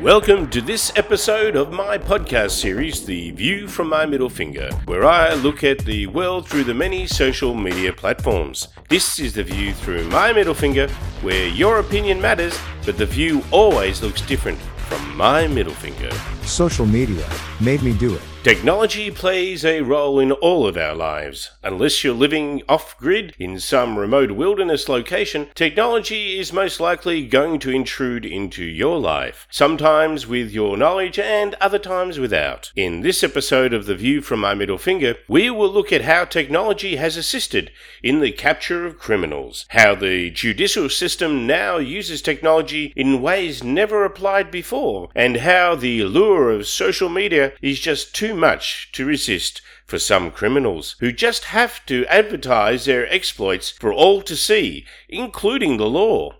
Welcome 0.00 0.48
to 0.52 0.62
this 0.62 0.90
episode 0.96 1.56
of 1.56 1.72
my 1.72 1.98
podcast 1.98 2.52
series, 2.52 3.04
The 3.04 3.32
View 3.32 3.68
from 3.68 3.90
My 3.90 4.06
Middle 4.06 4.30
Finger, 4.30 4.70
where 4.86 5.04
I 5.04 5.34
look 5.34 5.62
at 5.62 5.80
the 5.80 6.06
world 6.06 6.48
through 6.48 6.64
the 6.64 6.72
many 6.72 7.06
social 7.06 7.54
media 7.54 7.92
platforms. 7.92 8.68
This 8.88 9.18
is 9.18 9.34
the 9.34 9.42
view 9.42 9.74
through 9.74 10.04
my 10.04 10.32
middle 10.32 10.54
finger, 10.54 10.88
where 11.20 11.46
your 11.48 11.80
opinion 11.80 12.18
matters, 12.18 12.58
but 12.86 12.96
the 12.96 13.04
view 13.04 13.44
always 13.50 14.00
looks 14.00 14.22
different 14.22 14.58
from 14.88 15.14
my 15.18 15.46
middle 15.46 15.74
finger. 15.74 16.08
Social 16.44 16.86
media 16.86 17.28
made 17.60 17.82
me 17.82 17.92
do 17.92 18.14
it. 18.14 18.22
Technology 18.42 19.10
plays 19.10 19.66
a 19.66 19.82
role 19.82 20.18
in 20.18 20.32
all 20.32 20.66
of 20.66 20.78
our 20.78 20.94
lives. 20.94 21.50
Unless 21.62 22.02
you're 22.02 22.14
living 22.14 22.62
off 22.70 22.96
grid 22.96 23.34
in 23.38 23.60
some 23.60 23.98
remote 23.98 24.30
wilderness 24.30 24.88
location, 24.88 25.48
technology 25.54 26.38
is 26.38 26.50
most 26.50 26.80
likely 26.80 27.26
going 27.26 27.58
to 27.58 27.70
intrude 27.70 28.24
into 28.24 28.64
your 28.64 28.98
life, 28.98 29.46
sometimes 29.50 30.26
with 30.26 30.52
your 30.52 30.78
knowledge 30.78 31.18
and 31.18 31.54
other 31.60 31.78
times 31.78 32.18
without. 32.18 32.72
In 32.74 33.02
this 33.02 33.22
episode 33.22 33.74
of 33.74 33.84
The 33.84 33.94
View 33.94 34.22
from 34.22 34.40
My 34.40 34.54
Middle 34.54 34.78
Finger, 34.78 35.16
we 35.28 35.50
will 35.50 35.70
look 35.70 35.92
at 35.92 36.04
how 36.04 36.24
technology 36.24 36.96
has 36.96 37.18
assisted 37.18 37.70
in 38.02 38.20
the 38.20 38.32
capture 38.32 38.86
of 38.86 38.98
criminals, 38.98 39.66
how 39.68 39.94
the 39.94 40.30
judicial 40.30 40.88
system 40.88 41.46
now 41.46 41.76
uses 41.76 42.22
technology 42.22 42.94
in 42.96 43.20
ways 43.20 43.62
never 43.62 44.02
applied 44.02 44.50
before, 44.50 45.10
and 45.14 45.36
how 45.36 45.74
the 45.74 46.04
lure 46.04 46.29
of 46.30 46.66
social 46.66 47.08
media 47.08 47.52
is 47.60 47.80
just 47.80 48.14
too 48.14 48.34
much 48.34 48.90
to 48.92 49.04
resist 49.04 49.62
for 49.84 49.98
some 49.98 50.30
criminals 50.30 50.96
who 51.00 51.12
just 51.12 51.44
have 51.46 51.84
to 51.86 52.06
advertise 52.06 52.84
their 52.84 53.12
exploits 53.12 53.70
for 53.70 53.92
all 53.92 54.22
to 54.22 54.36
see, 54.36 54.86
including 55.08 55.76
the 55.76 55.88
law. 55.88 56.39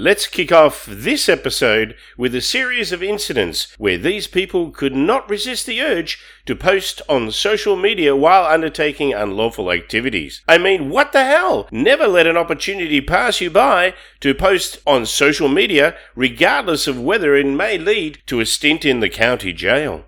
Let's 0.00 0.28
kick 0.28 0.52
off 0.52 0.86
this 0.86 1.28
episode 1.28 1.96
with 2.16 2.32
a 2.32 2.40
series 2.40 2.92
of 2.92 3.02
incidents 3.02 3.74
where 3.78 3.98
these 3.98 4.28
people 4.28 4.70
could 4.70 4.94
not 4.94 5.28
resist 5.28 5.66
the 5.66 5.82
urge 5.82 6.22
to 6.46 6.54
post 6.54 7.02
on 7.08 7.32
social 7.32 7.74
media 7.74 8.14
while 8.14 8.44
undertaking 8.44 9.12
unlawful 9.12 9.72
activities. 9.72 10.40
I 10.46 10.56
mean, 10.56 10.88
what 10.88 11.10
the 11.10 11.24
hell? 11.24 11.66
Never 11.72 12.06
let 12.06 12.28
an 12.28 12.36
opportunity 12.36 13.00
pass 13.00 13.40
you 13.40 13.50
by 13.50 13.92
to 14.20 14.36
post 14.36 14.78
on 14.86 15.04
social 15.04 15.48
media, 15.48 15.96
regardless 16.14 16.86
of 16.86 17.00
whether 17.00 17.34
it 17.34 17.46
may 17.46 17.76
lead 17.76 18.22
to 18.26 18.38
a 18.38 18.46
stint 18.46 18.84
in 18.84 19.00
the 19.00 19.08
county 19.08 19.52
jail. 19.52 20.04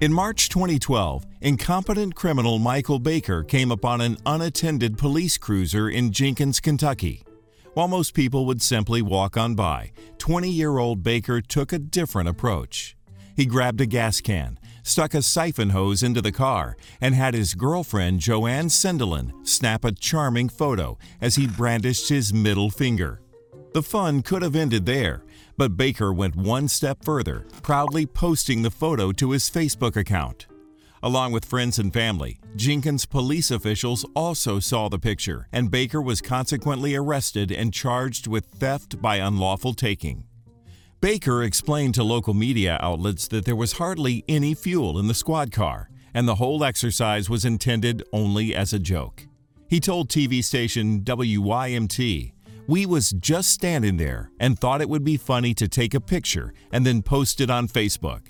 In 0.00 0.12
March 0.12 0.48
2012, 0.48 1.26
incompetent 1.40 2.14
criminal 2.14 2.60
Michael 2.60 3.00
Baker 3.00 3.42
came 3.42 3.72
upon 3.72 4.00
an 4.00 4.16
unattended 4.24 4.96
police 4.96 5.38
cruiser 5.38 5.90
in 5.90 6.12
Jenkins, 6.12 6.60
Kentucky. 6.60 7.24
While 7.74 7.86
most 7.86 8.14
people 8.14 8.46
would 8.46 8.60
simply 8.60 9.00
walk 9.00 9.36
on 9.36 9.54
by, 9.54 9.92
20 10.18 10.50
year 10.50 10.78
old 10.78 11.04
Baker 11.04 11.40
took 11.40 11.72
a 11.72 11.78
different 11.78 12.28
approach. 12.28 12.96
He 13.36 13.46
grabbed 13.46 13.80
a 13.80 13.86
gas 13.86 14.20
can, 14.20 14.58
stuck 14.82 15.14
a 15.14 15.22
siphon 15.22 15.70
hose 15.70 16.02
into 16.02 16.20
the 16.20 16.32
car, 16.32 16.76
and 17.00 17.14
had 17.14 17.34
his 17.34 17.54
girlfriend 17.54 18.20
Joanne 18.20 18.68
Sendelin 18.68 19.46
snap 19.46 19.84
a 19.84 19.92
charming 19.92 20.48
photo 20.48 20.98
as 21.20 21.36
he 21.36 21.46
brandished 21.46 22.08
his 22.08 22.34
middle 22.34 22.70
finger. 22.70 23.20
The 23.72 23.84
fun 23.84 24.22
could 24.22 24.42
have 24.42 24.56
ended 24.56 24.84
there, 24.84 25.22
but 25.56 25.76
Baker 25.76 26.12
went 26.12 26.34
one 26.34 26.66
step 26.66 27.04
further, 27.04 27.46
proudly 27.62 28.04
posting 28.04 28.62
the 28.62 28.70
photo 28.72 29.12
to 29.12 29.30
his 29.30 29.48
Facebook 29.48 29.94
account. 29.94 30.48
Along 31.02 31.32
with 31.32 31.46
friends 31.46 31.78
and 31.78 31.92
family, 31.92 32.38
Jenkins 32.56 33.06
police 33.06 33.50
officials 33.50 34.04
also 34.14 34.60
saw 34.60 34.90
the 34.90 34.98
picture, 34.98 35.48
and 35.50 35.70
Baker 35.70 36.02
was 36.02 36.20
consequently 36.20 36.94
arrested 36.94 37.50
and 37.50 37.72
charged 37.72 38.26
with 38.26 38.44
theft 38.44 39.00
by 39.00 39.16
unlawful 39.16 39.72
taking. 39.72 40.24
Baker 41.00 41.42
explained 41.42 41.94
to 41.94 42.04
local 42.04 42.34
media 42.34 42.78
outlets 42.82 43.26
that 43.28 43.46
there 43.46 43.56
was 43.56 43.72
hardly 43.72 44.22
any 44.28 44.52
fuel 44.52 44.98
in 44.98 45.06
the 45.06 45.14
squad 45.14 45.52
car, 45.52 45.88
and 46.12 46.28
the 46.28 46.34
whole 46.34 46.62
exercise 46.62 47.30
was 47.30 47.46
intended 47.46 48.02
only 48.12 48.54
as 48.54 48.74
a 48.74 48.78
joke. 48.78 49.26
He 49.70 49.80
told 49.80 50.10
TV 50.10 50.44
station 50.44 51.00
WYMT, 51.00 52.32
We 52.66 52.84
was 52.84 53.12
just 53.12 53.50
standing 53.50 53.96
there 53.96 54.30
and 54.38 54.58
thought 54.58 54.82
it 54.82 54.90
would 54.90 55.04
be 55.04 55.16
funny 55.16 55.54
to 55.54 55.66
take 55.66 55.94
a 55.94 56.00
picture 56.00 56.52
and 56.70 56.84
then 56.84 57.00
post 57.00 57.40
it 57.40 57.48
on 57.48 57.68
Facebook. 57.68 58.26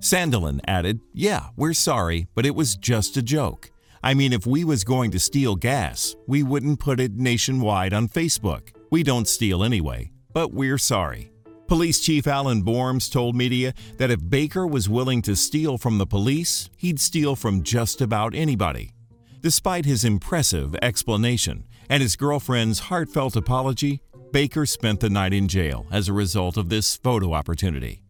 Sandelin 0.00 0.60
added, 0.66 1.00
Yeah, 1.12 1.48
we're 1.56 1.74
sorry, 1.74 2.26
but 2.34 2.46
it 2.46 2.54
was 2.54 2.76
just 2.76 3.16
a 3.16 3.22
joke. 3.22 3.70
I 4.02 4.14
mean, 4.14 4.32
if 4.32 4.46
we 4.46 4.64
was 4.64 4.82
going 4.82 5.10
to 5.10 5.20
steal 5.20 5.56
gas, 5.56 6.16
we 6.26 6.42
wouldn't 6.42 6.80
put 6.80 7.00
it 7.00 7.12
nationwide 7.12 7.92
on 7.92 8.08
Facebook. 8.08 8.70
We 8.90 9.02
don't 9.02 9.28
steal 9.28 9.62
anyway, 9.62 10.10
but 10.32 10.54
we're 10.54 10.78
sorry. 10.78 11.30
Police 11.66 12.00
Chief 12.00 12.26
Alan 12.26 12.64
Borms 12.64 13.12
told 13.12 13.36
media 13.36 13.74
that 13.98 14.10
if 14.10 14.28
Baker 14.28 14.66
was 14.66 14.88
willing 14.88 15.20
to 15.22 15.36
steal 15.36 15.76
from 15.76 15.98
the 15.98 16.06
police, 16.06 16.70
he'd 16.78 16.98
steal 16.98 17.36
from 17.36 17.62
just 17.62 18.00
about 18.00 18.34
anybody. 18.34 18.94
Despite 19.42 19.84
his 19.84 20.02
impressive 20.02 20.74
explanation 20.82 21.66
and 21.90 22.02
his 22.02 22.16
girlfriend's 22.16 22.78
heartfelt 22.80 23.36
apology, 23.36 24.00
Baker 24.32 24.64
spent 24.64 25.00
the 25.00 25.10
night 25.10 25.34
in 25.34 25.46
jail 25.46 25.86
as 25.90 26.08
a 26.08 26.12
result 26.12 26.56
of 26.56 26.70
this 26.70 26.96
photo 26.96 27.34
opportunity. 27.34 28.00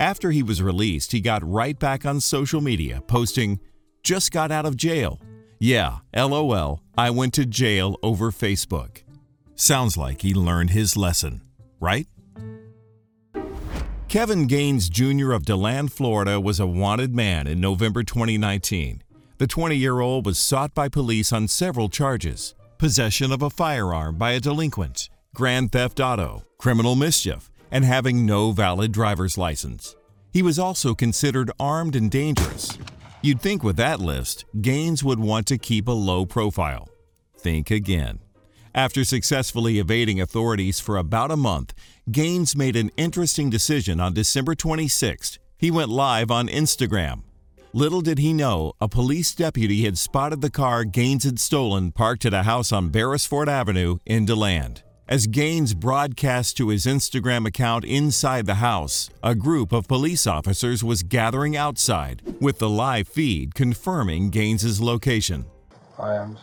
After 0.00 0.30
he 0.30 0.42
was 0.42 0.62
released, 0.62 1.12
he 1.12 1.20
got 1.20 1.46
right 1.46 1.78
back 1.78 2.06
on 2.06 2.20
social 2.20 2.62
media, 2.62 3.02
posting, 3.06 3.60
Just 4.02 4.32
got 4.32 4.50
out 4.50 4.64
of 4.64 4.74
jail. 4.74 5.20
Yeah, 5.58 5.98
lol, 6.16 6.80
I 6.96 7.10
went 7.10 7.34
to 7.34 7.44
jail 7.44 7.98
over 8.02 8.30
Facebook. 8.30 9.02
Sounds 9.56 9.98
like 9.98 10.22
he 10.22 10.32
learned 10.32 10.70
his 10.70 10.96
lesson, 10.96 11.42
right? 11.80 12.06
Kevin 14.08 14.46
Gaines 14.46 14.88
Jr. 14.88 15.32
of 15.32 15.44
DeLand, 15.44 15.92
Florida 15.92 16.40
was 16.40 16.58
a 16.58 16.66
wanted 16.66 17.14
man 17.14 17.46
in 17.46 17.60
November 17.60 18.02
2019. 18.02 19.02
The 19.36 19.46
20 19.46 19.76
year 19.76 20.00
old 20.00 20.24
was 20.24 20.38
sought 20.38 20.72
by 20.72 20.88
police 20.88 21.30
on 21.30 21.46
several 21.46 21.90
charges 21.90 22.54
possession 22.78 23.30
of 23.30 23.42
a 23.42 23.50
firearm 23.50 24.16
by 24.16 24.32
a 24.32 24.40
delinquent, 24.40 25.10
grand 25.34 25.72
theft 25.72 26.00
auto, 26.00 26.44
criminal 26.56 26.94
mischief, 26.96 27.49
and 27.70 27.84
having 27.84 28.26
no 28.26 28.52
valid 28.52 28.92
driver's 28.92 29.38
license. 29.38 29.96
He 30.32 30.42
was 30.42 30.58
also 30.58 30.94
considered 30.94 31.50
armed 31.58 31.96
and 31.96 32.10
dangerous. 32.10 32.78
You'd 33.22 33.40
think 33.40 33.62
with 33.62 33.76
that 33.76 34.00
list, 34.00 34.44
Gaines 34.60 35.04
would 35.04 35.18
want 35.18 35.46
to 35.48 35.58
keep 35.58 35.88
a 35.88 35.92
low 35.92 36.24
profile. 36.24 36.88
Think 37.36 37.70
again. 37.70 38.20
After 38.74 39.04
successfully 39.04 39.78
evading 39.78 40.20
authorities 40.20 40.78
for 40.78 40.96
about 40.96 41.30
a 41.30 41.36
month, 41.36 41.74
Gaines 42.10 42.54
made 42.54 42.76
an 42.76 42.90
interesting 42.96 43.50
decision 43.50 43.98
on 43.98 44.14
December 44.14 44.54
26th. 44.54 45.38
He 45.58 45.70
went 45.70 45.90
live 45.90 46.30
on 46.30 46.48
Instagram. 46.48 47.22
Little 47.72 48.00
did 48.00 48.18
he 48.18 48.32
know, 48.32 48.72
a 48.80 48.88
police 48.88 49.34
deputy 49.34 49.84
had 49.84 49.98
spotted 49.98 50.40
the 50.40 50.50
car 50.50 50.84
Gaines 50.84 51.24
had 51.24 51.38
stolen 51.38 51.92
parked 51.92 52.24
at 52.24 52.34
a 52.34 52.44
house 52.44 52.72
on 52.72 52.88
Beresford 52.88 53.48
Avenue 53.48 53.98
in 54.06 54.24
DeLand. 54.24 54.82
As 55.10 55.26
Gaines 55.26 55.74
broadcast 55.74 56.56
to 56.58 56.68
his 56.68 56.86
Instagram 56.86 57.44
account 57.44 57.84
inside 57.84 58.46
the 58.46 58.54
house, 58.54 59.10
a 59.24 59.34
group 59.34 59.72
of 59.72 59.88
police 59.88 60.24
officers 60.24 60.84
was 60.84 61.02
gathering 61.02 61.56
outside, 61.56 62.22
with 62.40 62.60
the 62.60 62.68
live 62.68 63.08
feed 63.08 63.52
confirming 63.56 64.30
Gaines's 64.30 64.80
location. 64.80 65.46
I 65.98 66.14
am. 66.14 66.38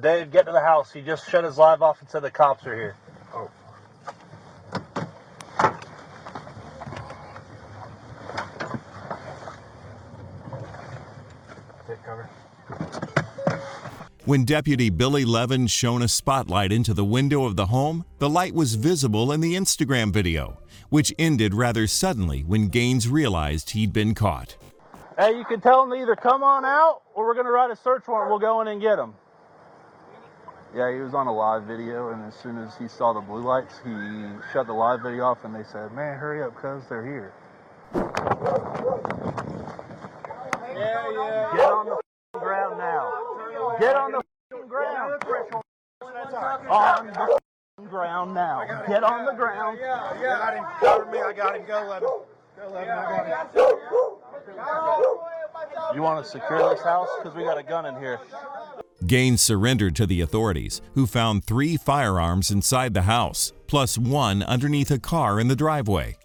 Dave, 0.00 0.30
get 0.30 0.46
to 0.46 0.52
the 0.52 0.60
house. 0.60 0.92
He 0.92 1.02
just 1.02 1.28
shut 1.28 1.42
his 1.42 1.58
live 1.58 1.82
off 1.82 2.00
and 2.00 2.08
said 2.08 2.22
the 2.22 2.30
cops 2.30 2.64
are 2.64 2.76
here. 2.76 2.96
Cover. 12.04 12.28
When 14.24 14.44
Deputy 14.44 14.88
Billy 14.88 15.24
Levin 15.24 15.66
shone 15.66 16.02
a 16.02 16.08
spotlight 16.08 16.70
into 16.70 16.94
the 16.94 17.04
window 17.04 17.44
of 17.44 17.56
the 17.56 17.66
home, 17.66 18.04
the 18.18 18.30
light 18.30 18.54
was 18.54 18.76
visible 18.76 19.32
in 19.32 19.40
the 19.40 19.54
Instagram 19.54 20.12
video, 20.12 20.58
which 20.90 21.12
ended 21.18 21.54
rather 21.54 21.88
suddenly 21.88 22.42
when 22.42 22.68
Gaines 22.68 23.08
realized 23.08 23.70
he'd 23.70 23.92
been 23.92 24.14
caught. 24.14 24.56
Hey, 25.18 25.36
you 25.36 25.44
can 25.44 25.60
tell 25.60 25.80
them 25.80 25.90
to 25.90 25.96
either 26.00 26.14
come 26.14 26.44
on 26.44 26.64
out 26.64 27.02
or 27.14 27.26
we're 27.26 27.34
going 27.34 27.46
to 27.46 27.52
write 27.52 27.72
a 27.72 27.76
search 27.76 28.06
warrant. 28.06 28.30
We'll 28.30 28.38
go 28.38 28.60
in 28.60 28.68
and 28.68 28.80
get 28.80 28.98
him. 28.98 29.14
Yeah, 30.74 30.90
he 30.90 31.00
was 31.00 31.14
on 31.14 31.26
a 31.26 31.34
live 31.34 31.64
video, 31.64 32.10
and 32.10 32.24
as 32.24 32.34
soon 32.34 32.56
as 32.56 32.76
he 32.78 32.88
saw 32.88 33.12
the 33.12 33.20
blue 33.20 33.42
lights, 33.42 33.74
he 33.84 33.90
shut 34.52 34.66
the 34.66 34.72
live 34.72 35.02
video 35.02 35.24
off, 35.24 35.44
and 35.44 35.54
they 35.54 35.64
said, 35.64 35.92
"Man, 35.92 36.16
hurry 36.16 36.42
up, 36.42 36.54
cuz 36.54 36.84
they're 36.88 37.04
here." 37.04 37.32
Get 40.74 41.70
on 41.70 41.86
the 41.86 41.96
ground 42.38 42.78
now. 42.78 43.12
Get 43.78 43.96
on 43.96 44.12
the 44.12 44.18
f***ing 44.18 44.68
ground. 44.68 45.22
On 46.68 47.06
the 47.06 47.38
ground 47.88 48.34
now. 48.34 48.64
Get 48.86 49.02
on 49.04 49.24
the 49.26 49.32
ground. 49.32 49.78
I 49.82 50.22
got 50.22 50.56
him. 50.56 50.64
Cover 50.80 51.06
me. 51.10 51.20
I 51.20 51.32
got 51.32 51.56
him. 51.56 51.64
Go, 51.66 51.86
Levin. 51.88 52.08
Go, 52.08 52.24
Levin. 52.72 52.90
I 52.90 53.28
got 53.28 53.54
him. 53.54 53.62
You 55.94 56.02
want 56.02 56.24
to 56.24 56.30
secure 56.30 56.74
this 56.74 56.82
house? 56.82 57.08
Because 57.18 57.36
we 57.36 57.44
got 57.44 57.58
a 57.58 57.62
gun 57.62 57.86
in 57.86 57.96
here. 57.96 58.18
Gaines 59.06 59.42
surrendered 59.42 59.94
to 59.96 60.06
the 60.06 60.20
authorities, 60.20 60.80
who 60.94 61.06
found 61.06 61.44
three 61.44 61.76
firearms 61.76 62.50
inside 62.50 62.94
the 62.94 63.02
house, 63.02 63.52
plus 63.66 63.98
one 63.98 64.42
underneath 64.42 64.90
a 64.90 64.98
car 64.98 65.38
in 65.40 65.48
the 65.48 65.56
driveway. 65.56 66.16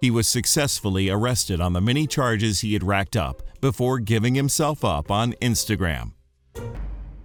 He 0.00 0.10
was 0.10 0.28
successfully 0.28 1.08
arrested 1.08 1.60
on 1.60 1.72
the 1.72 1.80
many 1.80 2.06
charges 2.06 2.60
he 2.60 2.74
had 2.74 2.84
racked 2.84 3.16
up 3.16 3.42
before 3.60 3.98
giving 3.98 4.34
himself 4.34 4.84
up 4.84 5.10
on 5.10 5.32
Instagram. 5.34 6.12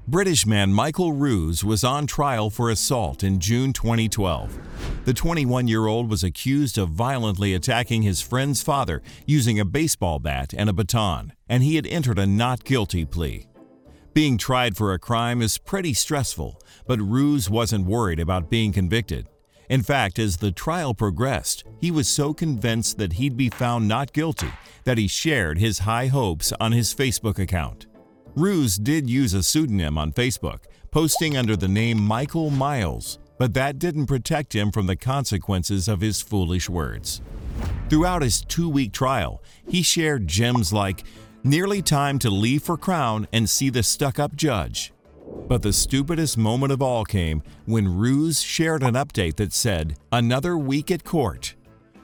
British 0.08 0.46
man 0.46 0.74
Michael 0.74 1.14
Ruse 1.14 1.64
was 1.64 1.84
on 1.84 2.08
trial 2.08 2.50
for 2.50 2.70
assault 2.70 3.24
in 3.24 3.40
June 3.40 3.72
2012. 3.72 4.60
The 5.06 5.14
21 5.14 5.68
year 5.68 5.86
old 5.86 6.10
was 6.10 6.24
accused 6.24 6.78
of 6.78 6.90
violently 6.90 7.54
attacking 7.54 8.02
his 8.02 8.20
friend's 8.20 8.62
father 8.64 9.02
using 9.26 9.60
a 9.60 9.66
baseball 9.66 10.20
bat 10.20 10.54
and 10.58 10.70
a 10.70 10.74
baton, 10.74 11.34
and 11.48 11.64
he 11.64 11.76
had 11.76 11.88
entered 11.88 12.20
a 12.20 12.26
not 12.26 12.64
guilty 12.64 13.06
plea. 13.06 13.48
Being 14.14 14.38
tried 14.38 14.76
for 14.76 14.92
a 14.92 15.00
crime 15.00 15.42
is 15.42 15.58
pretty 15.58 15.94
stressful, 15.94 16.60
but 16.88 17.00
Ruse 17.00 17.50
wasn't 17.50 17.86
worried 17.86 18.20
about 18.20 18.50
being 18.50 18.74
convicted. 18.74 19.28
In 19.72 19.84
fact, 19.84 20.20
as 20.20 20.36
the 20.36 20.52
trial 20.52 20.94
progressed, 20.94 21.64
he 21.80 21.92
was 21.92 22.10
so 22.10 22.34
convinced 22.34 22.98
that 22.98 23.14
he'd 23.14 23.38
be 23.38 23.48
found 23.50 23.88
not 23.88 24.12
guilty 24.12 24.52
that 24.84 24.98
he 24.98 25.08
shared 25.08 25.60
his 25.60 25.80
high 25.80 26.08
hopes 26.08 26.52
on 26.60 26.74
his 26.74 26.94
Facebook 26.94 27.40
account. 27.40 27.86
Ruse 28.36 28.76
did 28.76 29.10
use 29.10 29.34
a 29.34 29.42
pseudonym 29.42 29.98
on 29.98 30.12
Facebook, 30.12 30.66
posting 30.92 31.38
under 31.38 31.56
the 31.56 31.70
name 31.70 32.02
Michael 32.02 32.50
Miles, 32.50 33.18
but 33.38 33.54
that 33.54 33.80
didn't 33.80 34.08
protect 34.08 34.54
him 34.54 34.74
from 34.74 34.88
the 34.88 34.98
consequences 34.98 35.88
of 35.88 36.02
his 36.02 36.22
foolish 36.22 36.68
words. 36.68 37.22
Throughout 37.88 38.24
his 38.24 38.42
two 38.42 38.68
week 38.68 38.92
trial, 38.92 39.42
he 39.70 39.84
shared 39.84 40.28
gems 40.28 40.74
like, 40.74 41.06
Nearly 41.46 41.82
time 41.82 42.20
to 42.20 42.30
leave 42.30 42.64
for 42.64 42.76
Crown 42.76 43.26
and 43.32 43.50
see 43.50 43.70
the 43.70 43.84
stuck 43.84 44.20
up 44.20 44.36
judge. 44.36 44.92
But 45.48 45.62
the 45.62 45.74
stupidest 45.74 46.38
moment 46.38 46.72
of 46.72 46.82
all 46.82 47.04
came 47.04 47.44
when 47.66 47.98
Ruse 47.98 48.42
shared 48.42 48.84
an 48.84 48.94
update 48.94 49.36
that 49.36 49.54
said, 49.54 49.98
Another 50.12 50.58
week 50.58 50.90
at 50.92 51.04
court. 51.04 51.56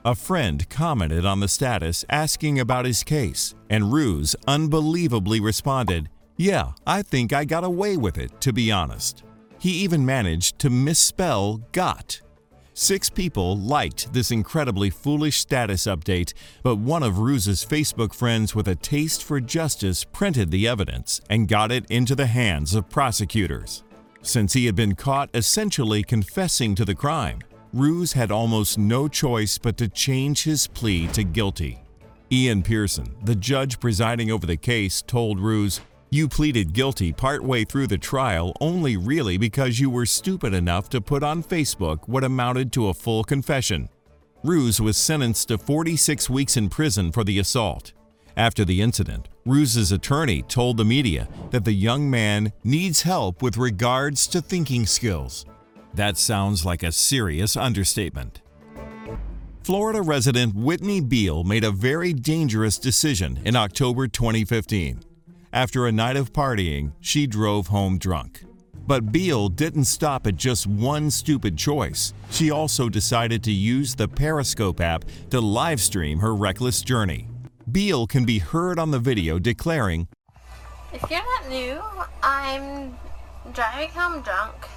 A 0.03 0.15
friend 0.15 0.67
commented 0.69 1.25
on 1.25 1.39
the 1.39 1.47
status 1.47 2.05
asking 2.09 2.59
about 2.59 2.85
his 2.85 3.03
case, 3.03 3.55
and 3.69 3.91
Ruse 3.91 4.35
unbelievably 4.47 5.39
responded, 5.39 6.09
Yeah, 6.37 6.71
I 6.85 7.01
think 7.01 7.33
I 7.33 7.45
got 7.45 7.63
away 7.63 7.97
with 7.97 8.17
it, 8.17 8.39
to 8.41 8.53
be 8.53 8.71
honest. 8.71 9.23
He 9.59 9.71
even 9.71 10.05
managed 10.05 10.59
to 10.59 10.69
misspell 10.69 11.61
got. 11.71 12.21
Six 12.79 13.09
people 13.09 13.57
liked 13.57 14.13
this 14.13 14.29
incredibly 14.29 14.91
foolish 14.91 15.39
status 15.39 15.85
update, 15.87 16.33
but 16.61 16.75
one 16.75 17.01
of 17.01 17.17
Ruse's 17.17 17.65
Facebook 17.65 18.13
friends 18.13 18.53
with 18.53 18.67
a 18.67 18.75
taste 18.75 19.23
for 19.23 19.39
justice 19.39 20.03
printed 20.03 20.51
the 20.51 20.67
evidence 20.67 21.19
and 21.27 21.47
got 21.47 21.71
it 21.71 21.89
into 21.89 22.13
the 22.13 22.27
hands 22.27 22.75
of 22.75 22.87
prosecutors. 22.87 23.83
Since 24.21 24.53
he 24.53 24.67
had 24.67 24.75
been 24.75 24.93
caught 24.93 25.31
essentially 25.33 26.03
confessing 26.03 26.75
to 26.75 26.85
the 26.85 26.93
crime, 26.93 27.39
Ruse 27.73 28.13
had 28.13 28.29
almost 28.29 28.77
no 28.77 29.07
choice 29.07 29.57
but 29.57 29.75
to 29.77 29.87
change 29.87 30.43
his 30.43 30.67
plea 30.67 31.07
to 31.13 31.23
guilty. 31.23 31.81
Ian 32.31 32.61
Pearson, 32.61 33.15
the 33.23 33.35
judge 33.35 33.79
presiding 33.79 34.29
over 34.29 34.45
the 34.45 34.55
case, 34.55 35.01
told 35.01 35.39
Ruse, 35.39 35.81
you 36.09 36.29
pleaded 36.29 36.73
guilty 36.73 37.11
partway 37.11 37.65
through 37.65 37.87
the 37.87 37.97
trial 37.97 38.53
only 38.61 38.95
really 38.95 39.37
because 39.37 39.79
you 39.79 39.89
were 39.89 40.05
stupid 40.05 40.53
enough 40.53 40.89
to 40.89 41.01
put 41.01 41.23
on 41.23 41.43
Facebook 41.43 42.07
what 42.07 42.23
amounted 42.23 42.71
to 42.73 42.87
a 42.87 42.93
full 42.93 43.23
confession. 43.23 43.89
Ruse 44.43 44.79
was 44.79 44.95
sentenced 44.95 45.49
to 45.49 45.57
46 45.57 46.29
weeks 46.29 46.55
in 46.55 46.69
prison 46.69 47.11
for 47.11 47.23
the 47.23 47.39
assault. 47.39 47.91
After 48.37 48.63
the 48.63 48.81
incident, 48.81 49.27
Ruse's 49.45 49.91
attorney 49.91 50.43
told 50.43 50.77
the 50.77 50.85
media 50.85 51.27
that 51.49 51.65
the 51.65 51.73
young 51.73 52.09
man 52.09 52.53
needs 52.63 53.01
help 53.01 53.41
with 53.41 53.57
regards 53.57 54.27
to 54.27 54.41
thinking 54.41 54.85
skills. 54.85 55.45
That 55.93 56.17
sounds 56.17 56.63
like 56.63 56.83
a 56.83 56.91
serious 56.91 57.57
understatement. 57.57 58.41
Florida 59.63 60.01
resident 60.01 60.55
Whitney 60.55 61.01
Beall 61.01 61.43
made 61.43 61.65
a 61.65 61.71
very 61.71 62.13
dangerous 62.13 62.77
decision 62.77 63.41
in 63.43 63.55
October 63.55 64.07
2015. 64.07 65.01
After 65.53 65.87
a 65.87 65.93
night 65.93 66.17
of 66.17 66.33
partying, 66.33 66.91
she 66.99 67.25
drove 67.25 67.67
home 67.67 67.97
drunk. 67.97 68.43
But 68.85 69.13
Beall 69.13 69.47
didn't 69.47 69.85
stop 69.85 70.27
at 70.27 70.35
just 70.35 70.67
one 70.67 71.09
stupid 71.09 71.57
choice. 71.57 72.13
She 72.29 72.51
also 72.51 72.89
decided 72.89 73.43
to 73.43 73.51
use 73.51 73.95
the 73.95 74.09
Periscope 74.09 74.81
app 74.81 75.05
to 75.29 75.39
livestream 75.39 76.19
her 76.19 76.35
reckless 76.35 76.81
journey. 76.81 77.29
Beall 77.71 78.07
can 78.07 78.25
be 78.25 78.39
heard 78.39 78.77
on 78.77 78.91
the 78.91 78.99
video 78.99 79.39
declaring, 79.39 80.07
If 80.93 81.09
you're 81.09 81.19
not 81.19 81.49
new, 81.49 81.81
I'm 82.21 82.97
driving 83.53 83.89
home 83.89 84.21
drunk. 84.21 84.67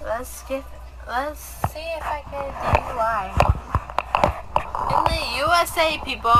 Let's 0.00 0.42
get. 0.44 0.64
Let's 1.08 1.40
see 1.72 1.78
if 1.78 2.02
I 2.02 2.20
a 2.20 3.52
DUI. 3.52 3.65
In 4.76 5.04
the 5.04 5.36
USA, 5.38 5.98
people, 6.04 6.30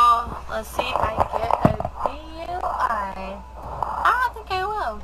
let's 0.51 0.69
see 0.69 0.83
if 0.83 0.97
I 0.97 1.17
get 1.33 1.51
a 1.65 1.89
DUI. 2.09 3.43
I 3.55 4.33
don't 4.35 4.35
think 4.35 4.51
I 4.51 4.67
will. 4.67 5.03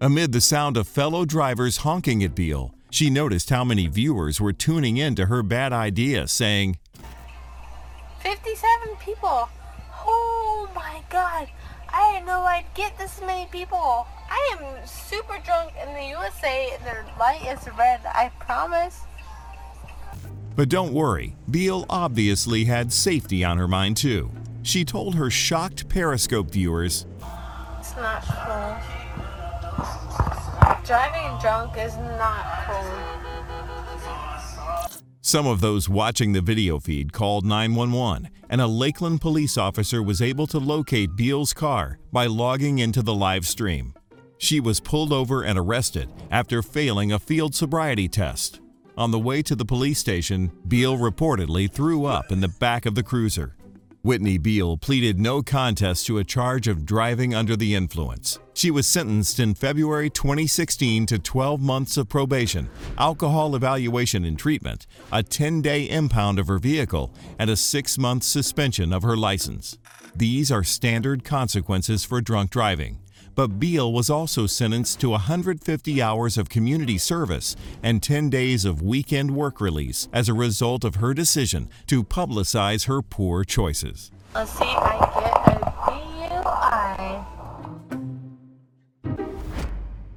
Amid 0.00 0.32
the 0.32 0.40
sound 0.40 0.76
of 0.76 0.88
fellow 0.88 1.24
drivers 1.24 1.78
honking 1.78 2.24
at 2.24 2.34
Beall, 2.34 2.74
she 2.90 3.08
noticed 3.08 3.50
how 3.50 3.64
many 3.64 3.86
viewers 3.86 4.40
were 4.40 4.52
tuning 4.52 4.96
in 4.96 5.14
to 5.14 5.26
her 5.26 5.42
bad 5.42 5.72
idea, 5.72 6.26
saying, 6.26 6.78
57 8.20 8.96
people. 8.96 9.48
Oh 10.04 10.68
my 10.74 11.02
god. 11.08 11.48
I 11.92 12.12
didn't 12.12 12.26
know 12.26 12.42
I'd 12.42 12.66
get 12.74 12.98
this 12.98 13.20
many 13.20 13.48
people. 13.50 14.06
I 14.28 14.56
am 14.58 14.86
super 14.86 15.38
drunk 15.44 15.72
in 15.80 15.92
the 15.94 16.04
USA. 16.08 16.76
The 16.84 17.18
light 17.18 17.42
is 17.46 17.66
red, 17.76 18.00
I 18.04 18.30
promise. 18.38 19.00
But 20.60 20.68
don't 20.68 20.92
worry, 20.92 21.36
Beall 21.50 21.86
obviously 21.88 22.66
had 22.66 22.92
safety 22.92 23.42
on 23.42 23.56
her 23.56 23.66
mind 23.66 23.96
too. 23.96 24.30
She 24.62 24.84
told 24.84 25.14
her 25.14 25.30
shocked 25.30 25.88
Periscope 25.88 26.50
viewers, 26.50 27.06
It's 27.78 27.96
not 27.96 28.22
cool. 28.26 28.76
Driving 30.84 31.40
drunk 31.40 31.78
is 31.78 31.96
not 31.96 32.44
cool. 32.66 32.84
Some 35.22 35.46
of 35.46 35.62
those 35.62 35.88
watching 35.88 36.34
the 36.34 36.42
video 36.42 36.78
feed 36.78 37.14
called 37.14 37.46
911, 37.46 38.28
and 38.50 38.60
a 38.60 38.66
Lakeland 38.66 39.22
police 39.22 39.56
officer 39.56 40.02
was 40.02 40.20
able 40.20 40.46
to 40.48 40.58
locate 40.58 41.16
Beall's 41.16 41.54
car 41.54 41.98
by 42.12 42.26
logging 42.26 42.80
into 42.80 43.00
the 43.00 43.14
live 43.14 43.46
stream. 43.46 43.94
She 44.36 44.60
was 44.60 44.78
pulled 44.78 45.10
over 45.10 45.42
and 45.42 45.58
arrested 45.58 46.10
after 46.30 46.62
failing 46.62 47.12
a 47.12 47.18
field 47.18 47.54
sobriety 47.54 48.08
test. 48.08 48.59
On 49.00 49.10
the 49.10 49.18
way 49.18 49.40
to 49.40 49.56
the 49.56 49.64
police 49.64 49.98
station, 49.98 50.52
Beall 50.68 50.98
reportedly 50.98 51.72
threw 51.72 52.04
up 52.04 52.30
in 52.30 52.42
the 52.42 52.48
back 52.60 52.84
of 52.84 52.94
the 52.94 53.02
cruiser. 53.02 53.56
Whitney 54.02 54.36
Beall 54.36 54.76
pleaded 54.76 55.18
no 55.18 55.42
contest 55.42 56.04
to 56.06 56.18
a 56.18 56.24
charge 56.24 56.68
of 56.68 56.84
driving 56.84 57.34
under 57.34 57.56
the 57.56 57.74
influence. 57.74 58.38
She 58.52 58.70
was 58.70 58.86
sentenced 58.86 59.40
in 59.40 59.54
February 59.54 60.10
2016 60.10 61.06
to 61.06 61.18
12 61.18 61.62
months 61.62 61.96
of 61.96 62.10
probation, 62.10 62.68
alcohol 62.98 63.56
evaluation 63.56 64.26
and 64.26 64.38
treatment, 64.38 64.86
a 65.10 65.22
10 65.22 65.62
day 65.62 65.88
impound 65.88 66.38
of 66.38 66.48
her 66.48 66.58
vehicle, 66.58 67.14
and 67.38 67.48
a 67.48 67.56
six 67.56 67.96
month 67.96 68.22
suspension 68.22 68.92
of 68.92 69.02
her 69.02 69.16
license. 69.16 69.78
These 70.14 70.52
are 70.52 70.62
standard 70.62 71.24
consequences 71.24 72.04
for 72.04 72.20
drunk 72.20 72.50
driving. 72.50 72.98
But 73.40 73.58
Beall 73.58 73.90
was 73.90 74.10
also 74.10 74.46
sentenced 74.46 75.00
to 75.00 75.08
150 75.08 76.02
hours 76.02 76.36
of 76.36 76.50
community 76.50 76.98
service 76.98 77.56
and 77.82 78.02
10 78.02 78.28
days 78.28 78.66
of 78.66 78.82
weekend 78.82 79.30
work 79.30 79.62
release 79.62 80.10
as 80.12 80.28
a 80.28 80.34
result 80.34 80.84
of 80.84 80.96
her 80.96 81.14
decision 81.14 81.70
to 81.86 82.04
publicize 82.04 82.84
her 82.84 83.00
poor 83.00 83.42
choices. 83.44 84.10
Let's 84.34 84.52
see 84.52 84.66
I 84.66 84.98
get 85.14 85.56
a 85.56 85.70
DUI. 89.06 89.64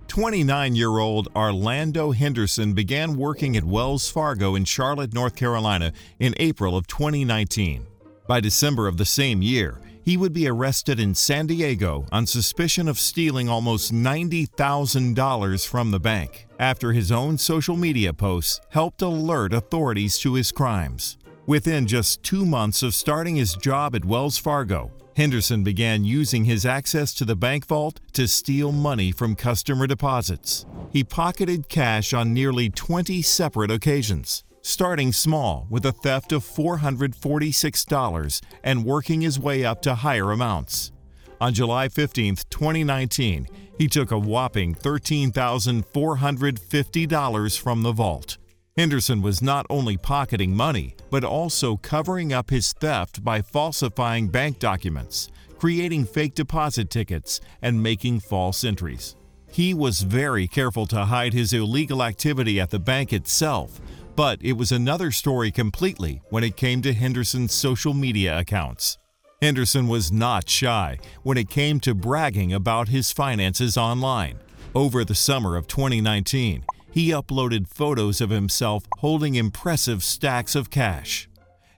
29 0.08 0.76
year 0.76 0.98
old 0.98 1.30
Orlando 1.34 2.12
Henderson 2.12 2.74
began 2.74 3.16
working 3.16 3.56
at 3.56 3.64
Wells 3.64 4.10
Fargo 4.10 4.54
in 4.54 4.66
Charlotte, 4.66 5.14
North 5.14 5.38
Carolina 5.38 5.94
in 6.20 6.36
April 6.42 6.76
of 6.76 6.88
2019. 6.88 7.88
By 8.28 8.42
December 8.42 8.90
of 8.90 8.98
the 8.98 9.06
same 9.06 9.42
year, 9.42 9.80
he 10.04 10.18
would 10.18 10.34
be 10.34 10.48
arrested 10.48 11.00
in 11.00 11.16
San 11.16 11.48
Diego 11.48 12.06
on 12.12 12.28
suspicion 12.28 12.88
of 12.88 13.00
stealing 13.00 13.48
almost 13.48 13.94
$90,000 13.94 15.68
from 15.68 15.92
the 15.92 16.00
bank 16.00 16.48
after 16.60 16.92
his 16.92 17.12
own 17.12 17.38
social 17.38 17.78
media 17.78 18.14
posts 18.14 18.60
helped 18.70 19.02
alert 19.02 19.54
authorities 19.54 20.18
to 20.20 20.34
his 20.34 20.52
crimes. 20.52 21.18
Within 21.46 21.88
just 21.88 22.24
two 22.24 22.46
months 22.46 22.84
of 22.84 22.94
starting 22.94 23.36
his 23.36 23.56
job 23.56 23.96
at 23.96 24.06
Wells 24.06 24.38
Fargo, 24.38 24.92
Henderson 25.16 25.64
began 25.64 26.04
using 26.04 26.46
his 26.46 26.66
access 26.66 27.14
to 27.14 27.26
the 27.26 27.36
bank 27.36 27.66
vault 27.68 28.00
to 28.14 28.28
steal 28.28 28.72
money 28.72 29.12
from 29.12 29.36
customer 29.36 29.86
deposits. 29.86 30.66
He 30.92 31.04
pocketed 31.04 31.70
cash 31.70 32.14
on 32.14 32.34
nearly 32.34 32.70
20 32.70 33.22
separate 33.22 33.72
occasions. 33.72 34.44
Starting 34.64 35.12
small 35.12 35.68
with 35.70 35.86
a 35.86 35.92
theft 35.92 36.32
of 36.32 36.44
$446 36.44 38.42
and 38.64 38.86
working 38.86 39.22
his 39.22 39.40
way 39.40 39.64
up 39.66 39.84
to 39.84 39.94
higher 39.94 40.32
amounts. 40.32 40.92
On 41.40 41.54
July 41.54 41.90
15, 41.90 42.38
2019, 42.50 43.46
he 43.78 43.88
took 43.88 44.10
a 44.12 44.18
whopping 44.18 44.74
$13,450 44.74 47.60
from 47.60 47.84
the 47.84 47.92
vault. 47.92 48.40
Henderson 48.78 49.22
was 49.22 49.42
not 49.42 49.66
only 49.70 49.98
pocketing 49.98 50.56
money, 50.56 50.96
but 51.12 51.24
also 51.24 51.78
covering 51.78 52.34
up 52.34 52.50
his 52.50 52.74
theft 52.74 53.24
by 53.24 53.42
falsifying 53.42 54.30
bank 54.30 54.58
documents, 54.58 55.30
creating 55.60 56.06
fake 56.06 56.34
deposit 56.34 56.90
tickets, 56.90 57.40
and 57.62 57.84
making 57.84 58.20
false 58.20 58.64
entries. 58.64 59.16
He 59.52 59.76
was 59.76 60.02
very 60.02 60.48
careful 60.48 60.88
to 60.88 61.06
hide 61.06 61.34
his 61.34 61.54
illegal 61.54 62.02
activity 62.02 62.60
at 62.60 62.72
the 62.72 62.80
bank 62.80 63.14
itself, 63.14 63.80
but 64.16 64.40
it 64.42 64.54
was 64.54 64.72
another 64.72 65.12
story 65.12 65.52
completely 65.52 66.22
when 66.30 66.44
it 66.44 66.56
came 66.56 66.82
to 66.82 66.94
Henderson's 66.94 67.54
social 67.54 67.94
media 67.94 68.38
accounts. 68.38 68.98
Henderson 69.42 69.88
was 69.88 70.12
not 70.12 70.50
shy 70.50 70.98
when 71.24 71.38
it 71.38 71.50
came 71.50 71.80
to 71.82 71.94
bragging 71.94 72.54
about 72.54 72.88
his 72.88 73.12
finances 73.12 73.78
online. 73.78 74.40
Over 74.74 75.04
the 75.04 75.16
summer 75.16 75.56
of 75.56 75.68
2019, 75.68 76.64
he 76.92 77.10
uploaded 77.10 77.68
photos 77.68 78.22
of 78.22 78.30
himself 78.30 78.86
holding 79.00 79.36
impressive 79.36 80.04
stacks 80.04 80.56
of 80.56 80.70
cash. 80.70 81.28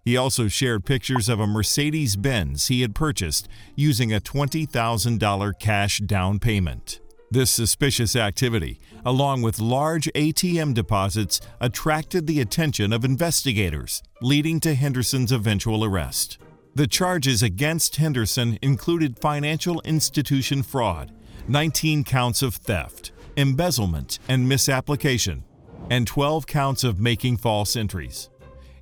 He 0.03 0.15
also 0.15 0.47
shared 0.47 0.85
pictures 0.85 1.29
of 1.29 1.39
a 1.39 1.47
Mercedes 1.47 2.15
Benz 2.15 2.67
he 2.67 2.81
had 2.81 2.93
purchased 2.93 3.47
using 3.75 4.13
a 4.13 4.21
$20,000 4.21 5.59
cash 5.59 5.99
down 5.99 6.37
payment. 6.37 6.99
This 7.31 7.49
suspicious 7.49 8.15
activity, 8.15 8.79
along 9.03 9.41
with 9.41 9.59
large 9.59 10.05
ATM 10.13 10.73
deposits, 10.73 11.41
attracted 11.59 12.27
the 12.27 12.39
attention 12.39 12.93
of 12.93 13.03
investigators, 13.03 14.03
leading 14.21 14.59
to 14.61 14.75
Henderson's 14.75 15.31
eventual 15.31 15.83
arrest. 15.83 16.37
The 16.75 16.87
charges 16.87 17.41
against 17.41 17.95
Henderson 17.95 18.59
included 18.61 19.17
financial 19.17 19.81
institution 19.81 20.61
fraud, 20.61 21.11
19 21.47 22.03
counts 22.03 22.41
of 22.41 22.55
theft, 22.55 23.11
embezzlement 23.37 24.19
and 24.27 24.47
misapplication, 24.47 25.43
and 25.89 26.05
12 26.05 26.45
counts 26.45 26.83
of 26.83 26.99
making 26.99 27.37
false 27.37 27.75
entries. 27.75 28.29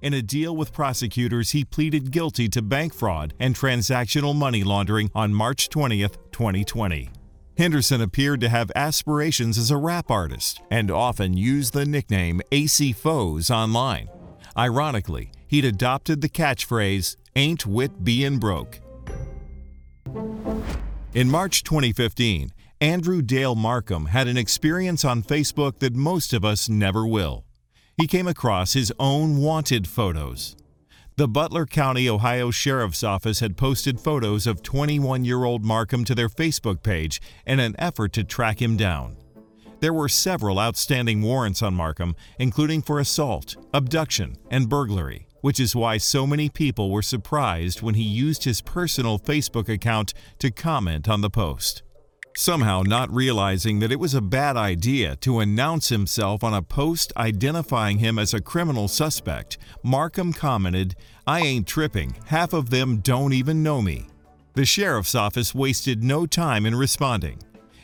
In 0.01 0.13
a 0.13 0.21
deal 0.21 0.55
with 0.55 0.73
prosecutors, 0.73 1.51
he 1.51 1.63
pleaded 1.63 2.11
guilty 2.11 2.49
to 2.49 2.61
bank 2.61 2.93
fraud 2.93 3.33
and 3.39 3.55
transactional 3.55 4.35
money 4.35 4.63
laundering 4.63 5.09
on 5.15 5.33
March 5.33 5.69
20, 5.69 6.01
2020. 6.31 7.09
Henderson 7.55 8.01
appeared 8.01 8.41
to 8.41 8.49
have 8.49 8.71
aspirations 8.75 9.59
as 9.59 9.69
a 9.69 9.77
rap 9.77 10.09
artist 10.09 10.59
and 10.71 10.89
often 10.89 11.37
used 11.37 11.73
the 11.73 11.85
nickname 11.85 12.41
AC 12.51 12.93
Foes 12.93 13.51
online. 13.51 14.09
Ironically, 14.57 15.31
he'd 15.47 15.65
adopted 15.65 16.21
the 16.21 16.29
catchphrase, 16.29 17.15
Ain't 17.35 17.65
Wit 17.65 18.03
Bein' 18.03 18.39
Broke. 18.39 18.79
In 21.13 21.29
March 21.29 21.63
2015, 21.63 22.51
Andrew 22.81 23.21
Dale 23.21 23.55
Markham 23.55 24.07
had 24.07 24.27
an 24.27 24.37
experience 24.37 25.05
on 25.05 25.21
Facebook 25.21 25.77
that 25.79 25.95
most 25.95 26.33
of 26.33 26.43
us 26.43 26.67
never 26.67 27.05
will. 27.05 27.45
He 27.97 28.07
came 28.07 28.27
across 28.27 28.73
his 28.73 28.91
own 28.97 29.37
wanted 29.37 29.87
photos. 29.87 30.55
The 31.15 31.27
Butler 31.27 31.67
County, 31.67 32.09
Ohio 32.09 32.49
Sheriff's 32.49 33.03
Office 33.03 33.39
had 33.39 33.55
posted 33.55 33.99
photos 33.99 34.47
of 34.47 34.63
21 34.63 35.23
year 35.23 35.43
old 35.43 35.63
Markham 35.63 36.03
to 36.05 36.15
their 36.15 36.27
Facebook 36.27 36.81
page 36.81 37.21
in 37.45 37.59
an 37.59 37.75
effort 37.77 38.13
to 38.13 38.23
track 38.23 38.59
him 38.59 38.75
down. 38.75 39.17
There 39.79 39.93
were 39.93 40.09
several 40.09 40.59
outstanding 40.59 41.21
warrants 41.21 41.61
on 41.61 41.75
Markham, 41.75 42.15
including 42.39 42.81
for 42.81 42.99
assault, 42.99 43.55
abduction, 43.75 44.37
and 44.49 44.67
burglary, 44.67 45.27
which 45.41 45.59
is 45.59 45.75
why 45.75 45.97
so 45.97 46.25
many 46.25 46.49
people 46.49 46.89
were 46.89 47.03
surprised 47.03 47.83
when 47.83 47.93
he 47.93 48.01
used 48.01 48.45
his 48.45 48.61
personal 48.61 49.19
Facebook 49.19 49.69
account 49.69 50.15
to 50.39 50.49
comment 50.49 51.07
on 51.07 51.21
the 51.21 51.29
post. 51.29 51.82
Somehow, 52.35 52.81
not 52.81 53.13
realizing 53.13 53.77
that 53.79 53.91
it 53.91 53.99
was 53.99 54.15
a 54.15 54.21
bad 54.21 54.57
idea 54.57 55.15
to 55.17 55.39
announce 55.39 55.89
himself 55.89 56.43
on 56.43 56.53
a 56.53 56.63
post 56.63 57.13
identifying 57.15 57.99
him 57.99 58.17
as 58.17 58.33
a 58.33 58.41
criminal 58.41 58.87
suspect, 58.87 59.59
Markham 59.83 60.33
commented, 60.33 60.95
I 61.27 61.41
ain't 61.41 61.67
tripping, 61.67 62.15
half 62.25 62.53
of 62.53 62.71
them 62.71 62.97
don't 62.97 63.33
even 63.33 63.61
know 63.61 63.83
me. 63.83 64.07
The 64.55 64.65
sheriff's 64.65 65.13
office 65.13 65.53
wasted 65.53 66.03
no 66.03 66.25
time 66.25 66.65
in 66.65 66.75
responding. 66.75 67.37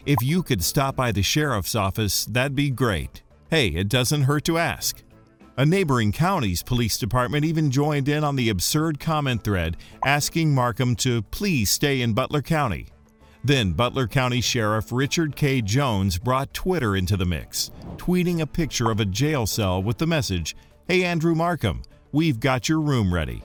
If 0.05 0.17
you 0.23 0.41
could 0.41 0.63
stop 0.63 0.95
by 0.95 1.11
the 1.11 1.21
sheriff's 1.21 1.75
office, 1.75 2.25
that'd 2.25 2.55
be 2.55 2.71
great. 2.71 3.21
Hey, 3.51 3.67
it 3.67 3.87
doesn't 3.87 4.23
hurt 4.23 4.45
to 4.45 4.57
ask. 4.57 5.03
A 5.57 5.65
neighboring 5.65 6.11
county's 6.11 6.63
police 6.63 6.97
department 6.97 7.45
even 7.45 7.69
joined 7.69 8.09
in 8.09 8.23
on 8.23 8.35
the 8.35 8.49
absurd 8.49 8.99
comment 8.99 9.43
thread 9.43 9.77
asking 10.05 10.55
Markham 10.55 10.95
to 10.97 11.21
please 11.23 11.69
stay 11.69 12.01
in 12.01 12.13
Butler 12.13 12.41
County. 12.41 12.87
Then 13.43 13.71
Butler 13.71 14.07
County 14.07 14.41
Sheriff 14.41 14.91
Richard 14.91 15.35
K. 15.35 15.61
Jones 15.61 16.17
brought 16.17 16.53
Twitter 16.53 16.95
into 16.95 17.15
the 17.15 17.25
mix, 17.25 17.71
tweeting 17.97 18.41
a 18.41 18.47
picture 18.47 18.91
of 18.91 18.99
a 18.99 19.05
jail 19.05 19.45
cell 19.47 19.81
with 19.81 19.97
the 19.97 20.07
message, 20.07 20.55
Hey 20.87 21.03
Andrew 21.03 21.35
Markham, 21.35 21.83
we've 22.11 22.39
got 22.39 22.67
your 22.67 22.81
room 22.81 23.13
ready. 23.13 23.41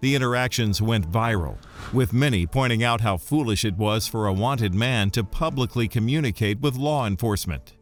The 0.00 0.14
interactions 0.14 0.80
went 0.80 1.10
viral, 1.10 1.56
with 1.92 2.12
many 2.12 2.46
pointing 2.46 2.82
out 2.82 3.00
how 3.00 3.16
foolish 3.16 3.64
it 3.64 3.76
was 3.76 4.06
for 4.06 4.26
a 4.26 4.32
wanted 4.32 4.74
man 4.74 5.10
to 5.10 5.24
publicly 5.24 5.88
communicate 5.88 6.60
with 6.60 6.76
law 6.76 7.06
enforcement. 7.06 7.74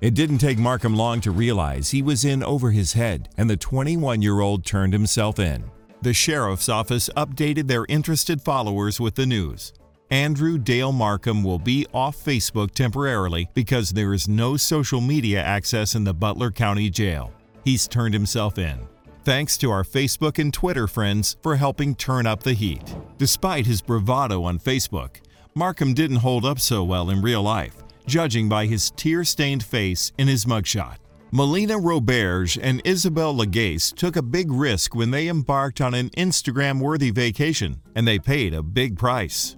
It 0.00 0.14
didn't 0.14 0.38
take 0.38 0.58
Markham 0.58 0.94
long 0.94 1.20
to 1.22 1.32
realize 1.32 1.90
he 1.90 2.02
was 2.02 2.24
in 2.24 2.44
over 2.44 2.70
his 2.70 2.92
head, 2.92 3.28
and 3.36 3.50
the 3.50 3.56
21 3.56 4.22
year 4.22 4.40
old 4.40 4.64
turned 4.64 4.92
himself 4.92 5.40
in. 5.40 5.70
The 6.02 6.14
sheriff's 6.14 6.68
office 6.68 7.10
updated 7.16 7.66
their 7.66 7.86
interested 7.88 8.40
followers 8.40 9.00
with 9.00 9.16
the 9.16 9.26
news. 9.26 9.72
Andrew 10.10 10.56
Dale 10.56 10.92
Markham 10.92 11.44
will 11.44 11.58
be 11.58 11.86
off 11.92 12.16
Facebook 12.16 12.70
temporarily 12.70 13.50
because 13.52 13.90
there 13.90 14.14
is 14.14 14.26
no 14.26 14.56
social 14.56 15.02
media 15.02 15.42
access 15.42 15.94
in 15.94 16.04
the 16.04 16.14
Butler 16.14 16.50
County 16.50 16.88
Jail. 16.88 17.30
He's 17.62 17.86
turned 17.86 18.14
himself 18.14 18.56
in. 18.56 18.78
Thanks 19.24 19.58
to 19.58 19.70
our 19.70 19.82
Facebook 19.82 20.38
and 20.38 20.54
Twitter 20.54 20.86
friends 20.86 21.36
for 21.42 21.56
helping 21.56 21.94
turn 21.94 22.26
up 22.26 22.42
the 22.42 22.54
heat. 22.54 22.96
Despite 23.18 23.66
his 23.66 23.82
bravado 23.82 24.44
on 24.44 24.58
Facebook, 24.58 25.16
Markham 25.54 25.92
didn't 25.92 26.16
hold 26.16 26.46
up 26.46 26.58
so 26.58 26.82
well 26.84 27.10
in 27.10 27.20
real 27.20 27.42
life, 27.42 27.76
judging 28.06 28.48
by 28.48 28.64
his 28.64 28.90
tear 28.92 29.24
stained 29.24 29.62
face 29.62 30.12
in 30.16 30.26
his 30.26 30.46
mugshot. 30.46 30.96
Melina 31.32 31.74
Roberge 31.74 32.58
and 32.62 32.80
Isabelle 32.86 33.34
Lagacé 33.34 33.94
took 33.94 34.16
a 34.16 34.22
big 34.22 34.50
risk 34.50 34.94
when 34.94 35.10
they 35.10 35.28
embarked 35.28 35.82
on 35.82 35.92
an 35.92 36.08
Instagram 36.10 36.80
worthy 36.80 37.10
vacation, 37.10 37.82
and 37.94 38.08
they 38.08 38.18
paid 38.18 38.54
a 38.54 38.62
big 38.62 38.96
price. 38.96 39.54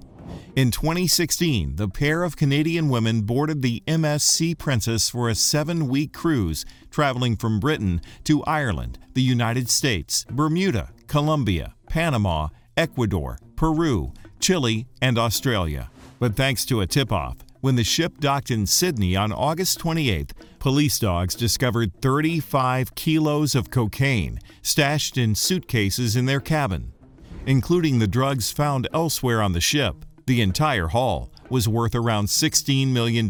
In 0.57 0.71
2016, 0.71 1.77
the 1.77 1.89
pair 1.89 2.25
of 2.25 2.37
Canadian 2.37 2.89
women 2.89 3.23
boarded 3.23 3.63
the 3.63 3.83
MS 3.87 4.23
Sea 4.23 4.55
Princess 4.55 5.09
for 5.09 5.29
a 5.29 5.35
seven 5.35 5.89
week 5.89 6.13
cruise 6.13 6.65
traveling 6.91 7.37
from 7.37 7.61
Britain 7.61 8.01
to 8.25 8.43
Ireland, 8.45 8.99
the 9.15 9.23
United 9.23 9.71
States, 9.71 10.27
Bermuda, 10.31 10.91
Colombia, 11.07 11.75
Panama, 11.89 12.49
Ecuador, 12.77 13.39
Peru, 13.57 14.13
Chile, 14.41 14.87
and 15.01 15.19
Australia. 15.19 15.91
But 16.19 16.37
thanks 16.37 16.65
to 16.67 16.81
a 16.81 16.87
tip 16.87 17.13
off, 17.13 17.39
when 17.61 17.77
the 17.77 17.85
ship 17.85 18.19
docked 18.21 18.51
in 18.51 18.67
Sydney 18.67 19.17
on 19.17 19.33
August 19.33 19.79
28th, 19.79 20.33
police 20.59 20.99
dogs 20.99 21.35
discovered 21.35 22.01
35 22.01 22.95
kilos 22.95 23.55
of 23.55 23.71
cocaine 23.71 24.39
stashed 24.63 25.19
in 25.19 25.35
suitcases 25.35 26.17
in 26.17 26.27
their 26.27 26.41
cabin, 26.41 26.93
including 27.47 27.99
the 27.99 28.09
drugs 28.09 28.51
found 28.51 28.89
elsewhere 28.95 29.43
on 29.43 29.53
the 29.53 29.61
ship. 29.61 30.07
The 30.31 30.43
entire 30.43 30.87
haul 30.87 31.29
was 31.49 31.67
worth 31.67 31.93
around 31.93 32.27
$16 32.27 32.93
million. 32.93 33.29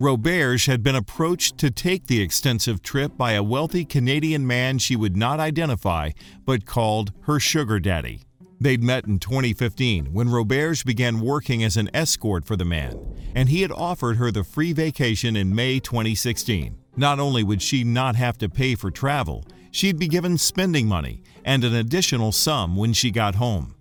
Roberge 0.00 0.66
had 0.66 0.82
been 0.82 0.94
approached 0.94 1.58
to 1.58 1.70
take 1.70 2.06
the 2.06 2.22
extensive 2.22 2.82
trip 2.82 3.18
by 3.18 3.32
a 3.32 3.42
wealthy 3.42 3.84
Canadian 3.84 4.46
man 4.46 4.78
she 4.78 4.96
would 4.96 5.18
not 5.18 5.38
identify, 5.38 6.12
but 6.46 6.64
called 6.64 7.12
her 7.24 7.38
sugar 7.38 7.78
daddy. 7.78 8.22
They'd 8.58 8.82
met 8.82 9.06
in 9.06 9.18
2015 9.18 10.14
when 10.14 10.28
Roberge 10.28 10.82
began 10.86 11.20
working 11.20 11.62
as 11.62 11.76
an 11.76 11.90
escort 11.92 12.46
for 12.46 12.56
the 12.56 12.64
man, 12.64 12.98
and 13.34 13.50
he 13.50 13.60
had 13.60 13.70
offered 13.70 14.16
her 14.16 14.30
the 14.30 14.44
free 14.44 14.72
vacation 14.72 15.36
in 15.36 15.54
May 15.54 15.78
2016. 15.78 16.74
Not 16.96 17.20
only 17.20 17.44
would 17.44 17.60
she 17.60 17.84
not 17.84 18.16
have 18.16 18.38
to 18.38 18.48
pay 18.48 18.76
for 18.76 18.90
travel, 18.90 19.44
she'd 19.70 19.98
be 19.98 20.08
given 20.08 20.38
spending 20.38 20.88
money 20.88 21.22
and 21.44 21.62
an 21.62 21.74
additional 21.74 22.32
sum 22.32 22.76
when 22.76 22.94
she 22.94 23.10
got 23.10 23.34
home. 23.34 23.74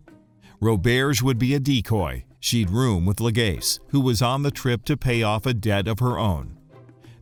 Roberge 0.62 1.24
would 1.24 1.39
be 1.39 1.56
a 1.56 1.60
decoy. 1.60 2.24
She'd 2.39 2.70
room 2.70 3.03
with 3.03 3.18
Lagacé, 3.18 3.80
who 3.89 4.00
was 4.00 4.22
on 4.22 4.44
the 4.44 4.51
trip 4.51 4.86
to 4.86 4.96
pay 4.96 5.24
off 5.24 5.48
a 5.48 5.56
debt 5.56 5.88
of 5.88 5.98
her 6.00 6.20
own. 6.20 6.56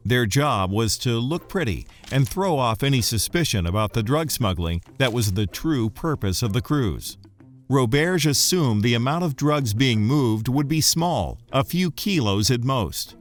Their 0.03 0.25
job 0.25 0.71
was 0.71 0.97
to 0.99 1.19
look 1.19 1.47
pretty 1.47 1.87
and 2.11 2.27
throw 2.27 2.57
off 2.57 2.83
any 2.83 3.01
suspicion 3.01 3.65
about 3.65 3.93
the 3.93 4.03
drug 4.03 4.29
smuggling 4.29 4.81
that 4.97 5.13
was 5.13 5.31
the 5.31 5.47
true 5.47 5.89
purpose 5.89 6.43
of 6.43 6.51
the 6.51 6.61
cruise. 6.61 7.17
Roberge 7.69 8.25
assumed 8.25 8.83
the 8.83 8.95
amount 8.95 9.23
of 9.23 9.37
drugs 9.37 9.73
being 9.73 10.01
moved 10.01 10.49
would 10.49 10.67
be 10.67 10.81
small, 10.81 11.37
a 11.53 11.63
few 11.63 11.91
kilos 11.91 12.51
at 12.51 12.63
most. 12.63 13.15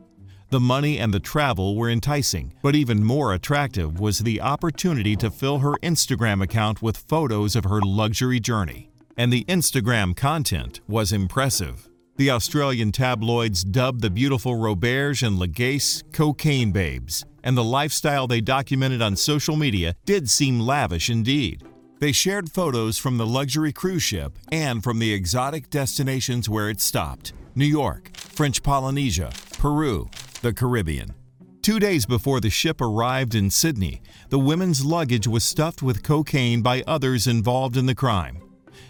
The 0.50 0.58
money 0.58 0.98
and 0.98 1.14
the 1.14 1.20
travel 1.20 1.76
were 1.76 1.90
enticing, 1.90 2.54
but 2.62 2.74
even 2.74 3.04
more 3.04 3.34
attractive 3.34 4.00
was 4.00 4.20
the 4.20 4.40
opportunity 4.40 5.14
to 5.16 5.30
fill 5.30 5.58
her 5.58 5.74
Instagram 5.82 6.42
account 6.42 6.80
with 6.80 6.96
photos 6.96 7.54
of 7.54 7.64
her 7.64 7.80
luxury 7.82 8.40
journey. 8.40 8.87
And 9.18 9.32
the 9.32 9.44
Instagram 9.46 10.14
content 10.14 10.80
was 10.86 11.10
impressive. 11.10 11.88
The 12.18 12.30
Australian 12.30 12.92
tabloids 12.92 13.64
dubbed 13.64 14.00
the 14.00 14.10
beautiful 14.10 14.54
Roberge 14.54 15.26
and 15.26 15.40
Lagacé 15.40 16.04
cocaine 16.12 16.70
babes, 16.70 17.24
and 17.42 17.56
the 17.56 17.64
lifestyle 17.64 18.28
they 18.28 18.40
documented 18.40 19.02
on 19.02 19.16
social 19.16 19.56
media 19.56 19.96
did 20.04 20.30
seem 20.30 20.60
lavish 20.60 21.10
indeed. 21.10 21.64
They 21.98 22.12
shared 22.12 22.52
photos 22.52 22.96
from 22.96 23.18
the 23.18 23.26
luxury 23.26 23.72
cruise 23.72 24.04
ship 24.04 24.38
and 24.52 24.84
from 24.84 25.00
the 25.00 25.12
exotic 25.12 25.68
destinations 25.68 26.48
where 26.48 26.70
it 26.70 26.80
stopped 26.80 27.32
New 27.56 27.66
York, 27.66 28.16
French 28.16 28.62
Polynesia, 28.62 29.32
Peru, 29.58 30.08
the 30.42 30.52
Caribbean. 30.52 31.12
Two 31.60 31.80
days 31.80 32.06
before 32.06 32.40
the 32.40 32.50
ship 32.50 32.80
arrived 32.80 33.34
in 33.34 33.50
Sydney, 33.50 34.00
the 34.28 34.38
women's 34.38 34.84
luggage 34.84 35.26
was 35.26 35.42
stuffed 35.42 35.82
with 35.82 36.04
cocaine 36.04 36.62
by 36.62 36.84
others 36.86 37.26
involved 37.26 37.76
in 37.76 37.86
the 37.86 37.96
crime. 37.96 38.47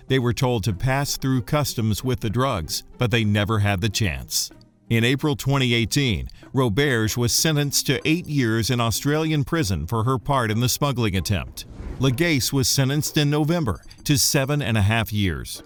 They 0.08 0.18
were 0.18 0.32
told 0.32 0.64
to 0.64 0.72
pass 0.72 1.16
through 1.16 1.42
customs 1.42 2.02
with 2.02 2.20
the 2.20 2.30
drugs, 2.30 2.82
but 2.96 3.10
they 3.10 3.24
never 3.24 3.60
had 3.60 3.80
the 3.80 3.90
chance. 3.90 4.50
In 4.88 5.04
April 5.04 5.36
2018, 5.36 6.28
Roberge 6.54 7.16
was 7.18 7.30
sentenced 7.30 7.86
to 7.86 8.00
eight 8.08 8.26
years 8.26 8.70
in 8.70 8.80
Australian 8.80 9.44
prison 9.44 9.86
for 9.86 10.04
her 10.04 10.18
part 10.18 10.50
in 10.50 10.60
the 10.60 10.68
smuggling 10.68 11.14
attempt. 11.14 11.66
Lagacé 12.00 12.54
was 12.54 12.68
sentenced 12.68 13.18
in 13.18 13.28
November 13.28 13.82
to 14.04 14.16
seven 14.16 14.62
and 14.62 14.78
a 14.78 14.82
half 14.82 15.12
years. 15.12 15.62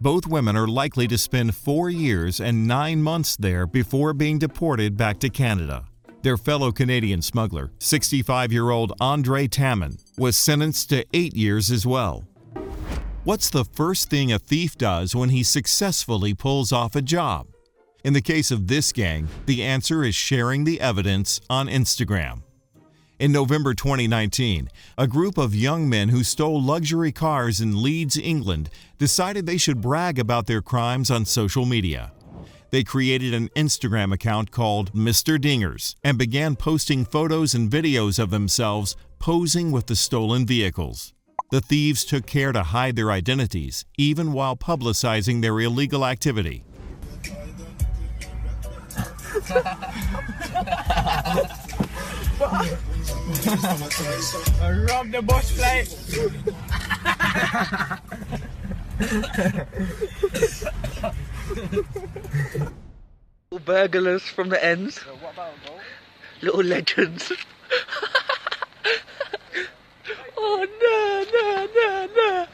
Both 0.00 0.26
women 0.26 0.56
are 0.56 0.66
likely 0.66 1.06
to 1.06 1.16
spend 1.16 1.54
four 1.54 1.88
years 1.88 2.40
and 2.40 2.66
nine 2.66 3.00
months 3.00 3.36
there 3.36 3.64
before 3.64 4.12
being 4.12 4.40
deported 4.40 4.96
back 4.96 5.20
to 5.20 5.30
Canada. 5.30 5.84
Their 6.22 6.36
fellow 6.36 6.72
Canadian 6.72 7.22
smuggler, 7.22 7.70
65 7.78 8.50
year 8.50 8.70
old 8.70 8.92
Andre 8.98 9.46
Tamine, 9.46 9.98
was 10.18 10.36
sentenced 10.36 10.90
to 10.90 11.06
eight 11.12 11.36
years 11.36 11.70
as 11.70 11.86
well. 11.86 12.24
What's 13.24 13.48
the 13.48 13.64
first 13.64 14.10
thing 14.10 14.30
a 14.32 14.38
thief 14.38 14.76
does 14.76 15.16
when 15.16 15.30
he 15.30 15.42
successfully 15.42 16.34
pulls 16.34 16.72
off 16.72 16.94
a 16.94 17.00
job? 17.00 17.46
In 18.04 18.12
the 18.12 18.20
case 18.20 18.50
of 18.50 18.66
this 18.66 18.92
gang, 18.92 19.28
the 19.46 19.62
answer 19.62 20.04
is 20.04 20.14
sharing 20.14 20.64
the 20.64 20.78
evidence 20.78 21.40
on 21.48 21.68
Instagram. 21.68 22.42
In 23.18 23.32
November 23.32 23.72
2019, 23.72 24.68
a 24.98 25.06
group 25.06 25.38
of 25.38 25.54
young 25.54 25.88
men 25.88 26.10
who 26.10 26.22
stole 26.22 26.60
luxury 26.62 27.12
cars 27.12 27.62
in 27.62 27.82
Leeds, 27.82 28.18
England, 28.18 28.68
decided 28.98 29.46
they 29.46 29.56
should 29.56 29.80
brag 29.80 30.18
about 30.18 30.46
their 30.46 30.60
crimes 30.60 31.10
on 31.10 31.24
social 31.24 31.64
media. 31.64 32.12
They 32.72 32.84
created 32.84 33.32
an 33.32 33.48
Instagram 33.56 34.12
account 34.12 34.50
called 34.50 34.92
Mr. 34.92 35.38
Dingers 35.38 35.94
and 36.04 36.18
began 36.18 36.56
posting 36.56 37.06
photos 37.06 37.54
and 37.54 37.70
videos 37.70 38.18
of 38.18 38.28
themselves 38.28 38.96
posing 39.18 39.72
with 39.72 39.86
the 39.86 39.96
stolen 39.96 40.44
vehicles. 40.44 41.13
The 41.54 41.60
thieves 41.60 42.04
took 42.04 42.26
care 42.26 42.50
to 42.50 42.64
hide 42.64 42.96
their 42.96 43.12
identities, 43.12 43.84
even 43.96 44.32
while 44.32 44.56
publicizing 44.56 45.40
their 45.40 45.60
illegal 45.60 46.04
activity. 46.04 46.64
Rob 54.88 55.12
the 55.12 55.22
bush 55.22 55.54
plate. 55.54 55.94
Little 63.52 63.64
burglars 63.64 64.22
from 64.24 64.48
the 64.48 64.64
ends. 64.64 64.98
Little 66.42 66.64
legends. 66.64 67.32
no, 70.44 71.24
no, 71.32 71.68
no, 71.74 72.08
no. 72.16 72.46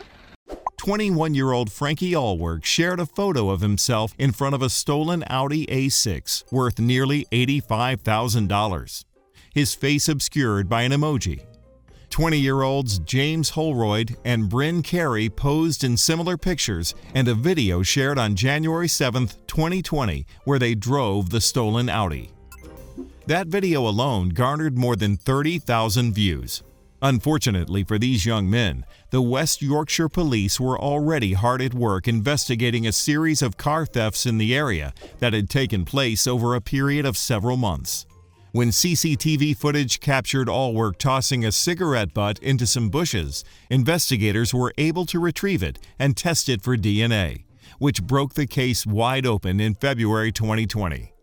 21 0.76 1.34
year 1.34 1.52
old 1.52 1.70
Frankie 1.70 2.14
Allwork 2.14 2.64
shared 2.64 3.00
a 3.00 3.06
photo 3.06 3.50
of 3.50 3.60
himself 3.60 4.14
in 4.18 4.32
front 4.32 4.54
of 4.54 4.62
a 4.62 4.70
stolen 4.70 5.22
Audi 5.28 5.66
A6 5.66 6.50
worth 6.50 6.78
nearly 6.78 7.26
$85,000, 7.32 9.04
his 9.52 9.74
face 9.74 10.08
obscured 10.08 10.68
by 10.68 10.82
an 10.82 10.92
emoji. 10.92 11.44
20 12.10 12.38
year 12.38 12.62
olds 12.62 12.98
James 13.00 13.50
Holroyd 13.50 14.16
and 14.24 14.48
Bryn 14.48 14.82
Carey 14.82 15.28
posed 15.28 15.84
in 15.84 15.96
similar 15.96 16.36
pictures 16.36 16.94
and 17.14 17.28
a 17.28 17.34
video 17.34 17.82
shared 17.82 18.18
on 18.18 18.34
January 18.34 18.88
7, 18.88 19.28
2020, 19.46 20.26
where 20.44 20.58
they 20.58 20.74
drove 20.74 21.30
the 21.30 21.40
stolen 21.40 21.88
Audi. 21.88 22.30
That 23.26 23.46
video 23.46 23.86
alone 23.86 24.30
garnered 24.30 24.76
more 24.76 24.96
than 24.96 25.16
30,000 25.16 26.12
views. 26.12 26.62
Unfortunately 27.02 27.82
for 27.82 27.98
these 27.98 28.26
young 28.26 28.50
men, 28.50 28.84
the 29.08 29.22
West 29.22 29.62
Yorkshire 29.62 30.10
police 30.10 30.60
were 30.60 30.78
already 30.78 31.32
hard 31.32 31.62
at 31.62 31.72
work 31.72 32.06
investigating 32.06 32.86
a 32.86 32.92
series 32.92 33.40
of 33.40 33.56
car 33.56 33.86
thefts 33.86 34.26
in 34.26 34.36
the 34.36 34.54
area 34.54 34.92
that 35.18 35.32
had 35.32 35.48
taken 35.48 35.86
place 35.86 36.26
over 36.26 36.54
a 36.54 36.60
period 36.60 37.06
of 37.06 37.16
several 37.16 37.56
months. 37.56 38.04
When 38.52 38.68
CCTV 38.68 39.56
footage 39.56 40.00
captured 40.00 40.48
Allwork 40.48 40.98
tossing 40.98 41.44
a 41.44 41.52
cigarette 41.52 42.12
butt 42.12 42.38
into 42.40 42.66
some 42.66 42.90
bushes, 42.90 43.44
investigators 43.70 44.52
were 44.52 44.74
able 44.76 45.06
to 45.06 45.20
retrieve 45.20 45.62
it 45.62 45.78
and 45.98 46.16
test 46.16 46.48
it 46.48 46.60
for 46.60 46.76
DNA, 46.76 47.44
which 47.78 48.02
broke 48.02 48.34
the 48.34 48.46
case 48.46 48.84
wide 48.84 49.24
open 49.24 49.60
in 49.60 49.74
February 49.74 50.32
2020. 50.32 51.14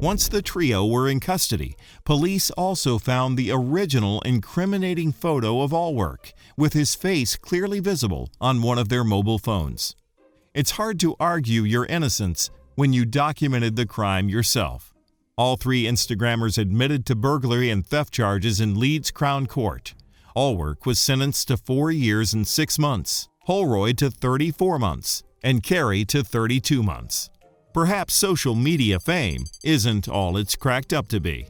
Once 0.00 0.28
the 0.28 0.40
trio 0.40 0.86
were 0.86 1.08
in 1.08 1.18
custody, 1.18 1.76
police 2.04 2.50
also 2.52 2.98
found 2.98 3.36
the 3.36 3.50
original 3.50 4.20
incriminating 4.20 5.10
photo 5.10 5.60
of 5.60 5.72
Allwork, 5.72 6.32
with 6.56 6.72
his 6.72 6.94
face 6.94 7.34
clearly 7.34 7.80
visible 7.80 8.30
on 8.40 8.62
one 8.62 8.78
of 8.78 8.90
their 8.90 9.02
mobile 9.02 9.40
phones. 9.40 9.96
It's 10.54 10.72
hard 10.72 11.00
to 11.00 11.16
argue 11.18 11.62
your 11.62 11.84
innocence 11.86 12.48
when 12.76 12.92
you 12.92 13.04
documented 13.04 13.74
the 13.74 13.86
crime 13.86 14.28
yourself. 14.28 14.94
All 15.36 15.56
three 15.56 15.82
Instagrammers 15.82 16.58
admitted 16.58 17.04
to 17.06 17.16
burglary 17.16 17.68
and 17.68 17.84
theft 17.84 18.14
charges 18.14 18.60
in 18.60 18.78
Leeds 18.78 19.10
Crown 19.10 19.48
Court. 19.48 19.94
Allwork 20.36 20.86
was 20.86 21.00
sentenced 21.00 21.48
to 21.48 21.56
four 21.56 21.90
years 21.90 22.32
and 22.32 22.46
six 22.46 22.78
months, 22.78 23.28
Holroyd 23.46 23.98
to 23.98 24.12
34 24.12 24.78
months, 24.78 25.24
and 25.42 25.64
Carey 25.64 26.04
to 26.04 26.22
32 26.22 26.84
months. 26.84 27.30
Perhaps 27.78 28.14
social 28.14 28.56
media 28.56 28.98
fame 28.98 29.44
isn't 29.62 30.08
all 30.08 30.36
it's 30.36 30.56
cracked 30.56 30.92
up 30.92 31.06
to 31.06 31.20
be. 31.20 31.46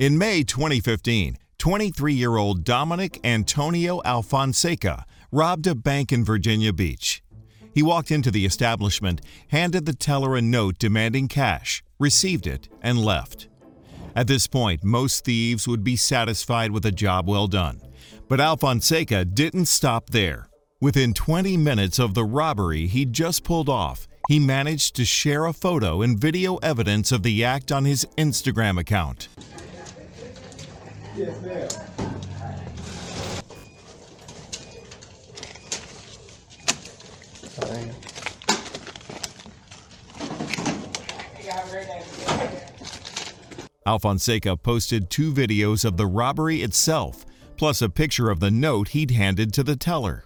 In 0.00 0.18
May 0.18 0.42
2015, 0.42 1.38
23 1.56 2.14
year 2.14 2.36
old 2.36 2.64
Dominic 2.64 3.20
Antonio 3.22 4.00
Alfonseca 4.04 5.04
robbed 5.30 5.68
a 5.68 5.76
bank 5.76 6.10
in 6.10 6.24
Virginia 6.24 6.72
Beach. 6.72 7.22
He 7.72 7.80
walked 7.80 8.10
into 8.10 8.32
the 8.32 8.44
establishment, 8.44 9.20
handed 9.50 9.86
the 9.86 9.94
teller 9.94 10.34
a 10.34 10.42
note 10.42 10.80
demanding 10.80 11.28
cash, 11.28 11.84
received 12.00 12.48
it, 12.48 12.68
and 12.82 12.98
left. 12.98 13.46
At 14.16 14.26
this 14.26 14.48
point, 14.48 14.82
most 14.82 15.24
thieves 15.24 15.68
would 15.68 15.84
be 15.84 15.94
satisfied 15.94 16.72
with 16.72 16.84
a 16.86 16.90
job 16.90 17.28
well 17.28 17.46
done. 17.46 17.80
But 18.28 18.40
Alfonseca 18.40 19.32
didn't 19.32 19.66
stop 19.66 20.10
there. 20.10 20.48
Within 20.80 21.14
20 21.14 21.56
minutes 21.56 22.00
of 22.00 22.14
the 22.14 22.24
robbery 22.24 22.88
he'd 22.88 23.12
just 23.12 23.44
pulled 23.44 23.68
off, 23.68 24.08
he 24.28 24.38
managed 24.38 24.96
to 24.96 25.04
share 25.04 25.46
a 25.46 25.52
photo 25.52 26.02
and 26.02 26.18
video 26.18 26.56
evidence 26.56 27.12
of 27.12 27.22
the 27.22 27.44
act 27.44 27.72
on 27.72 27.84
his 27.84 28.06
Instagram 28.16 28.78
account. 28.78 29.28
Alfonseca 43.84 44.56
posted 44.62 45.10
two 45.10 45.32
videos 45.32 45.84
of 45.84 45.96
the 45.96 46.06
robbery 46.06 46.62
itself, 46.62 47.26
plus 47.56 47.82
a 47.82 47.88
picture 47.88 48.30
of 48.30 48.40
the 48.40 48.50
note 48.50 48.88
he'd 48.88 49.10
handed 49.10 49.52
to 49.52 49.64
the 49.64 49.76
teller. 49.76 50.24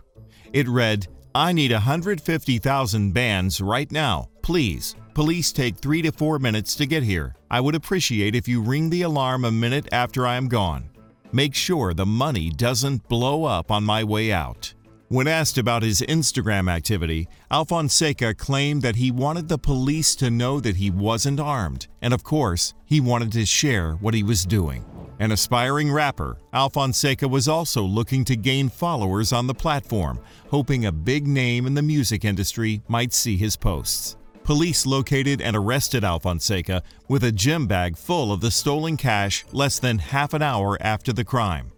It 0.52 0.68
read, 0.68 1.08
I 1.36 1.52
need 1.52 1.70
150,000 1.70 3.12
bands 3.12 3.60
right 3.60 3.92
now, 3.92 4.30
please. 4.40 4.96
Police 5.12 5.52
take 5.52 5.76
three 5.76 6.00
to 6.00 6.10
four 6.10 6.38
minutes 6.38 6.74
to 6.76 6.86
get 6.86 7.02
here. 7.02 7.36
I 7.50 7.60
would 7.60 7.74
appreciate 7.74 8.34
if 8.34 8.48
you 8.48 8.62
ring 8.62 8.88
the 8.88 9.02
alarm 9.02 9.44
a 9.44 9.50
minute 9.50 9.86
after 9.92 10.26
I 10.26 10.36
am 10.36 10.48
gone. 10.48 10.88
Make 11.32 11.54
sure 11.54 11.92
the 11.92 12.06
money 12.06 12.48
doesn't 12.48 13.06
blow 13.10 13.44
up 13.44 13.70
on 13.70 13.84
my 13.84 14.02
way 14.02 14.32
out. 14.32 14.72
When 15.08 15.28
asked 15.28 15.58
about 15.58 15.82
his 15.82 16.00
Instagram 16.00 16.70
activity, 16.70 17.28
Alfonseca 17.50 18.38
claimed 18.38 18.80
that 18.80 18.96
he 18.96 19.10
wanted 19.10 19.48
the 19.48 19.58
police 19.58 20.16
to 20.16 20.30
know 20.30 20.58
that 20.60 20.76
he 20.76 20.90
wasn't 20.90 21.38
armed, 21.38 21.86
and 22.00 22.14
of 22.14 22.24
course, 22.24 22.72
he 22.86 22.98
wanted 22.98 23.30
to 23.32 23.44
share 23.44 23.92
what 23.96 24.14
he 24.14 24.22
was 24.22 24.46
doing. 24.46 24.86
An 25.18 25.32
aspiring 25.32 25.90
rapper, 25.90 26.36
Alfonseca 26.52 27.28
was 27.28 27.48
also 27.48 27.82
looking 27.82 28.22
to 28.26 28.36
gain 28.36 28.68
followers 28.68 29.32
on 29.32 29.46
the 29.46 29.54
platform, 29.54 30.20
hoping 30.50 30.84
a 30.84 30.92
big 30.92 31.26
name 31.26 31.66
in 31.66 31.72
the 31.72 31.82
music 31.82 32.22
industry 32.22 32.82
might 32.86 33.14
see 33.14 33.38
his 33.38 33.56
posts. 33.56 34.16
Police 34.44 34.84
located 34.84 35.40
and 35.40 35.56
arrested 35.56 36.04
Alfonseca 36.04 36.82
with 37.08 37.24
a 37.24 37.32
gym 37.32 37.66
bag 37.66 37.96
full 37.96 38.30
of 38.30 38.42
the 38.42 38.50
stolen 38.50 38.98
cash 38.98 39.46
less 39.52 39.78
than 39.78 39.98
half 39.98 40.34
an 40.34 40.42
hour 40.42 40.76
after 40.82 41.14
the 41.14 41.24
crime. 41.24 41.72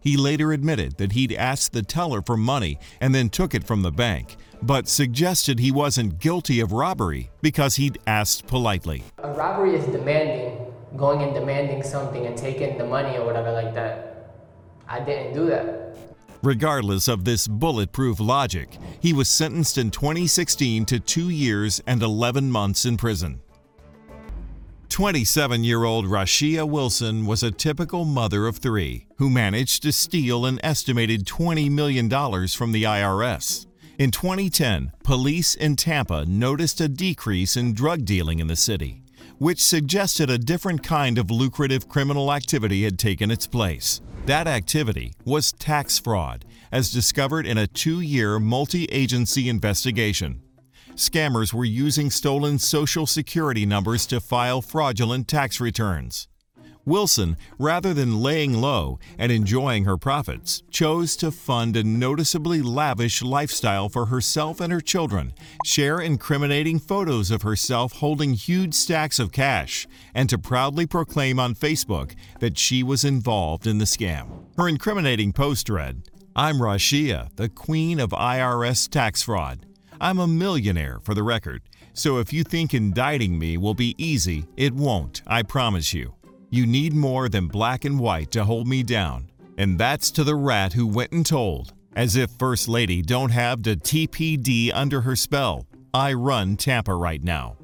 He 0.00 0.16
later 0.16 0.52
admitted 0.52 0.96
that 0.96 1.12
he'd 1.12 1.34
asked 1.34 1.72
the 1.72 1.82
teller 1.82 2.22
for 2.22 2.38
money 2.38 2.78
and 3.02 3.14
then 3.14 3.28
took 3.28 3.54
it 3.54 3.64
from 3.64 3.82
the 3.82 3.92
bank, 3.92 4.36
but 4.62 4.88
suggested 4.88 5.58
he 5.58 5.70
wasn't 5.70 6.18
guilty 6.18 6.60
of 6.60 6.72
robbery 6.72 7.30
because 7.42 7.76
he'd 7.76 7.98
asked 8.06 8.46
politely. 8.46 9.04
A 9.18 9.30
robbery 9.32 9.74
is 9.74 9.84
demanding, 9.86 10.67
going 10.96 11.22
and 11.22 11.34
demanding 11.34 11.82
something 11.82 12.26
and 12.26 12.36
taking 12.36 12.78
the 12.78 12.84
money 12.84 13.16
or 13.16 13.24
whatever 13.24 13.52
like 13.52 13.74
that. 13.74 14.34
I 14.88 15.00
didn't 15.00 15.34
do 15.34 15.46
that. 15.46 15.96
Regardless 16.42 17.08
of 17.08 17.24
this 17.24 17.48
bulletproof 17.48 18.20
logic, 18.20 18.78
he 19.00 19.12
was 19.12 19.28
sentenced 19.28 19.76
in 19.76 19.90
2016 19.90 20.84
to 20.86 21.00
two 21.00 21.30
years 21.30 21.80
and 21.86 22.02
11 22.02 22.50
months 22.50 22.84
in 22.84 22.96
prison. 22.96 23.40
27 24.88 25.64
year 25.64 25.84
old 25.84 26.06
Rashia 26.06 26.68
Wilson 26.68 27.26
was 27.26 27.42
a 27.42 27.50
typical 27.50 28.04
mother 28.04 28.46
of 28.46 28.56
three 28.56 29.06
who 29.16 29.28
managed 29.28 29.82
to 29.82 29.92
steal 29.92 30.46
an 30.46 30.58
estimated 30.62 31.26
$20 31.26 31.70
million 31.70 32.08
from 32.48 32.72
the 32.72 32.84
IRS. 32.84 33.66
In 33.98 34.10
2010, 34.10 34.92
police 35.02 35.54
in 35.54 35.76
Tampa 35.76 36.24
noticed 36.24 36.80
a 36.80 36.88
decrease 36.88 37.56
in 37.56 37.74
drug 37.74 38.04
dealing 38.04 38.38
in 38.38 38.46
the 38.46 38.56
city, 38.56 39.02
which 39.38 39.64
suggested 39.64 40.28
a 40.28 40.38
different 40.38 40.82
kind 40.82 41.18
of 41.18 41.30
lucrative 41.30 41.88
criminal 41.88 42.32
activity 42.32 42.84
had 42.84 42.98
taken 42.98 43.30
its 43.30 43.46
place. 43.46 44.00
That 44.26 44.46
activity 44.46 45.14
was 45.24 45.52
tax 45.52 45.98
fraud, 45.98 46.44
as 46.70 46.92
discovered 46.92 47.46
in 47.46 47.56
a 47.56 47.66
two 47.66 48.00
year 48.00 48.38
multi 48.38 48.84
agency 48.86 49.48
investigation. 49.48 50.42
Scammers 50.94 51.54
were 51.54 51.64
using 51.64 52.10
stolen 52.10 52.58
social 52.58 53.06
security 53.06 53.64
numbers 53.64 54.04
to 54.06 54.20
file 54.20 54.60
fraudulent 54.60 55.28
tax 55.28 55.60
returns. 55.60 56.26
Wilson, 56.88 57.36
rather 57.58 57.92
than 57.92 58.20
laying 58.20 58.54
low 58.54 58.98
and 59.18 59.30
enjoying 59.30 59.84
her 59.84 59.96
profits, 59.96 60.62
chose 60.70 61.14
to 61.16 61.30
fund 61.30 61.76
a 61.76 61.84
noticeably 61.84 62.62
lavish 62.62 63.22
lifestyle 63.22 63.88
for 63.88 64.06
herself 64.06 64.60
and 64.60 64.72
her 64.72 64.80
children, 64.80 65.34
share 65.64 66.00
incriminating 66.00 66.78
photos 66.78 67.30
of 67.30 67.42
herself 67.42 67.92
holding 67.92 68.32
huge 68.32 68.74
stacks 68.74 69.18
of 69.18 69.30
cash, 69.30 69.86
and 70.14 70.30
to 70.30 70.38
proudly 70.38 70.86
proclaim 70.86 71.38
on 71.38 71.54
Facebook 71.54 72.14
that 72.40 72.58
she 72.58 72.82
was 72.82 73.04
involved 73.04 73.66
in 73.66 73.78
the 73.78 73.84
scam. 73.84 74.26
Her 74.56 74.68
incriminating 74.68 75.32
post 75.32 75.68
read, 75.68 76.02
I'm 76.34 76.56
Rashia, 76.56 77.28
the 77.36 77.48
queen 77.48 78.00
of 78.00 78.10
IRS 78.10 78.88
tax 78.88 79.22
fraud. 79.22 79.66
I'm 80.00 80.18
a 80.18 80.26
millionaire, 80.26 81.00
for 81.02 81.12
the 81.12 81.22
record, 81.22 81.62
so 81.92 82.18
if 82.18 82.32
you 82.32 82.44
think 82.44 82.72
indicting 82.72 83.38
me 83.38 83.56
will 83.56 83.74
be 83.74 83.94
easy, 83.98 84.46
it 84.56 84.72
won't, 84.72 85.20
I 85.26 85.42
promise 85.42 85.92
you. 85.92 86.14
You 86.50 86.66
need 86.66 86.94
more 86.94 87.28
than 87.28 87.46
black 87.46 87.84
and 87.84 88.00
white 88.00 88.30
to 88.30 88.44
hold 88.44 88.66
me 88.66 88.82
down. 88.82 89.30
And 89.58 89.78
that's 89.78 90.10
to 90.12 90.24
the 90.24 90.34
rat 90.34 90.72
who 90.72 90.86
went 90.86 91.12
and 91.12 91.26
told, 91.26 91.74
as 91.94 92.16
if 92.16 92.30
First 92.38 92.68
Lady 92.68 93.02
don't 93.02 93.30
have 93.30 93.62
the 93.62 93.76
TPD 93.76 94.70
under 94.72 95.02
her 95.02 95.14
spell. 95.14 95.66
I 95.92 96.14
run 96.14 96.56
Tampa 96.56 96.94
right 96.94 97.22
now. 97.22 97.58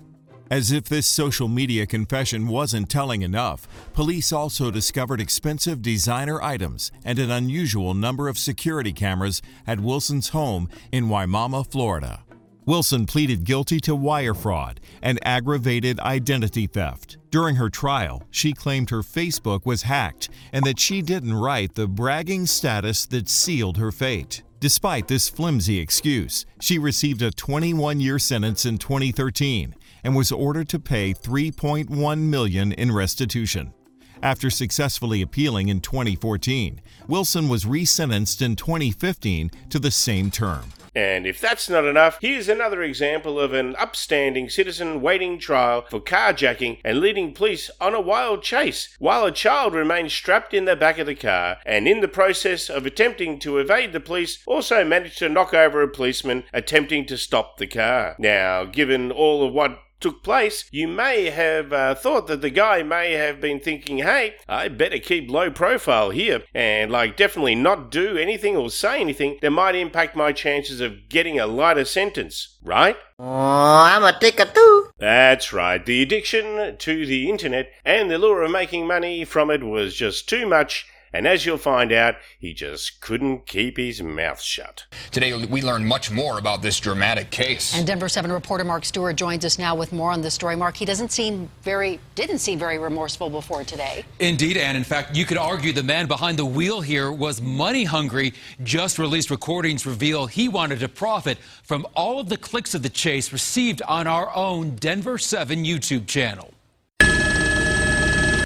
As 0.50 0.70
if 0.70 0.84
this 0.84 1.06
social 1.06 1.48
media 1.48 1.86
confession 1.86 2.46
wasn't 2.46 2.90
telling 2.90 3.22
enough, 3.22 3.66
police 3.94 4.32
also 4.32 4.70
discovered 4.70 5.20
expensive 5.20 5.80
designer 5.80 6.42
items 6.42 6.92
and 7.04 7.18
an 7.18 7.30
unusual 7.30 7.94
number 7.94 8.28
of 8.28 8.36
security 8.36 8.92
cameras 8.92 9.40
at 9.66 9.80
Wilson's 9.80 10.28
home 10.28 10.68
in 10.92 11.06
Wimauma, 11.06 11.66
Florida. 11.66 12.23
Wilson 12.66 13.05
pleaded 13.05 13.44
guilty 13.44 13.79
to 13.81 13.94
wire 13.94 14.33
fraud 14.33 14.81
and 15.03 15.18
aggravated 15.22 16.00
identity 16.00 16.66
theft. 16.66 17.18
During 17.31 17.57
her 17.57 17.68
trial, 17.68 18.22
she 18.31 18.53
claimed 18.53 18.90
her 18.90 19.03
Facebook 19.03 19.66
was 19.66 19.83
hacked 19.83 20.31
and 20.53 20.64
that 20.64 20.81
she 20.81 21.03
didn't 21.03 21.35
write 21.35 21.74
the 21.74 21.87
bragging 21.87 22.46
status 22.46 23.05
that 23.07 23.29
sealed 23.29 23.77
her 23.77 23.92
fate. 23.92 24.42
Despite 24.61 25.09
this 25.09 25.29
flimsy 25.29 25.79
excuse, 25.79 26.46
she 26.59 26.79
received 26.79 27.20
a 27.20 27.31
21 27.31 28.00
year 28.00 28.18
sentence 28.18 28.64
in 28.64 28.79
2013 28.79 29.74
and 30.03 30.16
was 30.16 30.33
ordered 30.33 30.70
to 30.70 30.79
pay 30.79 31.12
3.1 31.12 32.18
million 32.18 32.72
in 32.72 32.92
restitution. 32.92 33.74
After 34.22 34.48
successfully 34.48 35.20
appealing 35.20 35.68
in 35.68 35.81
2014, 35.81 36.81
Wilson 37.09 37.50
was 37.50 37.66
resentenced 37.66 38.40
in 38.40 38.57
2015 38.57 39.50
to 39.68 39.79
the 39.79 39.90
same 39.90 40.31
term. 40.31 40.64
And 40.94 41.26
if 41.26 41.40
that's 41.40 41.68
not 41.68 41.85
enough, 41.85 42.18
here's 42.20 42.48
another 42.48 42.83
example 42.83 43.40
of 43.40 43.52
an 43.52 43.74
upstanding 43.76 44.48
citizen 44.48 45.00
waiting 45.00 45.38
trial 45.38 45.87
for 45.90 46.00
carjacking 46.00 46.78
and 46.85 47.00
leading 47.00 47.35
police 47.35 47.70
on 47.80 47.94
a 47.94 48.00
wild 48.00 48.42
chase 48.42 48.94
while 48.98 49.24
a 49.24 49.33
child 49.33 49.74
remains 49.74 50.12
strapped 50.12 50.54
in 50.54 50.66
the 50.66 50.76
back 50.76 50.98
of 50.98 51.07
the 51.07 51.14
car 51.14 51.59
and 51.66 51.88
in 51.88 52.00
the 52.00 52.09
process 52.09 52.70
of 52.70 52.87
attempting 52.87 53.38
to 53.40 53.59
evade 53.59 53.92
the 53.92 54.00
police 54.00 54.38
also 54.46 54.85
managed 54.85 55.18
to 55.18 55.28
knock 55.28 55.52
over 55.52 55.83
a 55.83 55.88
policeman 55.88 56.44
attempting 56.52 57.04
to 57.07 57.18
stop 57.18 57.59
the 57.59 57.66
car. 57.66 58.14
Now, 58.18 58.64
given 58.64 59.11
all 59.11 59.46
of 59.46 59.52
what 59.52 59.80
took 60.00 60.22
place, 60.22 60.64
you 60.70 60.88
may 60.88 61.30
have 61.30 61.72
uh, 61.72 61.94
thought 61.94 62.26
that 62.26 62.40
the 62.40 62.50
guy 62.50 62.83
may 62.83 63.12
have 63.12 63.40
been 63.40 63.61
thinking, 63.61 63.98
hey, 63.98 64.35
I 64.48 64.68
better 64.68 64.98
keep 64.98 65.30
low 65.30 65.50
profile 65.50 66.11
here 66.11 66.42
and, 66.54 66.90
like, 66.90 67.16
definitely 67.16 67.54
not 67.54 67.90
do 67.90 68.16
anything 68.16 68.57
or 68.57 68.70
say 68.70 69.00
anything 69.00 69.38
that 69.40 69.50
might 69.50 69.74
impact 69.74 70.16
my 70.16 70.33
chances 70.33 70.80
of 70.80 71.09
getting 71.09 71.38
a 71.38 71.46
lighter 71.46 71.85
sentence, 71.85 72.59
right? 72.62 72.96
Oh, 73.18 73.24
I'm 73.24 74.04
a 74.04 74.18
ticker 74.18 74.46
too. 74.46 74.90
That's 74.98 75.52
right, 75.52 75.85
the 75.85 76.02
addiction 76.02 76.76
to 76.78 77.07
the 77.07 77.30
internet 77.30 77.70
and 77.85 78.11
the 78.11 78.18
lure 78.18 78.42
of 78.42 78.50
making 78.50 78.87
money 78.87 79.24
from 79.24 79.50
it 79.50 79.62
was 79.62 79.94
just 79.94 80.28
too 80.28 80.46
much 80.46 80.87
and 81.14 81.29
as 81.29 81.46
you'll 81.46 81.59
find 81.59 81.92
out, 81.92 82.16
he 82.40 82.53
just 82.53 83.00
couldn't 83.00 83.46
keep 83.46 83.77
his 83.77 84.03
mouth 84.03 84.40
shut. 84.40 84.85
Today, 85.12 85.33
we 85.46 85.62
learn 85.62 85.85
much 85.85 86.11
more 86.11 86.38
about 86.40 86.61
this 86.61 86.81
dramatic 86.81 87.31
case. 87.31 87.72
And 87.77 87.87
Denver 87.87 88.09
7 88.09 88.33
reporter 88.33 88.64
Mark 88.64 88.85
Stewart 88.85 89.14
joins 89.14 89.44
us 89.44 89.57
now 89.57 89.77
with 89.77 89.92
more 89.92 90.11
on 90.11 90.22
this 90.22 90.35
story. 90.35 90.57
Mark, 90.57 90.77
he 90.77 90.85
doesn't 90.85 91.12
seem 91.12 91.48
very, 91.62 92.00
didn't 92.16 92.40
seem 92.40 92.59
very 92.59 92.79
remorseful 92.79 93.31
before 93.31 93.62
today. 93.62 94.05
Indeed, 94.18 94.57
and 94.57 94.77
in 94.77 94.83
fact, 94.83 95.14
you 95.14 95.24
could 95.24 95.38
argue 95.38 95.72
the 95.72 95.85
man 95.85 96.09
behind 96.09 96.37
the 96.37 96.44
wheel 96.44 96.81
here 96.81 97.12
was 97.12 97.40
money 97.40 97.85
hungry. 97.85 98.35
Just 98.64 98.98
released 98.98 99.31
recordings 99.31 99.87
reveal 99.87 100.27
he 100.27 100.48
wanted 100.48 100.81
to 100.81 100.88
profit 100.88 101.38
from 101.62 101.87
all 101.94 102.18
of 102.18 102.29
the 102.29 102.37
clicks 102.37 102.74
of 102.74 102.83
the 102.83 102.90
chase 102.90 103.33
received 103.33 103.83
on 103.83 104.09
our 104.09 104.35
own 104.35 104.74
Denver 104.74 105.16
7 105.16 105.64
YouTube 105.64 106.09
channel. 106.09 106.53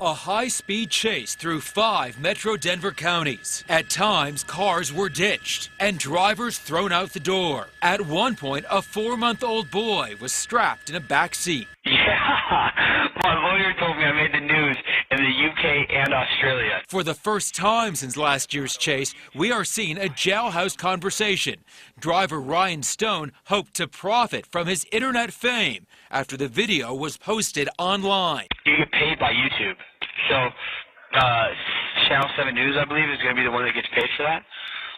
A 0.01 0.15
high 0.15 0.47
speed 0.47 0.91
chase 0.91 1.35
through 1.35 1.61
five 1.61 2.21
metro 2.21 2.57
Denver 2.57 2.93
counties. 2.93 3.65
At 3.69 3.91
times, 3.91 4.45
cars 4.45 4.93
were 4.93 5.09
ditched 5.09 5.71
and 5.81 5.99
drivers 5.99 6.57
thrown 6.57 6.93
out 6.93 7.11
the 7.11 7.21
door. 7.21 7.67
At 7.83 8.03
one 8.03 8.37
point, 8.37 8.65
a 8.71 8.81
four 8.81 9.17
month 9.17 9.43
old 9.43 9.73
boy 9.73 10.15
was 10.21 10.33
strapped 10.33 10.89
in 10.89 10.95
a 10.95 11.01
back 11.01 11.35
seat. 11.35 11.67
Yeah, 11.85 11.93
my 13.25 13.43
lawyer 13.43 13.75
told 13.81 13.97
me 13.97 14.05
I 14.05 14.13
made 14.13 14.33
the 14.33 14.47
news 14.47 14.77
in 15.11 15.19
the 15.19 15.49
UK 15.49 15.91
and 15.91 16.15
Australia. 16.15 16.81
For 16.87 17.03
the 17.03 17.15
first 17.15 17.57
time 17.57 17.97
since 17.97 18.17
last 18.17 18.55
year's 18.55 18.77
chase, 18.77 19.15
we 19.35 19.51
are 19.51 19.65
seeing 19.65 19.97
a 19.99 20.09
jailhouse 20.09 20.79
conversation. 20.79 21.65
Driver 21.99 22.41
Ryan 22.41 22.85
Stone 22.85 23.33
hoped 23.47 23.75
to 23.75 23.89
profit 23.89 24.47
from 24.47 24.69
his 24.69 24.87
internet 24.93 25.33
fame 25.33 25.87
after 26.11 26.37
the 26.37 26.49
video 26.49 26.95
was 26.95 27.17
posted 27.17 27.69
online. 27.79 28.47
You 28.65 28.85
paid 29.19 29.21
by 29.21 29.33
YouTube. 29.33 29.77
So, 30.29 30.49
uh, 31.19 31.47
Channel 32.09 32.29
7 32.37 32.55
News, 32.55 32.77
I 32.79 32.85
believe, 32.85 33.09
is 33.11 33.19
going 33.23 33.35
to 33.35 33.41
be 33.41 33.45
the 33.45 33.51
one 33.51 33.65
that 33.65 33.75
gets 33.75 33.89
paid 33.95 34.09
for 34.17 34.23
that. 34.25 34.45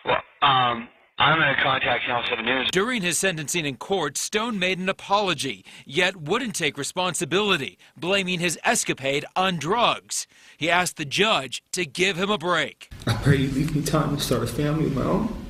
Well, 0.04 0.22
um, 0.42 0.88
I'm 1.18 1.38
going 1.38 1.54
to 1.54 1.62
contact 1.62 2.04
Channel 2.06 2.22
7 2.28 2.44
News. 2.44 2.68
During 2.72 3.02
his 3.02 3.18
sentencing 3.18 3.66
in 3.66 3.76
court, 3.76 4.16
Stone 4.16 4.58
made 4.58 4.78
an 4.78 4.88
apology, 4.88 5.64
yet 5.84 6.16
wouldn't 6.16 6.54
take 6.54 6.78
responsibility, 6.78 7.78
blaming 7.96 8.40
his 8.40 8.58
escapade 8.64 9.24
on 9.36 9.58
drugs. 9.58 10.26
He 10.56 10.70
asked 10.70 10.96
the 10.96 11.04
judge 11.04 11.62
to 11.72 11.84
give 11.84 12.16
him 12.16 12.30
a 12.30 12.38
break. 12.38 12.90
I 13.06 13.14
pray 13.14 13.36
you 13.36 13.50
leave 13.50 13.74
me 13.74 13.82
time 13.82 14.16
to 14.16 14.22
start 14.22 14.42
a 14.42 14.46
family 14.46 14.86
of 14.86 14.94
my 14.94 15.02
own 15.02 15.49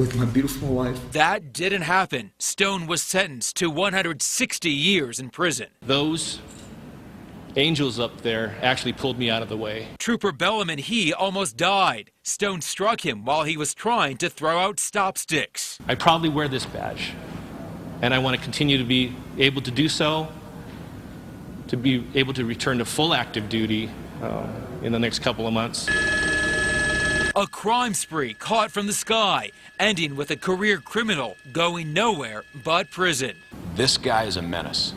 with 0.00 0.16
my 0.16 0.24
beautiful 0.24 0.68
wife. 0.68 1.12
That 1.12 1.52
didn't 1.52 1.82
happen. 1.82 2.32
Stone 2.38 2.86
was 2.86 3.02
sentenced 3.02 3.54
to 3.56 3.68
160 3.68 4.70
years 4.70 5.20
in 5.20 5.28
prison. 5.28 5.66
Those 5.82 6.40
angels 7.56 8.00
up 8.00 8.22
there 8.22 8.56
actually 8.62 8.94
pulled 8.94 9.18
me 9.18 9.28
out 9.28 9.42
of 9.42 9.50
the 9.50 9.58
way. 9.58 9.88
Trooper 9.98 10.32
Bellum 10.32 10.70
and 10.70 10.80
he 10.80 11.12
almost 11.12 11.58
died. 11.58 12.12
Stone 12.22 12.62
struck 12.62 13.04
him 13.04 13.26
while 13.26 13.44
he 13.44 13.58
was 13.58 13.74
trying 13.74 14.16
to 14.16 14.30
throw 14.30 14.58
out 14.58 14.80
stop 14.80 15.18
sticks. 15.18 15.78
I 15.86 15.96
proudly 15.96 16.30
wear 16.30 16.48
this 16.48 16.64
badge, 16.64 17.12
and 18.00 18.14
I 18.14 18.20
want 18.20 18.38
to 18.38 18.42
continue 18.42 18.78
to 18.78 18.84
be 18.84 19.14
able 19.36 19.60
to 19.60 19.70
do 19.70 19.86
so, 19.86 20.28
to 21.68 21.76
be 21.76 22.06
able 22.14 22.32
to 22.32 22.46
return 22.46 22.78
to 22.78 22.86
full 22.86 23.12
active 23.12 23.50
duty 23.50 23.90
uh, 24.22 24.46
in 24.82 24.92
the 24.92 24.98
next 24.98 25.18
couple 25.18 25.46
of 25.46 25.52
months. 25.52 25.90
A 27.36 27.46
crime 27.46 27.94
spree 27.94 28.34
caught 28.34 28.72
from 28.72 28.88
the 28.88 28.92
sky, 28.92 29.52
ending 29.78 30.16
with 30.16 30.32
a 30.32 30.36
career 30.36 30.78
criminal 30.78 31.36
going 31.52 31.92
nowhere 31.92 32.42
but 32.64 32.90
prison. 32.90 33.36
This 33.76 33.96
guy 33.96 34.24
is 34.24 34.36
a 34.36 34.42
menace, 34.42 34.94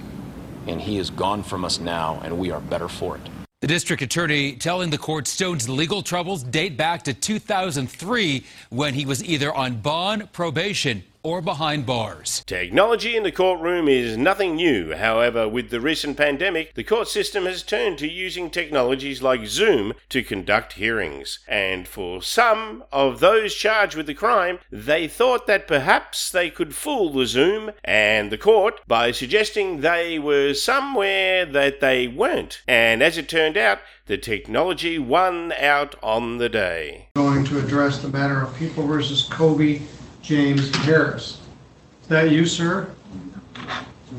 and 0.66 0.82
he 0.82 0.98
is 0.98 1.12
gone 1.12 1.44
from 1.44 1.64
us 1.64 1.80
now, 1.80 2.20
and 2.24 2.40
we 2.40 2.50
are 2.50 2.60
better 2.60 2.90
for 2.90 3.18
it. 3.18 3.22
The 3.62 3.68
district 3.68 4.02
attorney 4.02 4.56
telling 4.56 4.90
the 4.90 4.98
court 4.98 5.28
Stone's 5.28 5.70
legal 5.70 6.02
troubles 6.02 6.42
date 6.42 6.76
back 6.76 7.04
to 7.04 7.14
2003 7.14 8.44
when 8.72 8.96
he 8.96 9.06
was 9.06 9.24
either 9.24 9.54
on 9.54 9.80
bond, 9.80 10.34
probation, 10.34 11.04
or 11.24 11.42
behind 11.42 11.86
bars. 11.86 12.44
Technology 12.46 13.16
in 13.16 13.24
the 13.24 13.32
courtroom 13.32 13.88
is 13.88 14.18
nothing 14.18 14.56
new. 14.56 14.94
However, 14.94 15.48
with 15.48 15.70
the 15.70 15.80
recent 15.80 16.18
pandemic, 16.18 16.74
the 16.74 16.84
court 16.84 17.08
system 17.08 17.46
has 17.46 17.64
turned 17.64 17.98
to 18.00 18.12
using 18.12 18.50
technologies 18.50 19.22
like 19.22 19.46
Zoom 19.46 19.94
to 20.10 20.22
conduct 20.22 20.74
hearings. 20.74 21.40
And 21.48 21.88
for 21.88 22.22
some 22.22 22.84
of 22.92 23.22
those 23.22 23.56
charged 23.56 23.96
with 23.96 24.08
the 24.08 24.14
crime, 24.14 24.60
they 24.70 25.08
thought 25.08 25.48
that 25.48 25.68
perhaps 25.68 26.30
they 26.30 26.50
could 26.50 26.76
fool 26.76 27.12
the 27.14 27.26
Zoom 27.26 27.72
and 27.84 28.32
the 28.32 28.38
court 28.38 28.82
by 28.88 29.12
suggesting 29.12 29.80
they 29.80 30.20
were 30.20 30.54
somewhere 30.54 31.46
that 31.46 31.80
they 31.80 32.08
weren't. 32.08 32.62
And 32.68 33.02
as 33.02 33.18
it 33.18 33.30
turned 33.30 33.58
out, 33.58 33.80
the 34.06 34.18
technology 34.18 35.00
won 35.00 35.54
out 35.54 35.96
on 36.04 36.38
the 36.38 36.50
day. 36.50 37.08
Going 37.16 37.46
to 37.46 37.60
address 37.60 38.00
the 38.00 38.10
matter 38.10 38.42
of 38.42 38.54
People 38.58 38.86
versus 38.86 39.24
Kobe 39.24 39.82
James 40.24 40.74
Harris. 40.78 41.42
Is 42.02 42.08
that 42.08 42.32
you, 42.32 42.46
sir? 42.46 42.90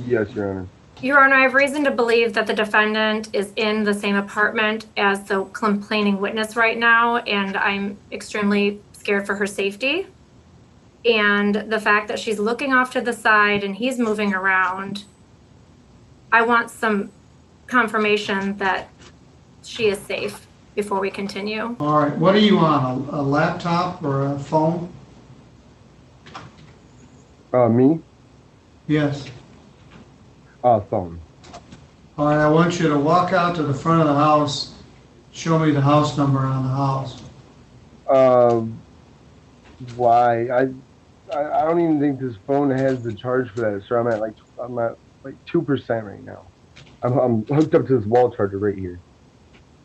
Yes, 0.07 0.31
Your 0.35 0.51
Honor. 0.51 0.67
Your 1.01 1.25
Honor, 1.25 1.37
I 1.37 1.43
have 1.43 1.55
reason 1.55 1.83
to 1.85 1.91
believe 1.91 2.35
that 2.35 2.47
the 2.47 2.53
defendant 2.55 3.31
is 3.33 3.53
in 3.57 3.85
the 3.85 3.95
same 3.95 4.15
apartment 4.15 4.87
as 4.97 5.25
the 5.25 5.45
complaining 5.47 6.21
witness 6.21 6.57
right 6.57 6.79
now, 6.79 7.17
and 7.17 7.57
I'm 7.57 7.97
extremely 8.13 8.81
scared 8.93 9.27
for 9.27 9.35
her 9.35 9.47
safety. 9.47 10.07
And 11.07 11.55
the 11.55 11.81
fact 11.81 12.09
that 12.09 12.19
she's 12.19 12.39
looking 12.39 12.73
off 12.73 12.91
to 12.93 13.01
the 13.01 13.13
side 13.13 13.65
and 13.65 13.75
he's 13.75 13.99
moving 13.99 14.35
around, 14.35 15.05
I 16.33 16.43
want 16.43 16.71
some 16.71 17.11
confirmation 17.67 18.57
that 18.59 18.89
she 19.63 19.89
is 19.89 19.99
safe 19.99 20.47
before 20.75 21.01
we 21.01 21.11
continue. 21.11 21.77
All 21.81 21.99
right, 21.99 22.17
what 22.17 22.35
are 22.35 22.39
you 22.39 22.59
on, 22.59 23.09
a 23.11 23.21
a 23.21 23.23
laptop 23.23 24.03
or 24.03 24.27
a 24.27 24.39
phone? 24.39 24.93
Uh, 27.55 27.69
me? 27.69 28.01
Yes. 28.89 29.29
Uh, 30.65 30.81
phone. 30.81 31.21
All 32.19 32.27
right, 32.27 32.45
I 32.45 32.49
want 32.49 32.81
you 32.81 32.89
to 32.89 32.99
walk 32.99 33.33
out 33.33 33.55
to 33.55 33.63
the 33.63 33.73
front 33.73 34.01
of 34.01 34.09
the 34.09 34.15
house, 34.15 34.75
show 35.31 35.57
me 35.61 35.71
the 35.71 35.81
house 35.81 36.19
number 36.19 36.41
on 36.41 36.65
the 36.65 36.69
house. 36.69 37.23
Um, 38.09 38.81
why? 39.95 40.49
I, 40.49 40.63
I, 41.33 41.61
I 41.61 41.65
don't 41.65 41.81
even 41.81 42.01
think 42.01 42.19
this 42.19 42.35
phone 42.45 42.71
has 42.71 43.05
the 43.05 43.13
charge 43.13 43.49
for 43.51 43.61
that, 43.61 43.85
sir. 43.87 44.01
I'm 44.01 44.09
at 44.09 44.19
like, 44.19 44.35
I'm 44.61 44.77
at 44.81 44.97
like 45.23 45.37
two 45.45 45.63
percent 45.63 46.05
right 46.07 46.25
now. 46.25 46.45
I'm, 47.05 47.19
I'm 47.19 47.47
hooked 47.47 47.75
up 47.77 47.87
to 47.87 47.99
this 47.99 48.07
wall 48.07 48.35
charger 48.35 48.59
right 48.59 48.77
here. 48.77 48.99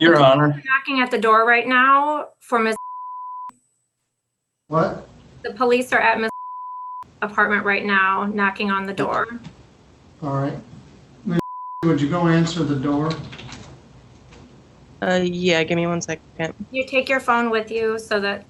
Your 0.00 0.18
Honor. 0.18 0.60
Knocking 0.64 1.00
at 1.02 1.12
the 1.12 1.18
door 1.18 1.46
right 1.46 1.68
now 1.68 2.30
for 2.40 2.58
Miss. 2.58 2.74
What? 4.66 5.06
The 5.42 5.52
police 5.52 5.92
are 5.92 6.00
at 6.00 6.20
Miss 6.20 6.29
apartment 7.22 7.64
right 7.64 7.84
now, 7.84 8.24
knocking 8.26 8.70
on 8.70 8.86
the 8.86 8.92
door. 8.92 9.28
All 10.22 10.36
right. 10.36 10.56
Miss, 11.24 11.38
Would 11.84 12.00
you 12.00 12.08
go 12.08 12.26
answer 12.26 12.62
the 12.64 12.76
door? 12.76 13.10
Uh, 15.02 15.20
yeah, 15.24 15.62
give 15.64 15.76
me 15.76 15.86
one 15.86 16.00
second. 16.02 16.54
You 16.70 16.86
take 16.86 17.08
your 17.08 17.20
phone 17.20 17.50
with 17.50 17.70
you 17.70 17.98
so 17.98 18.20
that 18.20 18.44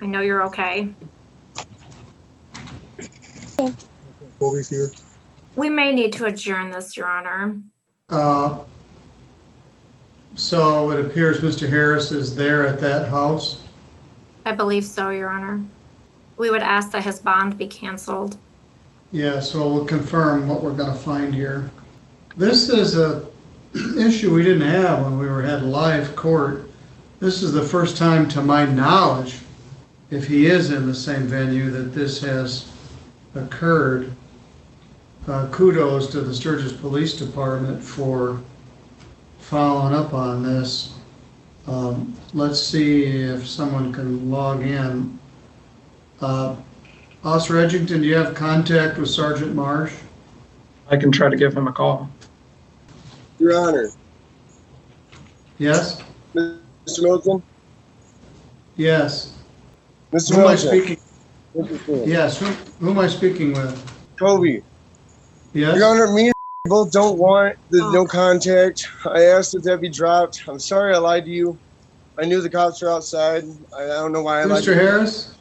I 0.00 0.06
know 0.06 0.20
you're 0.20 0.44
okay. 0.44 0.88
Kobe's 4.38 4.68
here. 4.68 4.90
We 5.56 5.70
may 5.70 5.92
need 5.92 6.12
to 6.14 6.26
adjourn 6.26 6.70
this, 6.70 6.96
Your 6.96 7.06
Honor. 7.08 7.56
Uh, 8.08 8.58
So 10.34 10.90
it 10.90 11.04
appears 11.04 11.40
Mr. 11.40 11.68
Harris 11.68 12.12
is 12.12 12.36
there 12.36 12.66
at 12.66 12.78
that 12.80 13.08
house? 13.08 13.62
I 14.44 14.52
believe 14.52 14.84
so, 14.84 15.08
Your 15.10 15.30
Honor. 15.30 15.64
We 16.36 16.50
would 16.50 16.62
ask 16.62 16.90
that 16.92 17.04
his 17.04 17.18
bond 17.18 17.56
be 17.56 17.66
canceled. 17.66 18.36
Yeah, 19.12 19.40
so 19.40 19.72
we'll 19.72 19.86
confirm 19.86 20.48
what 20.48 20.62
we're 20.62 20.74
gonna 20.74 20.94
find 20.94 21.34
here. 21.34 21.70
This 22.36 22.68
is 22.68 22.98
a 22.98 23.26
issue 23.98 24.34
we 24.34 24.42
didn't 24.42 24.68
have 24.68 25.04
when 25.04 25.18
we 25.18 25.26
were 25.26 25.42
had 25.42 25.62
live 25.62 26.14
court. 26.16 26.68
This 27.20 27.42
is 27.42 27.52
the 27.52 27.62
first 27.62 27.96
time, 27.96 28.28
to 28.28 28.42
my 28.42 28.66
knowledge, 28.66 29.38
if 30.10 30.26
he 30.26 30.46
is 30.46 30.70
in 30.70 30.86
the 30.86 30.94
same 30.94 31.22
venue, 31.22 31.70
that 31.70 31.94
this 31.94 32.20
has 32.20 32.70
occurred. 33.34 34.12
Uh, 35.26 35.48
kudos 35.50 36.08
to 36.08 36.20
the 36.20 36.34
Sturgis 36.34 36.72
Police 36.72 37.14
Department 37.14 37.82
for 37.82 38.40
following 39.40 39.94
up 39.94 40.12
on 40.12 40.42
this. 40.42 40.92
Um, 41.66 42.14
let's 42.34 42.62
see 42.62 43.04
if 43.04 43.46
someone 43.46 43.92
can 43.92 44.30
log 44.30 44.62
in. 44.62 45.18
Uh, 46.20 46.56
Officer 47.24 47.54
Edgington, 47.54 48.00
do 48.00 48.04
you 48.04 48.14
have 48.14 48.34
contact 48.34 48.98
with 48.98 49.10
Sergeant 49.10 49.54
Marsh? 49.54 49.92
I 50.88 50.96
can 50.96 51.10
try 51.10 51.28
to 51.28 51.36
give 51.36 51.54
him 51.56 51.66
a 51.66 51.72
call. 51.72 52.08
Your 53.38 53.58
Honor. 53.58 53.90
Yes? 55.58 56.02
Mr. 56.34 57.02
Milton? 57.02 57.42
Yes. 58.76 59.32
Mr. 60.12 60.34
Who 60.34 60.40
am 60.40 60.46
I 60.46 60.54
Milton. 60.54 60.68
speaking? 60.68 60.98
Mr. 61.56 62.06
Yes, 62.06 62.38
who, 62.38 62.46
who 62.46 62.90
am 62.90 62.98
I 62.98 63.08
speaking 63.08 63.52
with? 63.52 63.92
Kobe. 64.18 64.62
Yes? 65.52 65.76
Your 65.76 65.86
Honor, 65.86 66.12
me 66.12 66.26
and 66.26 66.34
both 66.66 66.92
don't 66.92 67.18
want 67.18 67.56
the 67.70 67.78
no 67.92 68.06
contact. 68.06 68.86
I 69.06 69.24
asked 69.24 69.52
that 69.52 69.64
that 69.64 69.80
be 69.80 69.88
dropped. 69.88 70.42
I'm 70.46 70.58
sorry 70.58 70.94
I 70.94 70.98
lied 70.98 71.24
to 71.24 71.30
you. 71.30 71.58
I 72.18 72.24
knew 72.24 72.40
the 72.40 72.48
cops 72.50 72.80
were 72.80 72.90
outside. 72.90 73.44
I, 73.76 73.84
I 73.84 73.86
don't 73.86 74.12
know 74.12 74.22
why 74.22 74.40
I 74.40 74.44
lied 74.44 74.62
to 74.64 74.70
Mr. 74.70 74.74
you. 74.74 74.80
Harris? 74.80 75.35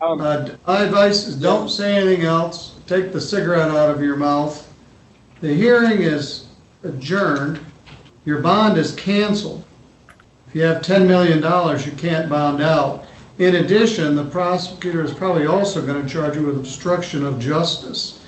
Uh, 0.00 0.14
My 0.66 0.82
advice 0.82 1.26
is 1.26 1.36
don't 1.36 1.68
say 1.68 1.96
anything 1.96 2.24
else. 2.24 2.74
Take 2.86 3.12
the 3.12 3.20
cigarette 3.20 3.70
out 3.70 3.90
of 3.90 4.02
your 4.02 4.16
mouth. 4.16 4.72
The 5.40 5.52
hearing 5.52 6.02
is 6.02 6.46
adjourned. 6.82 7.60
Your 8.24 8.40
bond 8.40 8.76
is 8.76 8.92
canceled. 8.94 9.64
If 10.48 10.54
you 10.54 10.62
have 10.62 10.82
$10 10.82 11.06
million, 11.06 11.38
you 11.84 11.92
can't 11.92 12.28
bond 12.28 12.62
out. 12.62 13.06
In 13.38 13.56
addition, 13.56 14.16
the 14.16 14.24
prosecutor 14.24 15.02
is 15.02 15.12
probably 15.12 15.46
also 15.46 15.84
going 15.84 16.02
to 16.02 16.08
charge 16.08 16.36
you 16.36 16.46
with 16.46 16.56
obstruction 16.56 17.24
of 17.24 17.38
justice. 17.38 18.24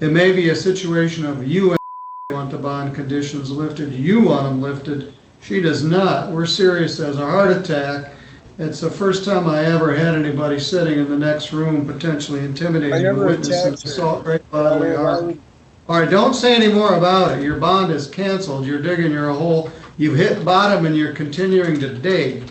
It 0.00 0.12
may 0.12 0.32
be 0.32 0.50
a 0.50 0.56
situation 0.56 1.24
of 1.24 1.46
you 1.46 1.76
want 2.30 2.50
the 2.50 2.58
bond 2.58 2.94
conditions 2.94 3.50
lifted, 3.50 3.92
you 3.92 4.20
want 4.22 4.44
them 4.44 4.60
lifted, 4.60 5.14
she 5.40 5.60
does 5.60 5.84
not. 5.84 6.30
We're 6.32 6.46
serious 6.46 7.00
as 7.00 7.18
a 7.18 7.26
heart 7.26 7.50
attack. 7.56 8.12
It's 8.58 8.80
the 8.80 8.90
first 8.90 9.26
time 9.26 9.46
I 9.46 9.64
ever 9.66 9.94
had 9.94 10.14
anybody 10.14 10.58
sitting 10.58 10.98
in 10.98 11.10
the 11.10 11.18
next 11.18 11.52
room 11.52 11.86
potentially 11.86 12.40
intimidating 12.40 13.04
a 13.04 13.14
witness 13.14 13.48
and 13.48 13.74
attacked 13.74 13.82
her. 13.82 13.90
assault 13.90 14.24
great 14.24 14.50
bodily 14.50 14.96
harm. 14.96 15.42
All 15.88 16.00
right, 16.00 16.08
don't 16.08 16.32
say 16.32 16.56
any 16.56 16.72
more 16.72 16.94
about 16.94 17.36
it. 17.36 17.44
Your 17.44 17.58
bond 17.58 17.92
is 17.92 18.06
canceled. 18.06 18.64
You're 18.64 18.80
digging 18.80 19.12
your 19.12 19.30
hole. 19.30 19.70
You've 19.98 20.16
hit 20.16 20.42
bottom 20.42 20.86
and 20.86 20.96
you're 20.96 21.12
continuing 21.12 21.78
to 21.80 21.94
dig. 21.94 22.44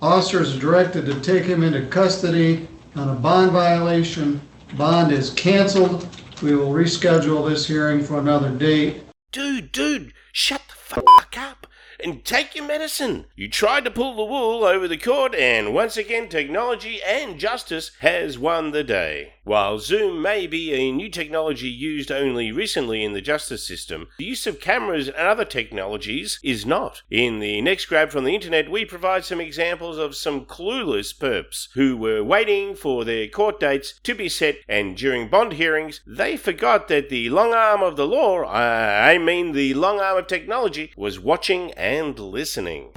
Officers 0.00 0.56
are 0.56 0.60
directed 0.60 1.04
to 1.06 1.20
take 1.20 1.44
him 1.44 1.62
into 1.62 1.86
custody 1.88 2.66
on 2.96 3.10
a 3.10 3.14
bond 3.14 3.52
violation. 3.52 4.40
Bond 4.78 5.12
is 5.12 5.30
canceled. 5.30 6.08
We 6.42 6.56
will 6.56 6.72
reschedule 6.72 7.48
this 7.48 7.66
hearing 7.66 8.02
for 8.02 8.18
another 8.18 8.50
date. 8.50 9.02
Dude, 9.30 9.72
dude, 9.72 10.14
shut 10.32 10.62
the 10.68 10.74
fuck 10.74 11.36
up 11.36 11.57
and 12.02 12.24
take 12.24 12.54
your 12.54 12.66
medicine. 12.66 13.26
You 13.34 13.48
tried 13.48 13.84
to 13.84 13.90
pull 13.90 14.14
the 14.14 14.24
wool 14.24 14.64
over 14.64 14.86
the 14.86 14.96
court, 14.96 15.34
and 15.34 15.74
once 15.74 15.96
again, 15.96 16.28
technology 16.28 17.00
and 17.02 17.38
justice 17.38 17.90
has 18.00 18.38
won 18.38 18.70
the 18.70 18.84
day. 18.84 19.34
While 19.44 19.78
Zoom 19.78 20.20
may 20.20 20.46
be 20.46 20.74
a 20.74 20.92
new 20.92 21.08
technology 21.08 21.68
used 21.68 22.12
only 22.12 22.52
recently 22.52 23.02
in 23.02 23.14
the 23.14 23.22
justice 23.22 23.66
system, 23.66 24.08
the 24.18 24.26
use 24.26 24.46
of 24.46 24.60
cameras 24.60 25.08
and 25.08 25.16
other 25.16 25.46
technologies 25.46 26.38
is 26.42 26.66
not. 26.66 27.02
In 27.10 27.38
the 27.38 27.62
next 27.62 27.86
grab 27.86 28.10
from 28.10 28.24
the 28.24 28.34
internet, 28.34 28.70
we 28.70 28.84
provide 28.84 29.24
some 29.24 29.40
examples 29.40 29.96
of 29.96 30.14
some 30.14 30.44
clueless 30.44 31.16
perps 31.16 31.68
who 31.72 31.96
were 31.96 32.22
waiting 32.22 32.74
for 32.74 33.06
their 33.06 33.26
court 33.26 33.58
dates 33.58 33.98
to 34.02 34.14
be 34.14 34.28
set, 34.28 34.56
and 34.68 34.96
during 34.96 35.28
bond 35.28 35.54
hearings, 35.54 36.02
they 36.06 36.36
forgot 36.36 36.88
that 36.88 37.08
the 37.08 37.30
long 37.30 37.54
arm 37.54 37.82
of 37.82 37.96
the 37.96 38.06
law, 38.06 38.42
uh, 38.42 38.46
I 38.46 39.16
mean 39.16 39.52
the 39.52 39.72
long 39.72 39.98
arm 39.98 40.18
of 40.18 40.26
technology, 40.26 40.92
was 40.94 41.18
watching 41.18 41.72
and 41.72 41.87
listening. 41.88 42.90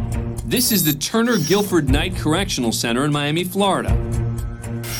This 0.43 0.69
is 0.73 0.83
the 0.83 0.91
Turner 0.91 1.37
Guilford 1.37 1.89
Knight 1.89 2.13
Correctional 2.17 2.73
Center 2.73 3.05
in 3.05 3.11
Miami, 3.13 3.45
Florida. 3.45 3.91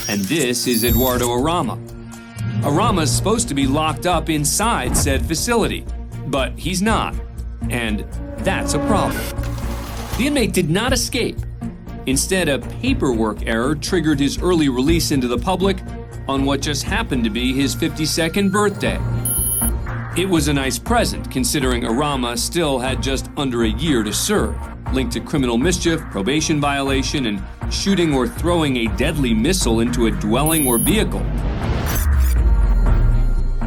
And 0.08 0.21
this 0.21 0.65
is 0.65 0.86
Eduardo 0.86 1.27
Arama. 1.27 1.77
Arama 2.62 3.01
is 3.01 3.13
supposed 3.13 3.49
to 3.49 3.54
be 3.54 3.67
locked 3.67 4.06
up 4.06 4.30
inside 4.30 4.95
said 4.95 5.25
facility, 5.25 5.86
but 6.27 6.58
he's 6.58 6.82
not. 6.82 7.13
And 7.69 8.06
that's 8.38 8.75
a 8.75 8.80
problem. 8.88 9.21
The 10.17 10.27
inmate 10.27 10.54
did 10.54 10.69
not 10.69 10.93
escape. 10.93 11.38
Instead, 12.06 12.47
a 12.47 12.60
paperwork 12.60 13.45
error 13.45 13.75
triggered 13.75 14.21
his 14.21 14.41
early 14.41 14.69
release 14.69 15.12
into 15.12 15.27
the 15.27 15.38
public 15.38 15.80
on 16.30 16.45
what 16.45 16.62
just 16.62 16.84
happened 16.84 17.25
to 17.25 17.30
be 17.30 17.51
his 17.51 17.75
52nd 17.75 18.54
birthday. 18.54 18.97
It 20.17 20.28
was 20.28 20.50
a 20.50 20.54
nice 20.54 20.78
present, 20.78 21.32
considering 21.32 21.84
Arama 21.84 22.38
still 22.38 22.80
had 22.80 23.02
just 23.02 23.30
under 23.38 23.63
a 23.63 23.69
year 23.69 24.04
to 24.04 24.12
serve, 24.12 24.58
linked 24.93 25.13
to 25.13 25.21
criminal 25.21 25.58
mischief, 25.58 26.02
probation 26.12 26.60
violation, 26.60 27.28
and 27.28 27.41
shooting 27.74 28.13
or 28.13 28.28
throwing 28.28 28.76
a 28.76 28.97
deadly 28.97 29.34
missile 29.34 29.80
into 29.80 30.08
a 30.08 30.12
dwelling 30.12 30.67
or 30.67 30.78
vehicle. 30.78 31.21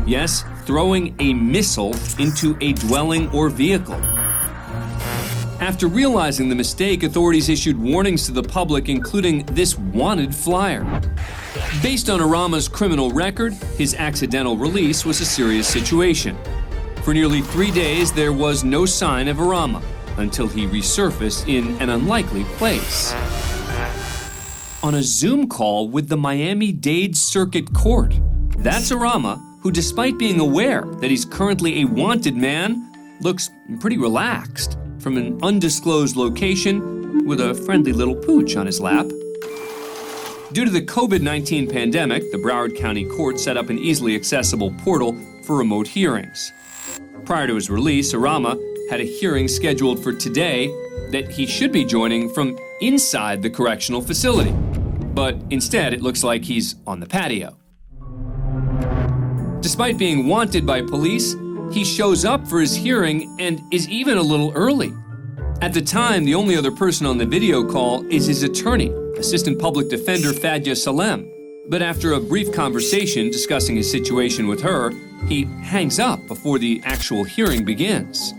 Yes, 0.07 0.45
throwing 0.67 1.17
a 1.19 1.33
missile 1.33 1.97
into 2.19 2.59
a 2.61 2.75
dwelling 2.75 3.31
or 3.31 3.49
vehicle. 3.49 4.01
After 5.63 5.87
realizing 5.87 6.51
the 6.51 6.55
mistake, 6.55 7.05
authorities 7.05 7.49
issued 7.49 7.79
warnings 7.79 8.27
to 8.27 8.33
the 8.33 8.43
public, 8.43 8.91
including 8.91 9.47
this 9.47 9.79
wanted 9.79 10.35
flyer. 10.35 10.85
Based 11.83 12.11
on 12.11 12.21
Arama's 12.21 12.69
criminal 12.69 13.13
record, 13.13 13.53
his 13.77 13.95
accidental 13.95 14.57
release 14.57 15.05
was 15.05 15.21
a 15.21 15.25
serious 15.25 15.69
situation. 15.69 16.37
For 17.03 17.15
nearly 17.15 17.43
three 17.43 17.71
days, 17.71 18.13
there 18.13 18.33
was 18.33 18.65
no 18.65 18.87
sign 18.87 19.29
of 19.29 19.37
Arama 19.37 19.83
until 20.17 20.49
he 20.49 20.67
resurfaced 20.67 21.49
in 21.49 21.81
an 21.81 21.91
unlikely 21.91 22.45
place. 22.57 23.13
On 24.83 24.95
a 24.95 25.03
Zoom 25.03 25.49
call 25.49 25.89
with 25.89 26.09
the 26.09 26.17
Miami 26.17 26.73
Dade 26.73 27.17
Circuit 27.17 27.73
Court. 27.73 28.15
That's 28.59 28.91
Arama, 28.91 29.41
who, 29.61 29.71
despite 29.71 30.19
being 30.19 30.41
aware 30.41 30.83
that 30.83 31.11
he's 31.11 31.25
currently 31.25 31.83
a 31.83 31.85
wanted 31.85 32.37
man, 32.37 32.91
looks 33.21 33.51
pretty 33.81 33.99
relaxed 33.99 34.77
from 34.99 35.17
an 35.17 35.39
undisclosed 35.43 36.17
location 36.17 37.27
with 37.27 37.41
a 37.41 37.55
friendly 37.55 37.93
little 37.93 38.17
pooch 38.17 38.57
on 38.57 38.67
his 38.67 38.81
lap. 38.81 39.07
Due 40.55 40.65
to 40.65 40.71
the 40.71 40.81
COVID 40.81 41.21
19 41.21 41.69
pandemic, 41.69 42.31
the 42.31 42.39
Broward 42.39 42.77
County 42.77 43.05
Court 43.05 43.41
set 43.41 43.57
up 43.57 43.71
an 43.71 43.79
easily 43.81 44.15
accessible 44.15 44.71
portal 44.85 45.19
for 45.43 45.57
remote 45.57 45.89
hearings. 45.89 46.53
Prior 47.25 47.49
to 47.49 47.57
his 47.57 47.71
release, 47.71 48.15
Arama 48.15 48.57
had 48.89 49.01
a 49.01 49.05
hearing 49.05 49.49
scheduled 49.49 50.01
for 50.01 50.13
today 50.13 50.69
that 51.11 51.29
he 51.29 51.45
should 51.45 51.73
be 51.73 51.85
joining 51.85 52.33
from 52.33 52.57
inside 52.81 53.43
the 53.43 53.51
correctional 53.51 54.01
facility. 54.01 54.53
But 54.53 55.37
instead, 55.51 55.93
it 55.93 56.03
looks 56.03 56.23
like 56.23 56.45
he's 56.45 56.77
on 56.87 57.01
the 57.01 57.07
patio. 57.07 57.59
Despite 59.61 59.99
being 59.99 60.29
wanted 60.29 60.65
by 60.65 60.83
police, 60.83 61.35
he 61.73 61.85
shows 61.85 62.25
up 62.25 62.47
for 62.47 62.61
his 62.61 62.77
hearing 62.77 63.35
and 63.41 63.61
is 63.73 63.89
even 63.89 64.19
a 64.19 64.23
little 64.23 64.53
early. 64.55 64.93
At 65.61 65.73
the 65.73 65.83
time, 65.83 66.25
the 66.25 66.37
only 66.37 66.57
other 66.57 66.71
person 66.71 67.07
on 67.07 67.19
the 67.19 67.27
video 67.27 67.69
call 67.69 68.07
is 68.07 68.27
his 68.27 68.45
attorney, 68.45 68.93
Assistant 69.19 69.61
Public 69.61 69.89
Defender 69.89 70.33
Fadia 70.33 70.77
Salem. 70.77 71.31
But 71.69 71.83
after 71.83 72.13
a 72.13 72.21
brief 72.21 72.53
conversation 72.53 73.31
discussing 73.31 73.77
his 73.77 73.91
situation 73.91 74.49
with 74.49 74.61
her, 74.63 74.91
he 75.29 75.45
hangs 75.63 75.99
up 75.99 76.27
before 76.27 76.59
the 76.59 76.83
actual 76.85 77.25
hearing 77.25 77.65
begins. 77.65 78.33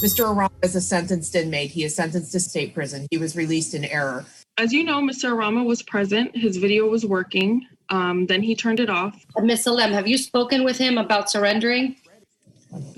Mr. 0.00 0.26
Arama 0.26 0.52
is 0.62 0.76
a 0.76 0.80
sentenced 0.80 1.34
inmate. 1.34 1.70
He 1.70 1.84
is 1.84 1.96
sentenced 1.96 2.32
to 2.32 2.40
state 2.40 2.74
prison. 2.74 3.06
He 3.10 3.18
was 3.18 3.34
released 3.34 3.74
in 3.74 3.84
error. 3.86 4.24
As 4.58 4.72
you 4.72 4.84
know, 4.84 5.00
Mr. 5.00 5.32
Arama 5.32 5.64
was 5.64 5.82
present. 5.82 6.36
His 6.36 6.58
video 6.58 6.86
was 6.86 7.04
working. 7.04 7.66
Um, 7.88 8.26
then 8.26 8.42
he 8.42 8.54
turned 8.54 8.78
it 8.78 8.90
off. 8.90 9.24
Miss 9.38 9.64
Salem, 9.64 9.90
have 9.90 10.06
you 10.06 10.18
spoken 10.18 10.64
with 10.64 10.76
him 10.76 10.98
about 10.98 11.30
surrendering? 11.30 11.96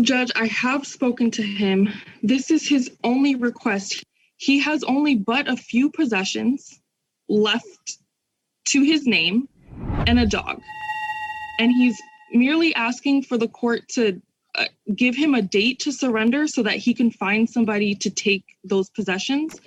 Judge, 0.01 0.33
I 0.37 0.47
have 0.49 0.87
spoken 0.87 1.31
to 1.31 1.43
him. 1.43 1.89
This 2.23 2.51
is 2.51 2.69
his 2.69 2.91
only 3.05 3.37
request. 3.37 4.03
He 4.37 4.59
has 4.59 4.83
only 4.85 5.15
but 5.15 5.49
a 5.49 5.57
few 5.57 5.89
possessions 5.89 6.82
left 7.33 7.99
to 8.67 8.83
his 8.83 9.07
name 9.07 9.49
and 10.07 10.19
a 10.19 10.27
dog. 10.27 10.61
And 11.59 11.73
he's 11.73 12.01
merely 12.33 12.75
asking 12.75 13.23
for 13.23 13.39
the 13.39 13.49
court 13.49 13.89
to 13.91 14.21
uh, 14.55 14.67
give 14.95 15.17
him 15.17 15.35
a 15.35 15.41
date 15.41 15.81
to 15.81 15.93
surrender 15.93 16.47
so 16.47 16.63
that 16.63 16.75
he 16.75 16.93
can 16.93 17.11
find 17.11 17.49
somebody 17.49 17.95
to 17.95 18.11
take 18.11 18.45
those 18.65 18.91
possessions. 18.91 19.59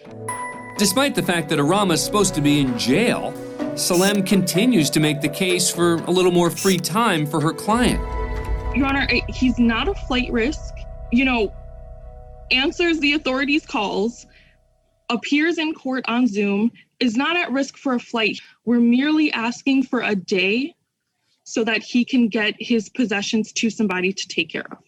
Despite 0.78 1.16
the 1.16 1.24
fact 1.24 1.50
that 1.50 1.60
Arama 1.60 1.94
is 1.94 2.04
supposed 2.04 2.36
to 2.36 2.42
be 2.42 2.60
in 2.60 2.78
jail, 2.78 3.34
Salem 3.76 4.24
continues 4.24 4.90
to 4.92 5.00
make 5.00 5.22
the 5.22 5.30
case 5.30 5.70
for 5.72 5.96
a 5.96 6.12
little 6.12 6.32
more 6.32 6.50
free 6.50 6.78
time 6.78 7.26
for 7.26 7.42
her 7.42 7.52
client. 7.52 8.00
Your 8.76 8.86
Honor, 8.88 9.08
he's 9.30 9.58
not 9.58 9.88
a 9.88 9.96
flight 9.96 10.32
risk. 10.32 10.76
You 11.12 11.26
know, 11.26 11.54
answers 12.52 13.00
the 13.00 13.14
authorities' 13.14 13.66
calls, 13.66 14.26
appears 15.10 15.58
in 15.58 15.74
court 15.74 16.04
on 16.08 16.28
Zoom, 16.28 16.72
is 17.00 17.16
not 17.16 17.36
at 17.36 17.52
risk 17.52 17.78
for 17.78 17.96
a 17.96 18.00
flight. 18.00 18.40
We're 18.66 18.80
merely 18.80 19.32
asking 19.32 19.84
for 19.84 20.02
a 20.02 20.16
day 20.16 20.76
so 21.44 21.64
that 21.64 21.84
he 21.84 22.04
can 22.04 22.28
get 22.28 22.56
his 22.60 22.90
possessions 22.90 23.52
to 23.54 23.70
somebody 23.70 24.12
to 24.12 24.28
take 24.28 24.50
care 24.50 24.66
of. 24.72 24.80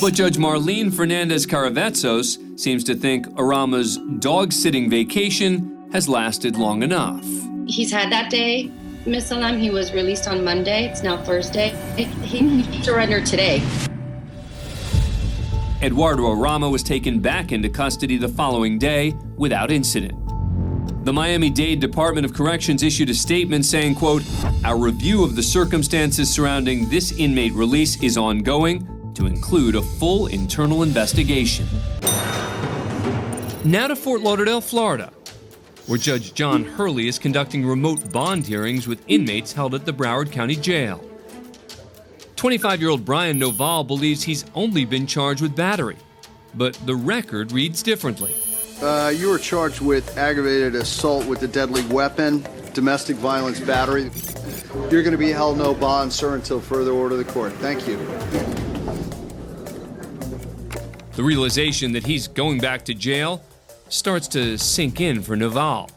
But 0.00 0.14
Judge 0.14 0.36
Marlene 0.36 0.92
Fernandez 0.92 1.46
Karavetsos 1.46 2.58
seems 2.58 2.84
to 2.84 2.94
think 2.94 3.26
Arama's 3.30 3.98
dog 4.18 4.52
sitting 4.52 4.90
vacation 4.90 5.88
has 5.92 6.08
lasted 6.08 6.56
long 6.56 6.82
enough. 6.82 7.24
He's 7.66 7.90
had 7.90 8.10
that 8.12 8.30
day, 8.30 8.70
Miss 9.06 9.28
Salem. 9.28 9.58
He 9.58 9.70
was 9.70 9.92
released 9.92 10.26
on 10.26 10.44
Monday. 10.44 10.86
It's 10.86 11.02
now 11.02 11.22
Thursday. 11.22 11.70
He, 11.96 12.04
he 12.04 12.82
surrendered 12.82 13.26
today. 13.26 13.62
Eduardo 15.80 16.22
Arama 16.24 16.70
was 16.70 16.82
taken 16.84 17.18
back 17.18 17.50
into 17.50 17.68
custody 17.68 18.16
the 18.16 18.28
following 18.28 18.78
day 18.78 19.14
without 19.36 19.70
incident. 19.70 20.21
The 21.04 21.12
Miami-Dade 21.12 21.80
Department 21.80 22.24
of 22.24 22.32
Corrections 22.32 22.84
issued 22.84 23.10
a 23.10 23.14
statement 23.14 23.64
saying, 23.64 23.96
quote, 23.96 24.22
"Our 24.64 24.78
review 24.78 25.24
of 25.24 25.34
the 25.34 25.42
circumstances 25.42 26.30
surrounding 26.30 26.88
this 26.90 27.10
inmate 27.10 27.54
release 27.54 28.00
is 28.00 28.16
ongoing 28.16 28.86
to 29.14 29.26
include 29.26 29.74
a 29.74 29.82
full 29.82 30.28
internal 30.28 30.84
investigation." 30.84 31.66
Now 33.64 33.88
to 33.88 33.96
Fort 33.96 34.22
Lauderdale, 34.22 34.60
Florida, 34.60 35.12
where 35.88 35.98
Judge 35.98 36.34
John 36.34 36.62
Hurley 36.62 37.08
is 37.08 37.18
conducting 37.18 37.66
remote 37.66 38.12
bond 38.12 38.46
hearings 38.46 38.86
with 38.86 39.02
inmates 39.08 39.54
held 39.54 39.74
at 39.74 39.86
the 39.86 39.92
Broward 39.92 40.30
County 40.30 40.54
Jail. 40.54 41.02
25 42.36 42.80
year 42.80 42.90
old 42.90 43.04
Brian 43.04 43.40
Noval 43.40 43.82
believes 43.82 44.22
he's 44.22 44.44
only 44.54 44.84
been 44.84 45.08
charged 45.08 45.42
with 45.42 45.56
battery, 45.56 45.96
but 46.54 46.78
the 46.86 46.94
record 46.94 47.50
reads 47.50 47.82
differently. 47.82 48.36
Uh, 48.82 49.10
you 49.10 49.28
were 49.28 49.38
charged 49.38 49.80
with 49.80 50.18
aggravated 50.18 50.74
assault 50.74 51.24
with 51.26 51.40
a 51.44 51.46
deadly 51.48 51.84
weapon, 51.86 52.44
domestic 52.74 53.14
violence 53.16 53.60
battery. 53.60 54.10
You're 54.90 55.02
going 55.04 55.12
to 55.12 55.18
be 55.18 55.30
held 55.30 55.56
no 55.56 55.72
bond, 55.72 56.12
sir, 56.12 56.34
until 56.34 56.60
further 56.60 56.90
order 56.90 57.14
of 57.14 57.24
the 57.24 57.32
court. 57.32 57.52
Thank 57.54 57.86
you. 57.86 57.96
The 61.12 61.22
realization 61.22 61.92
that 61.92 62.04
he's 62.06 62.26
going 62.26 62.58
back 62.58 62.84
to 62.86 62.94
jail 62.94 63.44
starts 63.88 64.26
to 64.28 64.58
sink 64.58 65.00
in 65.00 65.22
for 65.22 65.36
Noval. 65.36 65.88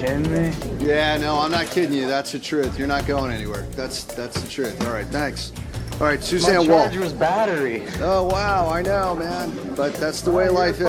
kidding 0.00 0.32
me? 0.32 0.52
Yeah, 0.84 1.16
no, 1.18 1.38
I'm 1.38 1.52
not 1.52 1.66
kidding 1.66 1.92
you. 1.92 2.08
That's 2.08 2.32
the 2.32 2.40
truth. 2.40 2.76
You're 2.78 2.88
not 2.88 3.06
going 3.06 3.30
anywhere. 3.30 3.62
That's 3.76 4.04
that's 4.04 4.40
the 4.40 4.48
truth. 4.48 4.84
All 4.86 4.92
right, 4.92 5.06
thanks. 5.06 5.52
All 6.00 6.06
right, 6.06 6.22
Suzanne 6.22 6.66
My 6.66 6.72
Wall. 6.74 6.84
charge 6.84 6.96
was 6.96 7.12
battery. 7.12 7.84
Oh 8.00 8.24
wow, 8.24 8.68
I 8.68 8.82
know, 8.82 9.14
man. 9.14 9.74
But 9.76 9.94
that's 9.94 10.22
the 10.22 10.32
way 10.32 10.48
life 10.48 10.80
is. 10.80 10.88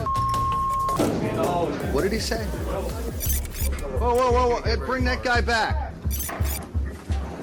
What 1.95 2.03
did 2.03 2.11
he 2.11 2.19
say? 2.19 2.43
Whoa, 3.99 4.15
whoa, 4.15 4.29
whoa, 4.29 4.59
whoa! 4.59 4.85
Bring 4.85 5.05
that 5.05 5.23
guy 5.23 5.39
back. 5.39 5.93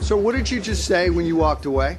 So, 0.02 0.14
what 0.14 0.34
did 0.34 0.50
you 0.50 0.60
just 0.60 0.84
say 0.84 1.08
when 1.08 1.24
you 1.24 1.36
walked 1.36 1.64
away? 1.64 1.96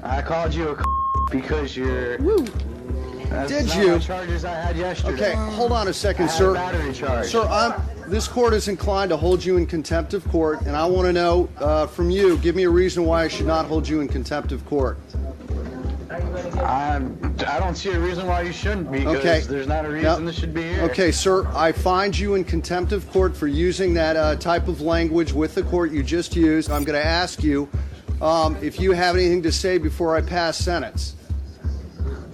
I 0.00 0.22
called 0.22 0.54
you 0.54 0.68
a 0.68 0.84
because 1.32 1.76
you're. 1.76 2.18
That's 2.18 3.50
Did 3.50 3.74
you? 3.74 3.94
I 3.94 4.54
had 4.54 4.76
yesterday. 4.76 5.32
Okay, 5.32 5.34
hold 5.56 5.72
on 5.72 5.88
a 5.88 5.92
second, 5.92 6.30
sir. 6.30 6.50
A 6.50 6.54
battery 6.54 6.92
charge. 6.92 7.26
Sir, 7.26 7.42
I'm. 7.50 7.74
This 8.06 8.28
court 8.28 8.54
is 8.54 8.68
inclined 8.68 9.08
to 9.08 9.16
hold 9.16 9.44
you 9.44 9.56
in 9.56 9.66
contempt 9.66 10.14
of 10.14 10.24
court, 10.28 10.60
and 10.60 10.76
I 10.76 10.86
want 10.86 11.06
to 11.06 11.12
know 11.12 11.48
uh, 11.56 11.88
from 11.88 12.10
you. 12.10 12.38
Give 12.38 12.54
me 12.54 12.62
a 12.62 12.70
reason 12.70 13.04
why 13.06 13.24
I 13.24 13.28
should 13.28 13.46
not 13.46 13.66
hold 13.66 13.88
you 13.88 14.00
in 14.00 14.06
contempt 14.06 14.52
of 14.52 14.64
court. 14.66 14.98
I 16.12 17.58
don't 17.58 17.74
see 17.74 17.90
a 17.90 17.98
reason 17.98 18.26
why 18.26 18.42
you 18.42 18.52
shouldn't 18.52 18.90
because 18.90 19.16
Okay. 19.16 19.40
there's 19.40 19.66
not 19.66 19.84
a 19.84 19.90
reason 19.90 20.24
this 20.24 20.38
should 20.38 20.54
be 20.54 20.62
here. 20.62 20.82
Okay, 20.82 21.10
sir, 21.10 21.46
I 21.54 21.72
find 21.72 22.18
you 22.18 22.34
in 22.34 22.44
contempt 22.44 22.92
of 22.92 23.10
court 23.10 23.36
for 23.36 23.46
using 23.46 23.94
that 23.94 24.16
uh, 24.16 24.36
type 24.36 24.68
of 24.68 24.80
language 24.80 25.32
with 25.32 25.54
the 25.54 25.62
court 25.62 25.90
you 25.92 26.02
just 26.02 26.36
used. 26.36 26.70
I'm 26.70 26.84
going 26.84 27.00
to 27.00 27.06
ask 27.06 27.42
you 27.42 27.68
um, 28.20 28.56
if 28.62 28.78
you 28.78 28.92
have 28.92 29.16
anything 29.16 29.42
to 29.42 29.52
say 29.52 29.78
before 29.78 30.16
I 30.16 30.20
pass 30.20 30.56
sentence. 30.56 31.16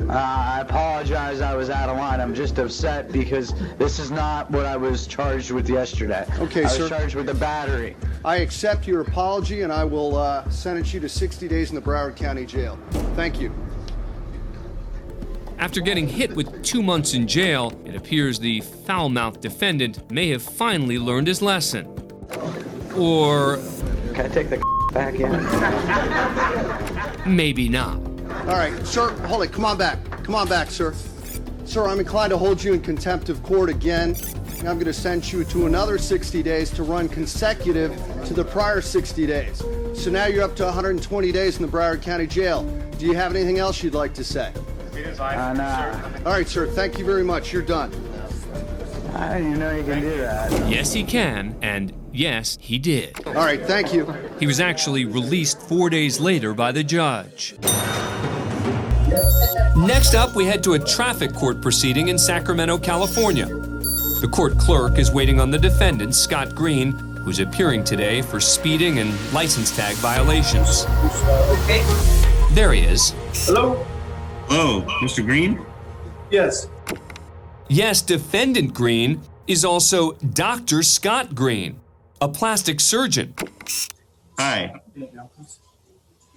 Uh, 0.08 0.12
I 0.12 0.60
apologize. 0.62 1.40
I 1.42 1.54
was 1.54 1.68
out 1.68 1.90
of 1.90 1.98
line. 1.98 2.20
I'm 2.20 2.34
just 2.34 2.58
upset 2.58 3.12
because 3.12 3.52
this 3.76 3.98
is 3.98 4.10
not 4.10 4.50
what 4.50 4.64
I 4.64 4.74
was 4.76 5.06
charged 5.06 5.50
with 5.50 5.68
yesterday. 5.68 6.26
Okay, 6.38 6.60
I 6.60 6.64
was 6.64 6.76
sir. 6.76 6.88
charged 6.88 7.14
with 7.14 7.28
a 7.28 7.34
battery. 7.34 7.94
I 8.24 8.36
accept 8.38 8.86
your 8.86 9.02
apology, 9.02 9.60
and 9.62 9.72
I 9.72 9.84
will 9.84 10.16
uh, 10.16 10.48
sentence 10.48 10.94
you 10.94 11.00
to 11.00 11.08
60 11.08 11.46
days 11.46 11.68
in 11.68 11.74
the 11.74 11.82
Broward 11.82 12.16
County 12.16 12.46
Jail. 12.46 12.78
Thank 13.16 13.38
you. 13.38 13.52
After 15.58 15.80
getting 15.82 16.08
hit 16.08 16.34
with 16.34 16.62
two 16.62 16.82
months 16.82 17.12
in 17.14 17.26
jail, 17.26 17.78
it 17.84 17.94
appears 17.94 18.38
the 18.38 18.60
foul 18.60 19.08
mouthed 19.10 19.40
defendant 19.42 20.10
may 20.10 20.30
have 20.30 20.42
finally 20.42 20.98
learned 20.98 21.26
his 21.26 21.42
lesson. 21.42 21.84
Or 22.96 23.56
Can 24.14 24.24
I 24.24 24.28
take 24.28 24.48
the 24.48 24.62
back 24.94 25.14
in? 27.26 27.36
maybe 27.36 27.68
not. 27.68 28.07
All 28.48 28.54
right, 28.54 28.86
sir, 28.86 29.10
hold 29.26 29.42
it. 29.42 29.52
Come 29.52 29.66
on 29.66 29.76
back. 29.76 29.98
Come 30.24 30.34
on 30.34 30.48
back, 30.48 30.70
sir. 30.70 30.94
Sir, 31.66 31.86
I'm 31.86 32.00
inclined 32.00 32.30
to 32.30 32.38
hold 32.38 32.64
you 32.64 32.72
in 32.72 32.80
contempt 32.80 33.28
of 33.28 33.42
court 33.42 33.68
again. 33.68 34.16
I'm 34.60 34.76
going 34.76 34.86
to 34.86 34.92
send 34.94 35.30
you 35.30 35.44
to 35.44 35.66
another 35.66 35.98
60 35.98 36.42
days 36.42 36.70
to 36.70 36.82
run 36.82 37.10
consecutive 37.10 37.94
to 38.24 38.32
the 38.32 38.44
prior 38.44 38.80
60 38.80 39.26
days. 39.26 39.58
So 39.92 40.10
now 40.10 40.24
you're 40.24 40.44
up 40.44 40.56
to 40.56 40.64
120 40.64 41.30
days 41.30 41.58
in 41.58 41.62
the 41.62 41.70
Broward 41.70 42.00
County 42.00 42.26
Jail. 42.26 42.62
Do 42.96 43.04
you 43.04 43.12
have 43.12 43.36
anything 43.36 43.58
else 43.58 43.82
you'd 43.82 43.92
like 43.92 44.14
to 44.14 44.24
say? 44.24 44.50
Uh, 44.94 45.52
nah. 45.52 46.02
All 46.24 46.32
right, 46.32 46.48
sir. 46.48 46.66
Thank 46.68 46.98
you 46.98 47.04
very 47.04 47.24
much. 47.24 47.52
You're 47.52 47.60
done. 47.60 47.92
I 49.12 49.34
didn't 49.34 49.48
even 49.48 49.60
know 49.60 49.76
you 49.76 49.84
can 49.84 50.00
do 50.00 50.16
that. 50.16 50.70
Yes, 50.70 50.94
he 50.94 51.04
can, 51.04 51.54
and 51.60 51.92
yes, 52.12 52.56
he 52.62 52.78
did. 52.78 53.26
All 53.26 53.34
right, 53.34 53.60
thank 53.60 53.92
you. 53.92 54.10
He 54.40 54.46
was 54.46 54.58
actually 54.58 55.04
released 55.04 55.60
four 55.60 55.90
days 55.90 56.18
later 56.18 56.54
by 56.54 56.72
the 56.72 56.82
judge. 56.82 57.54
Next 59.76 60.14
up, 60.14 60.34
we 60.34 60.44
head 60.44 60.62
to 60.64 60.74
a 60.74 60.78
traffic 60.78 61.32
court 61.32 61.60
proceeding 61.60 62.08
in 62.08 62.18
Sacramento, 62.18 62.78
California. 62.78 63.46
The 63.46 64.28
court 64.30 64.58
clerk 64.58 64.98
is 64.98 65.12
waiting 65.12 65.40
on 65.40 65.50
the 65.50 65.58
defendant, 65.58 66.14
Scott 66.14 66.54
Green, 66.54 66.92
who's 66.92 67.38
appearing 67.38 67.84
today 67.84 68.20
for 68.22 68.40
speeding 68.40 68.98
and 68.98 69.10
license 69.32 69.74
tag 69.76 69.94
violations. 69.96 70.84
There 72.54 72.72
he 72.72 72.82
is. 72.82 73.14
Hello? 73.46 73.84
Hello, 74.48 74.82
Mr. 75.02 75.24
Green? 75.24 75.64
Yes. 76.30 76.68
Yes, 77.68 78.02
defendant 78.02 78.74
Green 78.74 79.20
is 79.46 79.64
also 79.64 80.12
Dr. 80.12 80.82
Scott 80.82 81.34
Green, 81.34 81.78
a 82.20 82.28
plastic 82.28 82.80
surgeon. 82.80 83.34
Hi. 84.38 84.80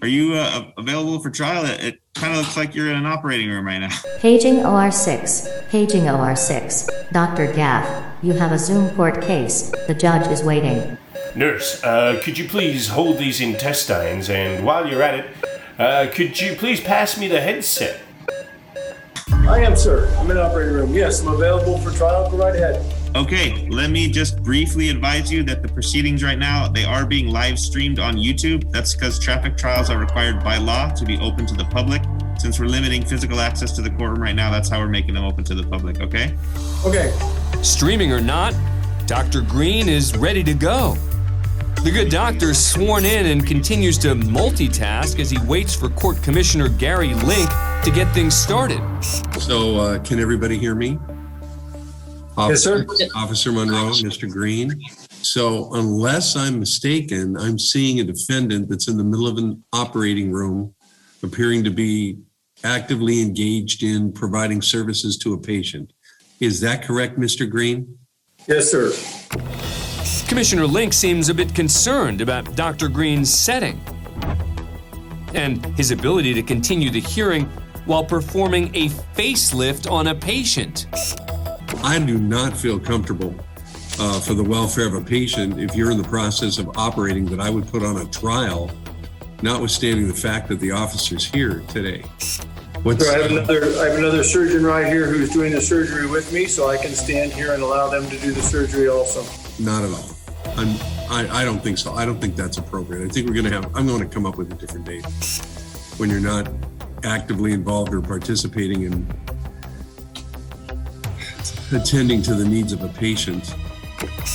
Are 0.02 0.08
you 0.08 0.34
uh, 0.34 0.72
available 0.80 1.20
for 1.20 1.30
trial? 1.30 1.64
It, 1.66 1.84
it 1.84 2.02
kind 2.16 2.34
of 2.34 2.40
looks 2.40 2.58
like 2.58 2.74
you're 2.74 2.90
in 2.90 2.98
an 2.98 3.06
operating 3.06 3.50
room 3.50 3.68
right 3.68 3.78
now. 3.78 3.96
Paging 4.18 4.56
OR6. 4.56 5.70
Paging 5.70 6.04
OR6. 6.04 7.12
Dr. 7.12 7.54
Gaff, 7.54 8.16
you 8.24 8.34
have 8.34 8.52
a 8.52 8.58
Zoom 8.58 8.90
court 8.96 9.22
case. 9.22 9.72
The 9.86 9.94
judge 9.94 10.26
is 10.32 10.44
waiting. 10.44 10.98
Nurse, 11.36 11.84
uh, 11.84 12.20
could 12.24 12.36
you 12.36 12.50
please 12.50 12.88
hold 12.88 13.20
these 13.20 13.42
intestines? 13.42 14.32
And 14.32 14.66
while 14.66 14.90
you're 14.90 15.04
at 15.04 15.20
it, 15.20 15.26
uh, 15.78 16.08
could 16.12 16.40
you 16.40 16.56
please 16.56 16.82
pass 16.82 17.20
me 17.20 17.28
the 17.28 17.40
headset? 17.40 18.02
I 19.30 19.60
am, 19.60 19.76
sir. 19.76 20.12
I'm 20.18 20.32
in 20.32 20.38
the 20.38 20.44
operating 20.44 20.74
room. 20.74 20.96
Yes, 20.96 21.22
I'm 21.22 21.28
available 21.28 21.78
for 21.78 21.92
trial. 21.92 22.30
Go 22.32 22.38
right 22.38 22.56
ahead. 22.56 23.01
Okay, 23.14 23.68
let 23.68 23.90
me 23.90 24.10
just 24.10 24.42
briefly 24.42 24.90
advise 24.90 25.30
you 25.30 25.44
that 25.44 25.62
the 25.62 25.68
proceedings 25.68 26.24
right 26.24 26.40
now 26.40 26.70
they 26.70 26.86
are 26.86 27.06
being 27.06 27.28
live 27.28 27.60
streamed 27.60 28.00
on 28.00 28.16
YouTube. 28.16 28.72
That's 28.72 28.96
because 28.96 29.20
traffic 29.20 29.58
trials 29.58 29.90
are 29.90 30.00
required 30.00 30.42
by 30.46 30.58
law 30.58 30.90
to 30.92 31.06
be 31.06 31.18
open 31.20 31.46
to 31.48 31.54
the 31.54 31.66
public. 31.66 32.02
Since 32.40 32.58
we're 32.58 32.68
limiting 32.68 33.04
physical 33.04 33.42
access 33.42 33.74
to 33.74 33.82
the 33.82 33.90
courtroom 33.90 34.22
right 34.22 34.34
now, 34.34 34.50
that's 34.50 34.70
how 34.70 34.80
we're 34.80 34.88
making 34.88 35.14
them 35.14 35.26
open 35.26 35.44
to 35.44 35.56
the 35.56 35.64
public, 35.64 36.00
okay? 36.00 36.34
Okay. 36.86 37.14
Streaming 37.62 38.14
or 38.14 38.22
not, 38.22 38.56
Dr. 39.08 39.42
Green 39.42 39.90
is 39.90 40.16
ready 40.18 40.42
to 40.46 40.54
go. 40.54 40.96
The 41.84 41.92
good 41.92 42.10
doctor 42.10 42.52
is 42.52 42.66
sworn 42.66 43.04
in 43.04 43.26
and 43.26 43.46
continues 43.46 43.98
to 44.00 44.16
multitask 44.16 45.20
as 45.20 45.30
he 45.30 45.38
waits 45.40 45.76
for 45.76 45.90
Court 45.90 46.22
Commissioner 46.24 46.70
Gary 46.70 47.14
Link 47.14 47.50
to 47.84 47.92
get 47.94 48.12
things 48.14 48.36
started. 48.36 48.80
So, 49.38 49.78
uh, 49.80 50.00
can 50.00 50.20
everybody 50.20 50.58
hear 50.58 50.76
me? 50.76 50.98
Yes, 52.50 52.64
sir. 52.64 52.86
Officer 53.16 53.52
Monroe, 53.52 53.92
Mr. 53.92 54.30
Green. 54.30 54.80
So, 55.22 55.74
unless 55.74 56.36
I'm 56.36 56.60
mistaken, 56.60 57.38
I'm 57.38 57.60
seeing 57.60 58.00
a 58.00 58.04
defendant 58.04 58.70
that's 58.70 58.88
in 58.88 58.98
the 58.98 59.04
middle 59.04 59.28
of 59.28 59.38
an 59.38 59.64
operating 59.74 60.32
room 60.32 60.74
appearing 61.24 61.64
to 61.64 61.70
be 61.70 62.18
actively 62.64 63.22
engaged 63.22 63.84
in 63.84 64.12
providing 64.12 64.62
services 64.62 65.18
to 65.18 65.34
a 65.34 65.38
patient. 65.38 65.94
Is 66.40 66.60
that 66.62 66.84
correct, 66.84 67.20
Mr. 67.20 67.50
Green? 67.50 67.98
Yes, 68.48 68.72
sir. 68.72 68.92
Commissioner 70.28 70.66
Link 70.66 70.94
seems 70.94 71.30
a 71.30 71.34
bit 71.34 71.54
concerned 71.54 72.22
about 72.22 72.56
Dr. 72.56 72.88
Green's 72.88 73.32
setting 73.32 73.80
and 75.34 75.66
his 75.78 75.92
ability 75.92 76.34
to 76.34 76.42
continue 76.42 76.90
the 76.90 77.00
hearing 77.00 77.46
while 77.86 78.04
performing 78.04 78.74
a 78.76 78.90
facelift 78.90 79.90
on 79.90 80.08
a 80.08 80.16
patient. 80.16 80.88
I 81.78 82.00
do 82.00 82.18
not 82.18 82.56
feel 82.56 82.80
comfortable 82.80 83.36
uh, 84.00 84.20
for 84.20 84.34
the 84.34 84.44
welfare 84.44 84.88
of 84.88 84.94
a 84.94 85.02
patient 85.02 85.60
if 85.60 85.76
you're 85.76 85.92
in 85.92 85.98
the 85.98 86.08
process 86.08 86.58
of 86.58 86.78
operating 86.78 87.26
that 87.26 87.40
I 87.40 87.50
would 87.50 87.68
put 87.68 87.84
on 87.84 87.98
a 87.98 88.06
trial, 88.06 88.72
notwithstanding 89.42 90.08
the 90.08 90.14
fact 90.14 90.48
that 90.50 90.60
the 90.60 90.72
officer's 90.72 91.26
here 91.26 91.64
today. 91.68 92.04
What's, 92.84 93.08
I 93.08 93.20
have 93.20 93.32
another, 93.32 93.64
I 93.80 93.90
have 93.90 94.00
another 94.00 94.24
surgeon 94.24 94.66
right 94.66 94.88
here 94.88 95.06
who's 95.06 95.30
doing 95.30 95.52
the 95.52 95.62
surgery 95.62 96.08
with 96.08 96.34
me, 96.34 96.46
so 96.46 96.68
I 96.68 96.78
can 96.78 96.92
stand 96.92 97.32
here 97.32 97.54
and 97.54 97.62
allow 97.62 97.90
them 97.90 98.10
to 98.10 98.18
do 98.18 98.32
the 98.32 98.42
surgery 98.42 98.88
also. 98.88 99.24
Not 99.62 99.84
at 99.84 99.92
all. 99.92 100.10
I'm, 100.58 100.76
I, 101.10 101.42
I 101.42 101.46
don't 101.46 101.62
think 101.62 101.78
so. 101.78 101.94
I 101.94 102.06
don't 102.06 102.20
think 102.20 102.36
that's 102.36 102.58
appropriate. 102.58 103.06
I 103.06 103.10
think 103.10 103.28
we're 103.28 103.34
going 103.34 103.46
to 103.46 103.52
have, 103.52 103.76
I'm 103.76 103.86
going 103.86 104.00
to 104.00 104.08
come 104.08 104.26
up 104.26 104.38
with 104.38 104.52
a 104.52 104.56
different 104.56 104.86
date 104.86 105.06
when 105.98 106.10
you're 106.10 106.20
not 106.20 106.50
actively 107.04 107.54
involved 107.54 107.94
or 107.94 108.02
participating 108.02 108.84
in 108.84 109.08
attending 111.72 112.22
to 112.24 112.34
the 112.36 112.46
needs 112.46 112.74
of 112.74 112.84
a 112.84 112.88
patient. 112.90 113.54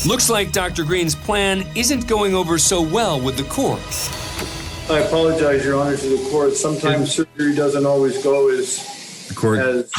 Looks 0.06 0.30
like 0.30 0.52
Dr. 0.52 0.84
Green's 0.84 1.14
plan 1.14 1.66
isn't 1.74 2.06
going 2.06 2.34
over 2.34 2.58
so 2.58 2.80
well 2.82 3.20
with 3.20 3.36
the 3.36 3.44
court. 3.44 3.80
I 4.88 5.00
apologize, 5.00 5.64
Your 5.64 5.80
Honor, 5.80 5.96
to 5.96 6.06
the 6.16 6.28
court. 6.30 6.52
Sometimes 6.54 7.14
surgery 7.14 7.54
doesn't 7.54 7.84
always 7.84 8.22
go 8.22 8.48
as, 8.50 9.26
The 9.28 9.34
court, 9.34 9.58
as 9.58 9.90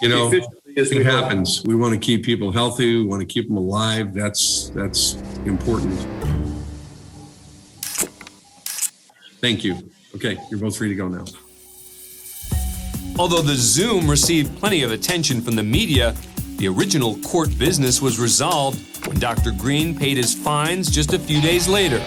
you 0.00 0.08
know, 0.08 0.28
efficiently 0.28 0.74
as 0.76 0.92
it 0.92 1.04
hope. 1.04 1.24
happens. 1.24 1.62
We 1.64 1.74
want 1.74 1.92
to 1.94 1.98
keep 1.98 2.24
people 2.24 2.52
healthy. 2.52 2.96
We 2.98 3.04
want 3.04 3.20
to 3.20 3.26
keep 3.26 3.48
them 3.48 3.56
alive. 3.56 4.14
That's, 4.14 4.70
that's 4.70 5.14
important. 5.44 5.98
Thank 9.40 9.64
you. 9.64 9.76
Okay, 10.14 10.38
you're 10.50 10.60
both 10.60 10.76
free 10.76 10.88
to 10.88 10.94
go 10.94 11.08
now. 11.08 11.24
Although 13.18 13.42
the 13.42 13.54
Zoom 13.54 14.08
received 14.08 14.58
plenty 14.58 14.82
of 14.82 14.90
attention 14.90 15.42
from 15.42 15.54
the 15.54 15.62
media, 15.62 16.16
the 16.56 16.66
original 16.68 17.18
court 17.18 17.58
business 17.58 18.00
was 18.00 18.18
resolved 18.18 19.06
when 19.06 19.18
Dr. 19.18 19.52
Green 19.52 19.94
paid 19.94 20.16
his 20.16 20.32
fines 20.34 20.90
just 20.90 21.12
a 21.12 21.18
few 21.18 21.42
days 21.42 21.68
later. 21.68 22.02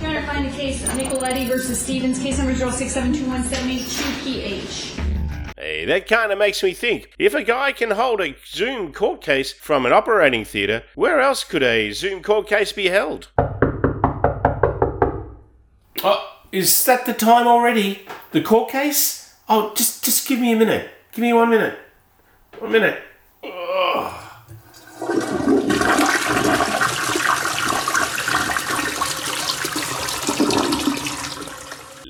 Trying 0.00 0.14
to 0.14 0.22
find 0.26 0.46
a 0.46 0.50
case, 0.50 0.82
Nicoletti 0.88 1.46
versus 1.46 1.80
Stevens, 1.80 2.18
case 2.18 2.38
number 2.38 2.54
0672172PH. 2.54 4.96
Hey, 5.56 5.84
that 5.84 6.08
kind 6.08 6.32
of 6.32 6.38
makes 6.38 6.60
me 6.62 6.72
think. 6.72 7.10
If 7.18 7.34
a 7.34 7.42
guy 7.44 7.72
can 7.72 7.90
hold 7.92 8.20
a 8.20 8.34
Zoom 8.46 8.92
court 8.92 9.20
case 9.20 9.52
from 9.52 9.86
an 9.86 9.92
operating 9.92 10.44
theatre, 10.44 10.82
where 10.96 11.20
else 11.20 11.44
could 11.44 11.62
a 11.62 11.92
Zoom 11.92 12.20
court 12.22 12.48
case 12.48 12.72
be 12.72 12.88
held? 12.88 13.28
Oh, 16.02 16.26
is 16.50 16.84
that 16.86 17.06
the 17.06 17.12
time 17.12 17.46
already? 17.46 18.06
The 18.32 18.40
court 18.40 18.70
case? 18.70 19.19
Oh, 19.52 19.74
just 19.74 20.04
just 20.04 20.28
give 20.28 20.38
me 20.38 20.52
a 20.52 20.56
minute. 20.56 20.88
Give 21.10 21.22
me 21.22 21.32
one 21.32 21.50
minute. 21.50 21.76
One 22.60 22.70
minute. 22.70 23.02
Ugh. 23.42 24.19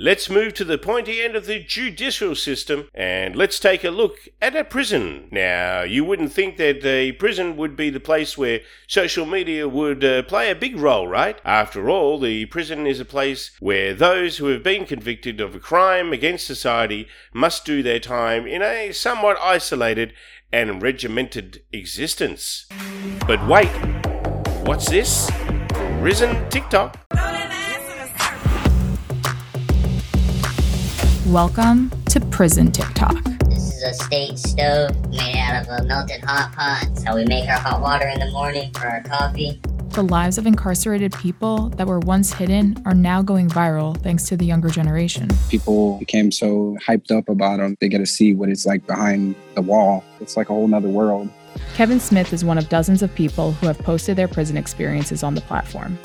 Let's 0.02 0.30
move 0.30 0.54
to 0.54 0.64
the 0.64 0.78
pointy 0.78 1.20
end 1.20 1.36
of 1.36 1.44
the 1.44 1.62
judicial 1.62 2.34
system 2.34 2.88
and 2.94 3.36
let's 3.36 3.58
take 3.58 3.84
a 3.84 3.90
look 3.90 4.30
at 4.40 4.56
a 4.56 4.64
prison. 4.64 5.28
Now, 5.30 5.82
you 5.82 6.06
wouldn't 6.06 6.32
think 6.32 6.56
that 6.56 6.82
a 6.86 7.12
prison 7.12 7.54
would 7.58 7.76
be 7.76 7.90
the 7.90 8.00
place 8.00 8.38
where 8.38 8.60
social 8.88 9.26
media 9.26 9.68
would 9.68 10.02
uh, 10.02 10.22
play 10.22 10.50
a 10.50 10.54
big 10.54 10.78
role, 10.78 11.06
right? 11.06 11.38
After 11.44 11.90
all, 11.90 12.18
the 12.18 12.46
prison 12.46 12.86
is 12.86 12.98
a 12.98 13.04
place 13.04 13.50
where 13.60 13.92
those 13.92 14.38
who 14.38 14.46
have 14.46 14.62
been 14.62 14.86
convicted 14.86 15.38
of 15.38 15.54
a 15.54 15.60
crime 15.60 16.14
against 16.14 16.46
society 16.46 17.06
must 17.34 17.66
do 17.66 17.82
their 17.82 18.00
time 18.00 18.46
in 18.46 18.62
a 18.62 18.92
somewhat 18.92 19.36
isolated 19.42 20.14
and 20.50 20.80
regimented 20.80 21.62
existence. 21.74 22.66
But 23.26 23.46
wait, 23.46 23.68
what's 24.64 24.88
this? 24.88 25.30
Prison 26.00 26.48
TikTok. 26.48 26.96
Welcome 31.30 31.90
to 32.06 32.18
Prison 32.18 32.72
TikTok. 32.72 33.22
This 33.44 33.76
is 33.76 33.82
a 33.84 33.94
state 33.94 34.36
stove 34.36 34.90
made 35.10 35.36
out 35.36 35.62
of 35.62 35.68
a 35.68 35.86
melted 35.86 36.24
hot 36.24 36.52
pot. 36.52 36.88
It's 36.90 37.04
how 37.04 37.14
we 37.14 37.24
make 37.24 37.48
our 37.48 37.56
hot 37.56 37.80
water 37.80 38.08
in 38.08 38.18
the 38.18 38.32
morning 38.32 38.72
for 38.72 38.88
our 38.88 39.00
coffee. 39.04 39.60
The 39.90 40.02
lives 40.02 40.38
of 40.38 40.46
incarcerated 40.48 41.12
people 41.12 41.68
that 41.76 41.86
were 41.86 42.00
once 42.00 42.32
hidden 42.32 42.82
are 42.84 42.94
now 42.94 43.22
going 43.22 43.48
viral 43.48 43.96
thanks 44.02 44.24
to 44.24 44.36
the 44.36 44.44
younger 44.44 44.70
generation. 44.70 45.28
People 45.48 45.98
became 45.98 46.32
so 46.32 46.76
hyped 46.84 47.16
up 47.16 47.28
about 47.28 47.58
them, 47.58 47.76
they 47.78 47.88
get 47.88 47.98
to 47.98 48.06
see 48.06 48.34
what 48.34 48.48
it's 48.48 48.66
like 48.66 48.84
behind 48.88 49.36
the 49.54 49.62
wall. 49.62 50.02
It's 50.20 50.36
like 50.36 50.50
a 50.50 50.52
whole 50.52 50.66
nother 50.66 50.88
world. 50.88 51.30
Kevin 51.76 52.00
Smith 52.00 52.32
is 52.32 52.44
one 52.44 52.58
of 52.58 52.68
dozens 52.68 53.02
of 53.02 53.14
people 53.14 53.52
who 53.52 53.68
have 53.68 53.78
posted 53.78 54.16
their 54.16 54.26
prison 54.26 54.56
experiences 54.56 55.22
on 55.22 55.36
the 55.36 55.42
platform. 55.42 55.96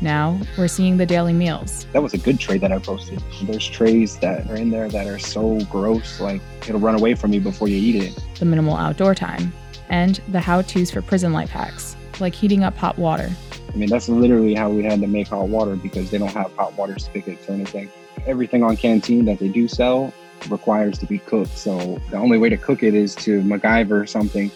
Now, 0.00 0.38
we're 0.58 0.68
seeing 0.68 0.96
the 0.96 1.06
daily 1.06 1.32
meals. 1.32 1.86
That 1.92 2.02
was 2.02 2.14
a 2.14 2.18
good 2.18 2.38
tray 2.38 2.58
that 2.58 2.72
I 2.72 2.78
posted. 2.78 3.22
There's 3.42 3.66
trays 3.66 4.18
that 4.18 4.50
are 4.50 4.56
in 4.56 4.70
there 4.70 4.88
that 4.88 5.06
are 5.06 5.18
so 5.18 5.60
gross, 5.66 6.20
like 6.20 6.42
it'll 6.68 6.80
run 6.80 6.94
away 6.94 7.14
from 7.14 7.32
you 7.32 7.40
before 7.40 7.68
you 7.68 7.76
eat 7.76 8.02
it. 8.02 8.24
The 8.38 8.44
minimal 8.44 8.76
outdoor 8.76 9.14
time, 9.14 9.52
and 9.88 10.20
the 10.28 10.40
how 10.40 10.62
to's 10.62 10.90
for 10.90 11.00
prison 11.00 11.32
life 11.32 11.50
hacks, 11.50 11.96
like 12.20 12.34
heating 12.34 12.64
up 12.64 12.76
hot 12.76 12.98
water. 12.98 13.30
I 13.72 13.76
mean, 13.76 13.88
that's 13.88 14.08
literally 14.08 14.54
how 14.54 14.70
we 14.70 14.82
had 14.82 15.00
to 15.00 15.06
make 15.06 15.28
hot 15.28 15.48
water 15.48 15.74
because 15.74 16.10
they 16.10 16.18
don't 16.18 16.32
have 16.32 16.54
hot 16.54 16.76
water 16.76 16.98
spigots 16.98 17.48
or 17.48 17.52
anything. 17.52 17.90
Everything 18.26 18.62
on 18.62 18.76
Canteen 18.76 19.24
that 19.24 19.38
they 19.38 19.48
do 19.48 19.66
sell 19.68 20.12
requires 20.48 20.98
to 20.98 21.06
be 21.06 21.18
cooked. 21.18 21.56
So 21.56 22.00
the 22.10 22.16
only 22.16 22.38
way 22.38 22.48
to 22.50 22.56
cook 22.56 22.82
it 22.82 22.94
is 22.94 23.14
to 23.16 23.42
MacGyver 23.42 24.08
something. 24.08 24.50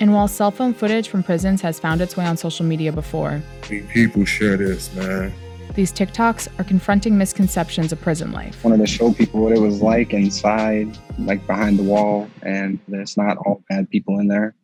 And 0.00 0.12
while 0.12 0.28
cell 0.28 0.50
phone 0.50 0.74
footage 0.74 1.08
from 1.08 1.22
prisons 1.22 1.60
has 1.62 1.80
found 1.80 2.00
its 2.00 2.16
way 2.16 2.24
on 2.24 2.36
social 2.36 2.64
media 2.64 2.92
before, 2.92 3.42
people 3.62 4.24
share 4.24 4.56
this, 4.56 4.94
man. 4.94 5.32
These 5.74 5.92
TikToks 5.92 6.48
are 6.58 6.64
confronting 6.64 7.18
misconceptions 7.18 7.92
of 7.92 8.00
prison 8.00 8.32
life. 8.32 8.64
Wanted 8.64 8.78
to 8.78 8.86
show 8.86 9.12
people 9.12 9.42
what 9.42 9.52
it 9.52 9.60
was 9.60 9.82
like 9.82 10.12
inside, 10.12 10.96
like 11.18 11.46
behind 11.46 11.78
the 11.78 11.82
wall, 11.82 12.28
and 12.42 12.78
there's 12.88 13.16
not 13.16 13.36
all 13.38 13.62
bad 13.68 13.90
people 13.90 14.18
in 14.18 14.28
there. 14.28 14.54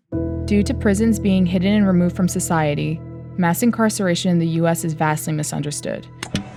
Due 0.44 0.62
to 0.62 0.74
prisons 0.74 1.18
being 1.18 1.46
hidden 1.46 1.72
and 1.72 1.86
removed 1.86 2.16
from 2.16 2.28
society, 2.28 3.00
mass 3.36 3.62
incarceration 3.62 4.30
in 4.30 4.38
the 4.38 4.48
US 4.60 4.84
is 4.84 4.92
vastly 4.92 5.32
misunderstood, 5.32 6.06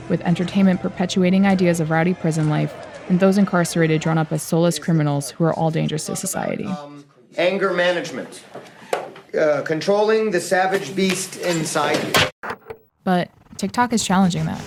with 0.10 0.22
entertainment 0.22 0.82
perpetuating 0.82 1.46
ideas 1.46 1.80
of 1.80 1.90
rowdy 1.90 2.14
prison 2.14 2.50
life 2.50 2.74
and 3.10 3.20
those 3.20 3.38
incarcerated 3.38 4.02
drawn 4.02 4.18
up 4.18 4.32
as 4.32 4.44
soulless 4.44 4.80
criminals 4.80 5.32
who 5.32 5.44
are 5.44 5.54
all 5.54 5.72
dangerous 5.72 6.06
to 6.08 6.16
society. 6.16 6.68
Anger 7.38 7.72
management. 7.74 8.44
Uh, 9.38 9.62
controlling 9.62 10.32
the 10.32 10.42
savage 10.42 10.96
beast 10.96 11.38
inside 11.38 12.04
you. 12.04 12.50
But 13.04 13.30
TikTok 13.58 13.94
is 13.94 14.04
challenging 14.04 14.46
that. 14.46 14.62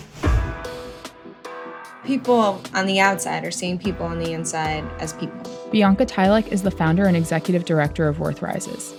People 2.05 2.63
on 2.75 2.87
the 2.87 3.01
outside 3.01 3.45
are 3.45 3.51
seeing 3.51 3.79
people 3.79 4.07
on 4.07 4.19
the 4.19 4.33
inside 4.33 4.85
as 5.01 5.13
people. 5.15 5.39
Bianca 5.71 6.07
Tylek 6.07 6.49
is 6.49 6.63
the 6.63 6.71
founder 6.71 7.07
and 7.07 7.17
executive 7.17 7.65
director 7.65 8.09
of 8.09 8.21
Worth 8.21 8.43
Rises, 8.43 8.95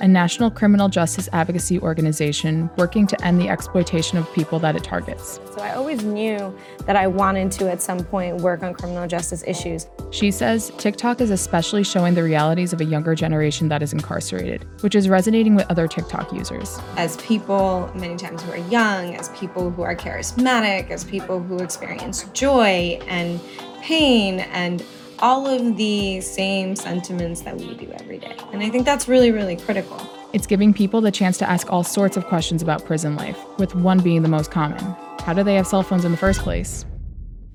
a 0.00 0.08
national 0.08 0.50
criminal 0.50 0.88
justice 0.88 1.28
advocacy 1.32 1.78
organization 1.80 2.68
working 2.76 3.06
to 3.06 3.24
end 3.24 3.40
the 3.40 3.48
exploitation 3.48 4.18
of 4.18 4.32
people 4.32 4.58
that 4.58 4.76
it 4.76 4.84
targets. 4.84 5.40
So 5.54 5.60
I 5.60 5.74
always 5.74 6.02
knew 6.02 6.56
that 6.86 6.96
I 6.96 7.06
wanted 7.06 7.52
to 7.52 7.70
at 7.70 7.80
some 7.80 8.04
point 8.04 8.38
work 8.38 8.62
on 8.62 8.74
criminal 8.74 9.06
justice 9.06 9.44
issues. 9.46 9.86
She 10.10 10.30
says 10.30 10.72
TikTok 10.78 11.20
is 11.20 11.30
especially 11.30 11.84
showing 11.84 12.14
the 12.14 12.22
realities 12.22 12.72
of 12.72 12.80
a 12.80 12.84
younger 12.84 13.14
generation 13.14 13.68
that 13.68 13.82
is 13.82 13.92
incarcerated, 13.92 14.66
which 14.82 14.94
is 14.94 15.08
resonating 15.08 15.54
with 15.54 15.70
other 15.70 15.86
TikTok 15.86 16.32
users. 16.32 16.78
As 16.96 17.16
people, 17.18 17.90
many 17.94 18.16
times 18.16 18.42
who 18.42 18.52
are 18.52 18.68
young, 18.68 19.14
as 19.14 19.28
people 19.30 19.70
who 19.70 19.82
are 19.82 19.94
charismatic, 19.94 20.90
as 20.90 21.04
people 21.04 21.40
who 21.40 21.58
experience 21.58 22.24
joy 22.32 22.98
and 23.06 23.40
pain 23.80 24.40
and 24.40 24.84
all 25.24 25.46
of 25.46 25.78
the 25.78 26.20
same 26.20 26.76
sentiments 26.76 27.40
that 27.40 27.56
we 27.56 27.74
do 27.76 27.90
every 27.92 28.18
day. 28.18 28.36
And 28.52 28.62
I 28.62 28.68
think 28.68 28.84
that's 28.84 29.08
really, 29.08 29.30
really 29.30 29.56
critical. 29.56 29.98
It's 30.34 30.46
giving 30.46 30.74
people 30.74 31.00
the 31.00 31.10
chance 31.10 31.38
to 31.38 31.48
ask 31.48 31.72
all 31.72 31.82
sorts 31.82 32.18
of 32.18 32.26
questions 32.26 32.60
about 32.60 32.84
prison 32.84 33.16
life, 33.16 33.42
with 33.58 33.74
one 33.74 34.00
being 34.00 34.22
the 34.22 34.28
most 34.28 34.50
common 34.50 34.84
How 35.20 35.32
do 35.32 35.42
they 35.42 35.54
have 35.54 35.66
cell 35.66 35.82
phones 35.82 36.04
in 36.04 36.10
the 36.10 36.18
first 36.18 36.40
place? 36.40 36.84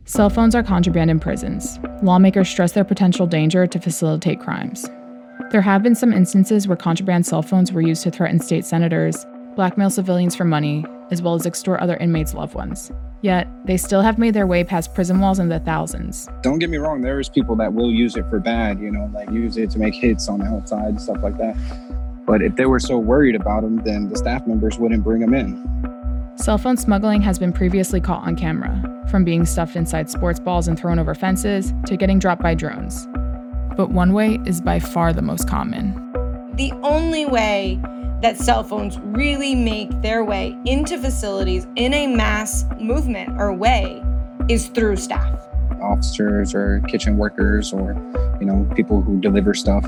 Cell 0.06 0.32
phones 0.32 0.56
are 0.56 0.64
contraband 0.64 1.12
in 1.12 1.20
prisons. 1.20 1.78
Lawmakers 2.02 2.50
stress 2.50 2.72
their 2.72 2.84
potential 2.84 3.28
danger 3.28 3.68
to 3.68 3.80
facilitate 3.80 4.40
crimes. 4.40 4.90
There 5.52 5.62
have 5.62 5.84
been 5.84 5.94
some 5.94 6.12
instances 6.12 6.68
where 6.68 6.76
contraband 6.76 7.28
cell 7.28 7.44
phones 7.44 7.72
were 7.72 7.82
used 7.82 8.02
to 8.02 8.10
threaten 8.10 8.40
state 8.40 8.66
senators, 8.66 9.28
blackmail 9.56 9.90
civilians 9.90 10.36
for 10.36 10.46
money, 10.46 10.86
as 11.12 11.22
well 11.22 11.36
as 11.36 11.46
extort 11.46 11.80
other 11.80 11.98
inmates' 11.98 12.34
loved 12.34 12.56
ones. 12.56 12.92
Yet, 13.22 13.48
they 13.66 13.76
still 13.76 14.02
have 14.02 14.18
made 14.18 14.34
their 14.34 14.48
way 14.48 14.64
past 14.64 14.94
prison 14.94 15.20
walls 15.20 15.40
in 15.40 15.50
the 15.50 15.60
thousands. 15.60 16.30
Don't 16.42 16.60
get 16.60 16.70
me 16.70 16.78
wrong, 16.78 17.02
there's 17.02 17.28
people 17.28 17.56
that 17.58 17.74
will 17.74 17.92
use 17.92 18.16
it 18.16 18.26
for 18.30 18.40
bad, 18.40 18.80
you 18.80 18.92
know, 18.92 19.12
like 19.14 19.30
use 19.32 19.58
it 19.58 19.70
to 19.72 19.80
make 19.80 19.94
hits 19.94 20.30
on 20.30 20.40
the 20.40 20.46
outside, 20.46 21.02
stuff 21.02 21.18
like 21.22 21.38
that. 21.38 21.56
But 22.26 22.42
if 22.42 22.56
they 22.56 22.66
were 22.66 22.80
so 22.80 22.98
worried 22.98 23.36
about 23.36 23.64
them, 23.64 23.78
then 23.84 24.08
the 24.08 24.16
staff 24.16 24.46
members 24.48 24.78
wouldn't 24.78 25.04
bring 25.04 25.20
them 25.20 25.34
in. 25.34 25.80
Cell 26.38 26.58
phone 26.58 26.78
smuggling 26.78 27.22
has 27.22 27.38
been 27.38 27.52
previously 27.52 28.00
caught 28.00 28.26
on 28.26 28.36
camera, 28.36 28.82
from 29.10 29.26
being 29.26 29.46
stuffed 29.46 29.76
inside 29.76 30.10
sports 30.10 30.40
balls 30.40 30.68
and 30.70 30.80
thrown 30.80 31.00
over 31.00 31.14
fences 31.14 31.74
to 31.86 31.98
getting 31.98 32.20
dropped 32.20 32.42
by 32.42 32.54
drones. 32.54 33.08
But 33.76 33.90
one 33.90 34.14
way 34.14 34.40
is 34.46 34.62
by 34.62 34.80
far 34.80 35.12
the 35.12 35.22
most 35.22 35.50
common. 35.50 35.94
The 36.56 36.72
only 36.84 37.26
way 37.26 37.82
that 38.22 38.38
cell 38.38 38.64
phones 38.64 39.00
really 39.00 39.56
make 39.56 39.90
their 40.02 40.24
way 40.24 40.58
into 40.66 40.98
facilities 40.98 41.68
in 41.76 41.94
a 41.94 42.08
mass 42.08 42.66
movement 42.80 43.40
or 43.40 43.54
way 43.54 44.04
is 44.50 44.68
through 44.68 44.98
staff. 44.98 45.48
Officers 45.82 46.54
or 46.54 46.82
kitchen 46.88 47.18
workers 47.18 47.72
or, 47.72 47.94
you 48.40 48.46
know, 48.46 48.68
people 48.76 49.02
who 49.02 49.20
deliver 49.22 49.54
stuff. 49.54 49.86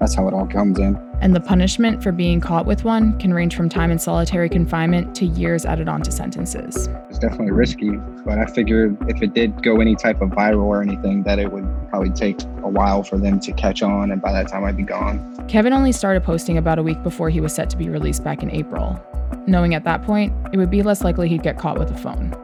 That's 0.00 0.14
how 0.14 0.26
it 0.28 0.32
all 0.32 0.46
comes 0.46 0.78
in. 0.78 0.98
And 1.20 1.36
the 1.36 1.40
punishment 1.40 2.02
for 2.02 2.10
being 2.10 2.40
caught 2.40 2.64
with 2.64 2.84
one 2.84 3.18
can 3.18 3.34
range 3.34 3.54
from 3.54 3.68
time 3.68 3.90
in 3.90 3.98
solitary 3.98 4.48
confinement 4.48 5.14
to 5.16 5.26
years 5.26 5.66
added 5.66 5.88
onto 5.88 6.10
sentences. 6.10 6.88
It's 7.10 7.18
definitely 7.18 7.50
risky, 7.50 7.90
but 8.24 8.38
I 8.38 8.46
figured 8.46 8.96
if 9.10 9.20
it 9.22 9.34
did 9.34 9.62
go 9.62 9.78
any 9.82 9.94
type 9.94 10.22
of 10.22 10.30
viral 10.30 10.64
or 10.64 10.80
anything, 10.80 11.22
that 11.24 11.38
it 11.38 11.52
would 11.52 11.68
probably 11.90 12.10
take 12.10 12.40
a 12.62 12.68
while 12.68 13.02
for 13.02 13.18
them 13.18 13.38
to 13.40 13.52
catch 13.52 13.82
on, 13.82 14.10
and 14.10 14.22
by 14.22 14.32
that 14.32 14.48
time 14.48 14.64
I'd 14.64 14.78
be 14.78 14.84
gone. 14.84 15.46
Kevin 15.48 15.74
only 15.74 15.92
started 15.92 16.24
posting 16.24 16.56
about 16.56 16.78
a 16.78 16.82
week 16.82 17.02
before 17.02 17.28
he 17.28 17.42
was 17.42 17.54
set 17.54 17.68
to 17.68 17.76
be 17.76 17.90
released 17.90 18.24
back 18.24 18.42
in 18.42 18.50
April, 18.50 18.98
knowing 19.46 19.74
at 19.74 19.84
that 19.84 20.02
point 20.02 20.32
it 20.54 20.56
would 20.56 20.70
be 20.70 20.82
less 20.82 21.04
likely 21.04 21.28
he'd 21.28 21.42
get 21.42 21.58
caught 21.58 21.78
with 21.78 21.90
a 21.90 21.98
phone. 21.98 22.34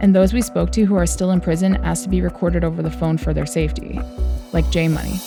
And 0.00 0.14
those 0.14 0.32
we 0.32 0.40
spoke 0.40 0.72
to 0.72 0.84
who 0.84 0.96
are 0.96 1.06
still 1.06 1.30
in 1.30 1.42
prison 1.42 1.76
asked 1.84 2.04
to 2.04 2.08
be 2.08 2.22
recorded 2.22 2.64
over 2.64 2.82
the 2.82 2.90
phone 2.90 3.18
for 3.18 3.34
their 3.34 3.46
safety, 3.46 4.00
like 4.52 4.70
J 4.70 4.88
Money. 4.88 5.18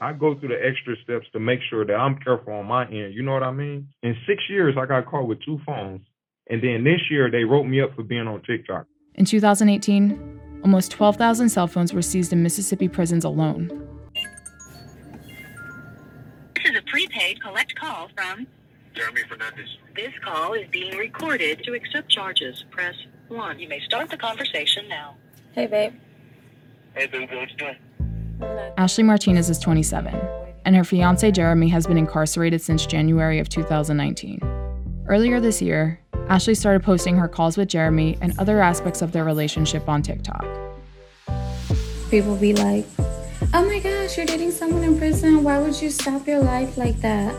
I 0.00 0.12
go 0.12 0.38
through 0.38 0.50
the 0.50 0.64
extra 0.64 0.94
steps 1.02 1.26
to 1.32 1.40
make 1.40 1.58
sure 1.68 1.84
that 1.84 1.94
I'm 1.94 2.18
careful 2.18 2.52
on 2.52 2.66
my 2.66 2.86
end. 2.86 3.14
You 3.14 3.22
know 3.22 3.32
what 3.32 3.42
I 3.42 3.50
mean? 3.50 3.88
In 4.02 4.16
six 4.26 4.42
years, 4.48 4.76
I 4.78 4.86
got 4.86 5.06
caught 5.06 5.26
with 5.26 5.42
two 5.44 5.60
phones. 5.66 6.02
And 6.48 6.62
then 6.62 6.84
this 6.84 7.00
year, 7.10 7.30
they 7.30 7.44
wrote 7.44 7.64
me 7.64 7.80
up 7.80 7.94
for 7.96 8.04
being 8.04 8.26
on 8.28 8.42
TikTok. 8.42 8.86
In 9.16 9.24
2018, 9.24 10.60
almost 10.62 10.92
12,000 10.92 11.48
cell 11.48 11.66
phones 11.66 11.92
were 11.92 12.02
seized 12.02 12.32
in 12.32 12.42
Mississippi 12.42 12.88
prisons 12.88 13.24
alone. 13.24 13.68
This 16.54 16.70
is 16.70 16.76
a 16.76 16.82
prepaid 16.82 17.42
collect 17.42 17.74
call 17.74 18.08
from 18.16 18.46
Jeremy 18.94 19.22
Fernandez. 19.28 19.68
This 19.96 20.12
call 20.24 20.52
is 20.54 20.68
being 20.70 20.96
recorded. 20.96 21.64
To 21.64 21.74
accept 21.74 22.08
charges, 22.08 22.64
press 22.70 22.94
1. 23.28 23.58
You 23.58 23.68
may 23.68 23.80
start 23.80 24.10
the 24.10 24.16
conversation 24.16 24.88
now. 24.88 25.16
Hey, 25.52 25.66
babe. 25.66 25.94
Hey, 26.94 27.06
baby, 27.06 27.34
what 27.34 27.50
you 27.50 27.56
doing? 27.56 27.76
Ashley 28.76 29.04
Martinez 29.04 29.50
is 29.50 29.58
27, 29.58 30.14
and 30.64 30.76
her 30.76 30.84
fiance 30.84 31.30
Jeremy 31.30 31.68
has 31.68 31.86
been 31.86 31.98
incarcerated 31.98 32.60
since 32.60 32.86
January 32.86 33.38
of 33.38 33.48
2019. 33.48 34.40
Earlier 35.08 35.40
this 35.40 35.62
year, 35.62 36.00
Ashley 36.28 36.54
started 36.54 36.82
posting 36.82 37.16
her 37.16 37.28
calls 37.28 37.56
with 37.56 37.68
Jeremy 37.68 38.18
and 38.20 38.38
other 38.38 38.60
aspects 38.60 39.00
of 39.00 39.12
their 39.12 39.24
relationship 39.24 39.88
on 39.88 40.02
TikTok. 40.02 40.44
People 42.10 42.36
be 42.36 42.52
like, 42.52 42.86
oh 43.54 43.64
my 43.66 43.80
gosh, 43.80 44.16
you're 44.16 44.26
dating 44.26 44.50
someone 44.50 44.84
in 44.84 44.98
prison. 44.98 45.42
Why 45.42 45.58
would 45.58 45.80
you 45.80 45.90
stop 45.90 46.26
your 46.26 46.40
life 46.40 46.76
like 46.76 47.00
that? 47.00 47.34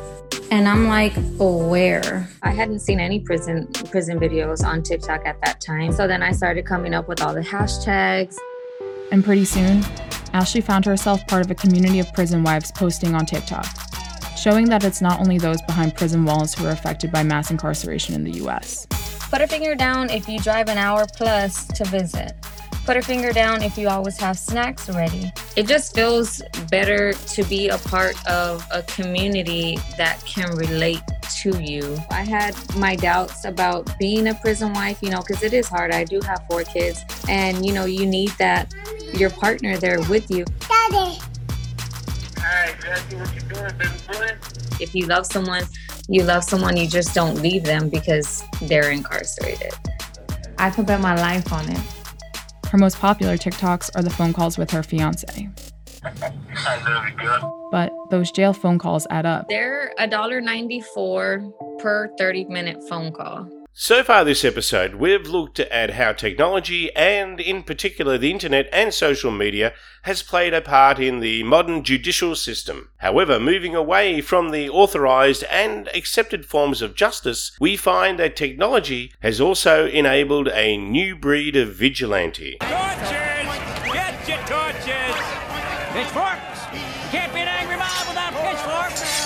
And 0.52 0.68
I'm 0.68 0.88
like, 0.88 1.14
oh, 1.40 1.68
where? 1.68 2.28
I 2.42 2.52
hadn't 2.52 2.80
seen 2.80 3.00
any 3.00 3.20
prison 3.20 3.68
prison 3.92 4.20
videos 4.20 4.66
on 4.66 4.82
TikTok 4.82 5.26
at 5.26 5.40
that 5.42 5.62
time. 5.62 5.92
So 5.92 6.08
then 6.08 6.24
I 6.24 6.32
started 6.32 6.66
coming 6.66 6.94
up 6.96 7.08
with 7.08 7.22
all 7.22 7.34
the 7.34 7.42
hashtags. 7.42 8.36
And 9.12 9.24
pretty 9.24 9.46
soon, 9.46 9.84
Ashley 10.34 10.62
found 10.62 10.86
herself 10.86 11.26
part 11.28 11.44
of 11.44 11.52
a 11.52 11.56
community 11.56 12.00
of 12.00 12.12
prison 12.14 12.44
wives 12.44 12.72
posting 12.72 13.16
on 13.16 13.26
TikTok, 13.26 13.66
showing 14.38 14.70
that 14.70 14.84
it's 14.84 15.02
not 15.02 15.20
only 15.20 15.38
those 15.38 15.62
behind 15.64 15.96
prison 15.96 16.24
walls 16.24 16.54
who 16.54 16.66
are 16.66 16.72
affected 16.72 17.12
by 17.12 17.24
mass 17.24 17.52
incarceration 17.52 18.14
in 18.14 18.24
the 18.24 18.34
US. 18.46 18.86
Put 19.30 19.42
a 19.42 19.48
finger 19.48 19.76
down 19.76 20.10
if 20.10 20.28
you 20.28 20.40
drive 20.40 20.70
an 20.70 20.78
hour 20.78 21.06
plus 21.16 21.66
to 21.68 21.86
visit. 21.86 22.34
Put 22.90 22.98
a 22.98 23.04
finger 23.04 23.32
down 23.32 23.62
if 23.62 23.78
you 23.78 23.88
always 23.88 24.18
have 24.18 24.40
snacks 24.40 24.90
ready. 24.90 25.32
It 25.56 25.68
just 25.68 25.94
feels 25.94 26.42
better 26.72 27.14
to 27.14 27.44
be 27.44 27.70
a 27.70 27.78
part 27.78 28.16
of 28.28 28.66
a 28.72 28.82
community 28.82 29.78
that 29.96 30.20
can 30.26 30.56
relate 30.56 31.04
to 31.42 31.62
you. 31.62 32.00
I 32.10 32.24
had 32.24 32.56
my 32.78 32.96
doubts 32.96 33.46
about 33.46 33.96
being 34.00 34.30
a 34.30 34.34
prison 34.34 34.74
wife, 34.74 35.04
you 35.04 35.12
know, 35.12 35.20
because 35.20 35.44
it 35.44 35.54
is 35.54 35.68
hard. 35.68 35.92
I 35.92 36.04
do 36.04 36.20
have 36.22 36.44
four 36.50 36.64
kids, 36.64 37.06
and 37.30 37.64
you 37.64 37.74
know, 37.74 37.86
you 37.86 38.08
need 38.08 38.32
that 38.40 38.74
your 39.14 39.30
partner 39.30 39.78
there 39.78 40.02
with 40.10 40.32
you. 40.32 40.46
Daddy. 40.62 41.20
Hi, 42.40 42.72
exactly 42.72 43.20
what 43.20 43.36
you 43.36 43.42
doing, 43.42 43.78
baby 43.78 43.92
boy. 44.08 44.36
If 44.80 44.96
you 44.96 45.06
love 45.06 45.28
someone 45.28 45.66
you 46.08 46.24
love 46.24 46.44
someone, 46.44 46.76
you 46.76 46.88
just 46.88 47.14
don't 47.14 47.36
leave 47.36 47.66
them 47.66 47.88
because 47.90 48.44
they're 48.64 48.90
incarcerated. 48.90 49.76
I 50.58 50.72
could 50.72 50.88
bet 50.88 51.02
my 51.02 51.14
life 51.14 51.54
on 51.54 51.70
it. 51.70 51.99
Her 52.70 52.78
most 52.78 53.00
popular 53.00 53.36
TikToks 53.36 53.90
are 53.96 54.04
the 54.04 54.10
phone 54.12 54.32
calls 54.32 54.58
with 54.58 54.70
her 54.72 54.84
fiance. 54.84 55.50
But 57.72 57.92
those 58.10 58.32
jail 58.32 58.54
phone 58.54 58.78
calls 58.78 59.08
add 59.10 59.26
up. 59.26 59.48
They're 59.50 59.92
$1.94 60.00 61.80
per 61.80 62.10
30 62.18 62.46
minute 62.46 62.78
phone 62.88 63.12
call. 63.12 63.48
So 63.82 64.04
far 64.04 64.26
this 64.26 64.44
episode, 64.44 64.96
we've 64.96 65.26
looked 65.26 65.62
at 65.62 65.92
how 65.92 66.12
technology, 66.12 66.94
and 66.98 67.40
in 67.40 67.64
particular 67.64 68.18
the 68.18 68.30
internet 68.30 68.68
and 68.74 68.94
social 68.94 69.32
media, 69.32 69.72
has 70.02 70.22
played 70.22 70.54
a 70.54 70.60
part 70.60 71.00
in 71.00 71.22
the 71.22 71.44
modern 71.44 71.86
judicial 71.86 72.36
system. 72.36 72.90
However, 72.98 73.40
moving 73.40 73.76
away 73.76 74.20
from 74.20 74.52
the 74.52 74.70
authorised 74.70 75.46
and 75.46 75.88
accepted 75.96 76.46
forms 76.46 76.82
of 76.82 76.94
justice, 76.94 77.56
we 77.62 77.78
find 77.78 78.20
that 78.20 78.36
technology 78.36 79.14
has 79.22 79.40
also 79.40 79.88
enabled 79.88 80.50
a 80.50 80.76
new 80.76 81.16
breed 81.16 81.56
of 81.56 81.74
vigilante. 81.74 82.58
Torches! 82.60 83.94
Get 83.94 84.28
your 84.28 84.40
torches! 84.40 86.49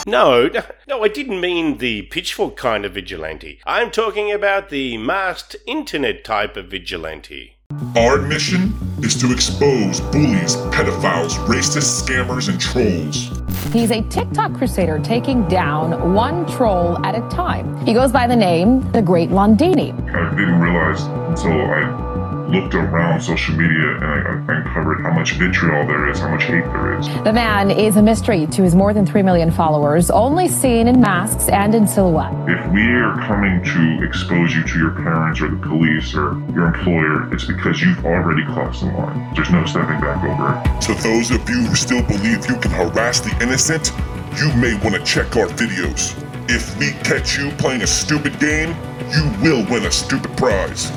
No, 0.06 0.50
no, 0.88 1.04
I 1.04 1.08
didn't 1.08 1.40
mean 1.40 1.78
the 1.78 2.02
pitchfork 2.04 2.58
kind 2.58 2.84
of 2.84 2.94
vigilante. 2.94 3.60
I'm 3.66 3.90
talking 3.90 4.32
about 4.32 4.70
the 4.70 4.98
masked 4.98 5.56
internet 5.66 6.26
type 6.26 6.58
of 6.58 6.68
vigilante. 6.68 7.56
Our 7.96 8.22
mission 8.22 8.74
is 9.02 9.20
to 9.22 9.32
expose 9.32 10.02
bullies, 10.02 10.58
pedophiles, 10.72 11.36
racist 11.48 12.04
scammers, 12.04 12.50
and 12.50 12.60
trolls. 12.60 13.30
He's 13.74 13.92
a 13.92 14.02
TikTok 14.04 14.54
crusader 14.56 15.00
taking 15.00 15.48
down 15.48 16.14
one 16.14 16.46
troll 16.48 17.04
at 17.06 17.16
a 17.16 17.22
time. 17.30 17.86
He 17.86 17.94
goes 17.94 18.12
by 18.12 18.28
the 18.28 18.36
name 18.36 18.92
The 18.92 19.02
Great 19.02 19.30
Londini. 19.30 19.94
I 20.14 20.36
didn't 20.36 20.60
realize 20.60 21.02
until 21.02 21.62
I 21.62 22.23
looked 22.54 22.76
around 22.76 23.20
social 23.20 23.56
media 23.56 23.96
and 23.96 24.06
I, 24.06 24.54
I 24.54 24.58
uncovered 24.58 25.02
how 25.02 25.12
much 25.12 25.34
vitriol 25.34 25.88
there 25.88 26.08
is, 26.10 26.20
how 26.20 26.30
much 26.30 26.44
hate 26.44 26.64
there 26.66 27.00
is. 27.00 27.08
The 27.24 27.34
man 27.34 27.72
is 27.72 27.98
a 27.98 28.02
mystery 28.02 28.46
to 28.46 28.62
his 28.62 28.76
more 28.76 28.94
than 28.94 29.06
3 29.08 29.24
million 29.24 29.50
followers, 29.50 30.12
only 30.12 30.48
seen 30.48 30.88
in 30.88 31.02
masks 31.02 31.50
and 31.50 31.74
in 31.74 31.88
silhouette. 31.88 32.32
If 32.48 32.72
we 32.72 32.84
are 32.94 33.18
coming 33.26 33.64
to 33.64 34.06
expose 34.06 34.56
you 34.56 34.64
to 34.64 34.78
your 34.78 34.92
parents 34.92 35.42
or 35.42 35.50
the 35.50 35.58
police 35.58 36.14
or 36.14 36.40
your 36.54 36.68
employer, 36.68 37.34
it's 37.34 37.46
because 37.46 37.82
you've 37.82 38.06
already 38.06 38.46
crossed 38.46 38.82
the 38.82 38.88
line. 38.88 39.34
There's 39.34 39.50
no 39.50 39.66
stepping 39.66 40.00
back 40.00 40.24
over 40.24 40.54
it. 40.54 40.82
To 40.82 40.94
those 41.02 41.32
of 41.32 41.50
you 41.50 41.64
who 41.64 41.76
still 41.76 42.04
believe 42.04 42.48
you 42.48 42.58
can 42.58 42.72
harass 42.72 43.20
the 43.20 43.36
innocent, 43.42 43.92
you 44.38 44.54
may 44.62 44.76
want 44.84 44.96
to 44.96 45.04
check 45.04 45.36
our 45.36 45.48
videos. 45.48 46.14
If 46.50 46.78
we 46.78 46.92
catch 47.04 47.36
you 47.38 47.50
playing 47.52 47.82
a 47.82 47.88
stupid 47.88 48.40
game, 48.40 48.76
you 49.10 49.24
will 49.42 49.66
win 49.72 49.86
a 49.86 49.92
stupid 49.92 50.36
prize. 50.38 50.92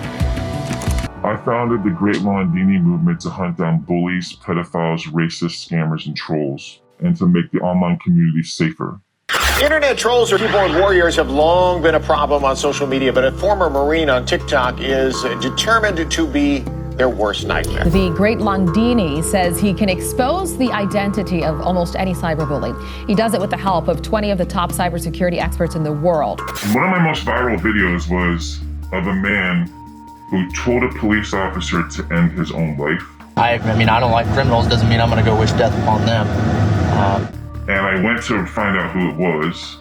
I 1.27 1.37
founded 1.37 1.83
the 1.83 1.91
Great 1.91 2.19
Londini 2.19 2.81
movement 2.81 3.21
to 3.23 3.31
hunt 3.31 3.59
down 3.59 3.81
bullies, 3.81 4.37
pedophiles, 4.37 5.09
racists, 5.09 5.67
scammers, 5.67 6.07
and 6.07 6.17
trolls, 6.17 6.83
and 7.01 7.17
to 7.17 7.27
make 7.27 7.51
the 7.51 7.59
online 7.59 7.99
community 7.99 8.45
safer. 8.45 9.01
Internet 9.61 9.99
trolls 9.99 10.33
or 10.33 10.39
keyboard 10.39 10.71
warriors 10.71 11.17
have 11.17 11.29
long 11.29 11.83
been 11.83 11.97
a 11.97 12.01
problem 12.01 12.45
on 12.45 12.55
social 12.55 12.87
media, 12.87 13.13
but 13.13 13.25
a 13.25 13.33
former 13.33 13.69
Marine 13.69 14.09
on 14.09 14.25
TikTok 14.25 14.81
is 14.81 15.21
determined 15.41 16.09
to 16.09 16.27
be 16.29 16.61
their 16.91 17.09
worst 17.09 17.45
nightmare. 17.45 17.83
The 17.87 18.11
Great 18.11 18.39
Londini 18.39 19.25
says 19.25 19.59
he 19.59 19.75
can 19.75 19.89
expose 19.89 20.57
the 20.57 20.71
identity 20.71 21.43
of 21.43 21.61
almost 21.61 21.97
any 21.97 22.15
cyberbully. 22.15 22.73
He 23.09 23.17
does 23.17 23.35
it 23.35 23.41
with 23.41 23.51
the 23.51 23.57
help 23.57 23.89
of 23.89 24.01
20 24.01 24.31
of 24.31 24.39
the 24.39 24.47
top 24.47 24.71
cybersecurity 24.71 25.43
experts 25.43 25.75
in 25.75 25.83
the 25.83 25.93
world. 25.93 26.41
One 26.73 26.85
of 26.85 26.91
my 26.91 27.03
most 27.03 27.25
viral 27.27 27.59
videos 27.59 28.09
was 28.09 28.61
of 28.93 29.09
a 29.09 29.15
man 29.15 29.69
who 30.29 30.51
told 30.51 30.83
a 30.83 30.89
police 30.99 31.33
officer 31.33 31.87
to 31.89 32.15
end 32.15 32.33
his 32.33 32.51
own 32.53 32.77
life. 32.77 33.03
I, 33.37 33.59
I 33.59 33.77
mean, 33.77 33.89
I 33.89 34.01
don't 34.01 34.13
like 34.13 34.27
criminals. 34.33 34.67
Doesn't 34.67 34.89
mean 34.89 35.01
I'm 35.01 35.11
going 35.11 35.23
to 35.23 35.31
go 35.31 35.39
wish 35.39 35.53
death 35.53 35.77
upon 35.83 36.05
them. 36.07 36.27
Um, 36.99 37.29
And 37.69 37.81
I 37.81 38.03
went 38.03 38.23
to 38.25 38.47
find 38.47 38.77
out 38.79 38.91
who 38.93 39.11
it 39.11 39.17
was, 39.17 39.77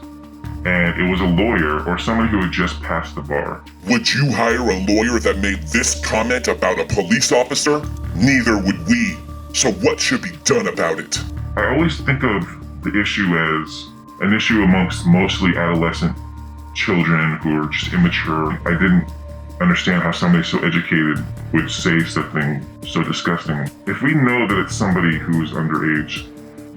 and 0.66 1.00
it 1.00 1.10
was 1.10 1.22
a 1.22 1.26
lawyer 1.26 1.88
or 1.88 1.98
somebody 1.98 2.30
who 2.30 2.42
had 2.42 2.52
just 2.52 2.82
passed 2.82 3.16
the 3.16 3.22
bar. 3.22 3.64
Would 3.88 4.12
you 4.14 4.32
hire 4.32 4.70
a 4.70 4.86
lawyer 4.86 5.20
that 5.20 5.38
made 5.38 5.62
this 5.68 6.04
comment 6.06 6.48
about 6.48 6.80
a 6.80 6.86
police 6.86 7.32
officer? 7.32 7.82
Neither 8.16 8.58
would 8.58 8.88
we. 8.88 9.18
So 9.54 9.72
what 9.72 10.00
should 10.00 10.22
be 10.22 10.32
done 10.44 10.68
about 10.68 11.00
it? 11.00 11.20
I 11.56 11.74
always 11.74 12.00
think 12.02 12.24
of 12.24 12.44
the 12.84 13.00
issue 13.00 13.38
as 13.38 13.88
an 14.22 14.34
issue 14.34 14.64
amongst 14.64 15.06
mostly 15.08 15.56
adolescent 15.56 16.18
children 16.74 17.38
who 17.38 17.62
are 17.64 17.68
just 17.70 17.94
immature. 17.94 18.60
I 18.66 18.72
didn't 18.72 19.08
understand 19.62 20.04
how 20.04 20.12
somebody 20.12 20.44
so 20.44 20.60
educated 20.60 21.24
would 21.54 21.70
say 21.70 22.00
something 22.04 22.66
so 22.86 23.04
disgusting. 23.04 23.70
If 23.88 24.02
we 24.02 24.14
know 24.14 24.48
that 24.48 24.60
it's 24.60 24.76
somebody 24.76 25.18
who's 25.18 25.52
underage, 25.52 26.28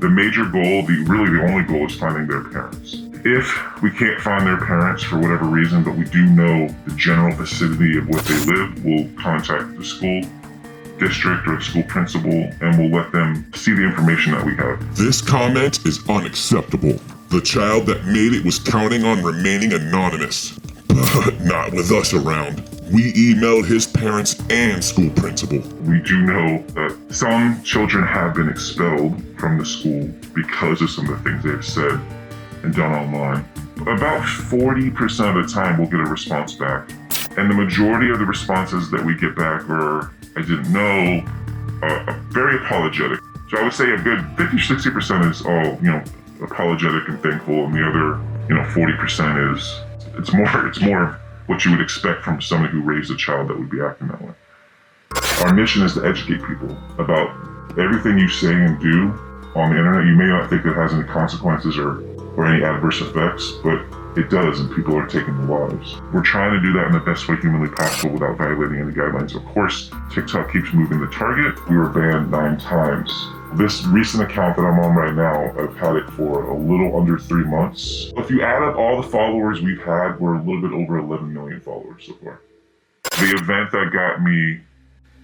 the 0.01 0.09
major 0.09 0.45
goal, 0.45 0.87
the 0.87 1.05
really 1.09 1.31
the 1.31 1.43
only 1.51 1.65
goal 1.65 1.87
is 1.87 1.97
finding 1.97 2.27
their 2.27 2.45
parents. 2.45 2.97
If 3.25 3.83
we 3.83 3.91
can't 3.91 4.21
find 4.21 4.47
their 4.47 4.65
parents 4.65 5.03
for 5.03 5.19
whatever 5.19 5.45
reason, 5.45 5.83
but 5.83 5.97
we 5.97 6.05
do 6.05 6.25
know 6.27 6.69
the 6.87 6.95
general 6.95 7.35
vicinity 7.35 7.99
of 7.99 8.09
where 8.09 8.23
they 8.23 8.39
live, 8.47 8.85
we'll 8.85 9.09
contact 9.21 9.77
the 9.77 9.85
school 9.85 10.23
district 10.99 11.47
or 11.47 11.57
the 11.57 11.63
school 11.63 11.83
principal 11.85 12.31
and 12.33 12.79
we'll 12.79 12.91
let 12.91 13.11
them 13.13 13.51
see 13.55 13.73
the 13.73 13.83
information 13.83 14.33
that 14.33 14.45
we 14.45 14.55
have. 14.57 14.97
This 14.97 15.21
comment 15.21 15.85
is 15.87 16.09
unacceptable. 16.09 16.99
The 17.29 17.41
child 17.41 17.87
that 17.87 18.05
made 18.05 18.33
it 18.33 18.45
was 18.45 18.59
counting 18.59 19.05
on 19.05 19.23
remaining 19.23 19.73
anonymous. 19.73 20.59
Not 21.41 21.73
with 21.73 21.93
us 21.93 22.13
around. 22.13 22.57
We 22.93 23.13
emailed 23.13 23.67
his 23.67 23.87
parents 23.87 24.37
and 24.51 24.83
school 24.83 25.11
principal. 25.11 25.59
We 25.83 26.01
do 26.01 26.23
know 26.23 26.65
that 26.75 26.97
some 27.11 27.63
children 27.63 28.05
have 28.05 28.35
been 28.35 28.49
expelled 28.49 29.23
from 29.39 29.59
the 29.59 29.65
school 29.65 30.09
because 30.35 30.83
of 30.83 30.91
some 30.91 31.09
of 31.09 31.23
the 31.23 31.31
things 31.31 31.45
they've 31.45 31.65
said 31.65 32.01
and 32.63 32.75
done 32.75 32.93
online. 32.93 33.49
About 33.83 34.23
40% 34.23 35.39
of 35.39 35.47
the 35.47 35.53
time, 35.53 35.79
we'll 35.79 35.87
get 35.87 36.01
a 36.01 36.11
response 36.11 36.55
back. 36.55 36.91
And 37.37 37.49
the 37.49 37.55
majority 37.55 38.11
of 38.11 38.19
the 38.19 38.25
responses 38.25 38.91
that 38.91 39.05
we 39.05 39.15
get 39.15 39.37
back 39.37 39.69
are, 39.71 40.13
I 40.35 40.41
didn't 40.41 40.73
know, 40.73 41.23
uh, 41.83 42.19
very 42.31 42.57
apologetic. 42.65 43.21
So 43.51 43.59
I 43.59 43.63
would 43.63 43.73
say 43.73 43.93
a 43.93 43.99
good 43.99 44.27
50 44.37 44.57
60% 44.57 45.31
is 45.31 45.43
all, 45.43 45.79
you 45.81 45.93
know, 45.93 46.03
apologetic 46.43 47.09
and 47.09 47.23
thankful, 47.23 47.67
and 47.67 47.75
the 47.75 47.87
other, 47.87 48.21
you 48.49 48.55
know, 48.55 48.63
40% 48.73 49.55
is 49.55 49.81
it's 50.19 50.33
more 50.33 50.67
it's 50.67 50.81
more 50.81 51.21
what 51.47 51.65
you 51.65 51.71
would 51.71 51.81
expect 51.81 52.23
from 52.23 52.41
somebody 52.41 52.73
who 52.73 52.83
raised 52.83 53.11
a 53.11 53.17
child 53.17 53.49
that 53.49 53.59
would 53.59 53.71
be 53.71 53.81
acting 53.81 54.09
that 54.09 54.21
way. 54.21 54.35
Our 55.45 55.55
mission 55.55 55.83
is 55.83 55.95
to 55.95 56.05
educate 56.05 56.45
people 56.45 56.77
about 56.99 57.31
everything 57.79 58.19
you 58.19 58.29
say 58.29 58.53
and 58.53 58.79
do 58.81 59.15
on 59.55 59.71
the 59.71 59.79
internet. 59.79 60.07
You 60.07 60.15
may 60.15 60.27
not 60.27 60.51
think 60.51 60.67
it 60.67 60.75
has 60.75 60.93
any 60.93 61.05
consequences 61.05 61.79
or, 61.79 62.03
or 62.37 62.47
any 62.47 62.63
adverse 62.63 63.01
effects, 63.01 63.53
but 63.63 63.81
it 64.17 64.31
does, 64.31 64.61
and 64.61 64.75
people 64.75 64.97
are 64.97 65.07
taking 65.07 65.37
their 65.39 65.47
lives. 65.47 65.97
We're 66.13 66.23
trying 66.23 66.53
to 66.53 66.61
do 66.61 66.73
that 66.75 66.87
in 66.89 66.93
the 66.93 67.01
best 67.01 67.29
way 67.29 67.37
humanly 67.37 67.69
possible 67.69 68.13
without 68.13 68.37
violating 68.37 68.81
any 68.81 68.93
guidelines. 68.93 69.35
Of 69.35 69.45
course, 69.55 69.91
TikTok 70.13 70.53
keeps 70.53 70.73
moving 70.73 71.01
the 71.01 71.07
target. 71.07 71.57
We 71.69 71.77
were 71.77 71.89
banned 71.89 72.31
nine 72.31 72.59
times. 72.59 73.11
This 73.55 73.85
recent 73.87 74.23
account 74.23 74.57
that 74.57 74.63
I'm 74.63 74.79
on 74.79 74.95
right 74.95 75.15
now, 75.15 75.47
I've 75.59 75.77
had 75.77 75.97
it 75.97 76.11
for 76.11 76.45
a 76.45 76.57
little 76.57 76.99
under 77.01 77.19
three 77.19 77.45
months. 77.45 78.13
If 78.17 78.31
you 78.31 78.43
add 78.43 78.63
up 78.63 78.77
all 78.77 79.01
the 79.01 79.09
followers 79.09 79.63
we've 79.63 79.83
had, 79.83 80.21
we're 80.21 80.35
a 80.35 80.43
little 80.43 80.61
bit 80.61 80.73
over 80.73 80.99
11 80.99 81.33
million 81.33 81.61
followers 81.61 82.05
so 82.07 82.13
far. 82.23 82.41
The 83.05 83.35
event 83.37 83.73
that 83.73 83.91
got 83.93 84.23
me 84.23 84.61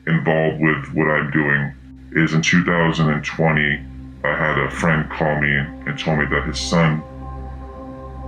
involved 0.06 0.60
with 0.60 0.94
what 0.94 1.08
I'm 1.08 1.30
doing 1.30 1.74
is 2.12 2.32
in 2.32 2.40
2020, 2.40 3.84
I 4.24 4.28
had 4.28 4.58
a 4.58 4.70
friend 4.70 5.08
call 5.10 5.40
me 5.40 5.56
and 5.86 5.98
told 5.98 6.18
me 6.18 6.24
that 6.26 6.46
his 6.46 6.58
son, 6.58 7.02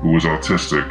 who 0.03 0.13
was 0.13 0.25
autistic, 0.25 0.89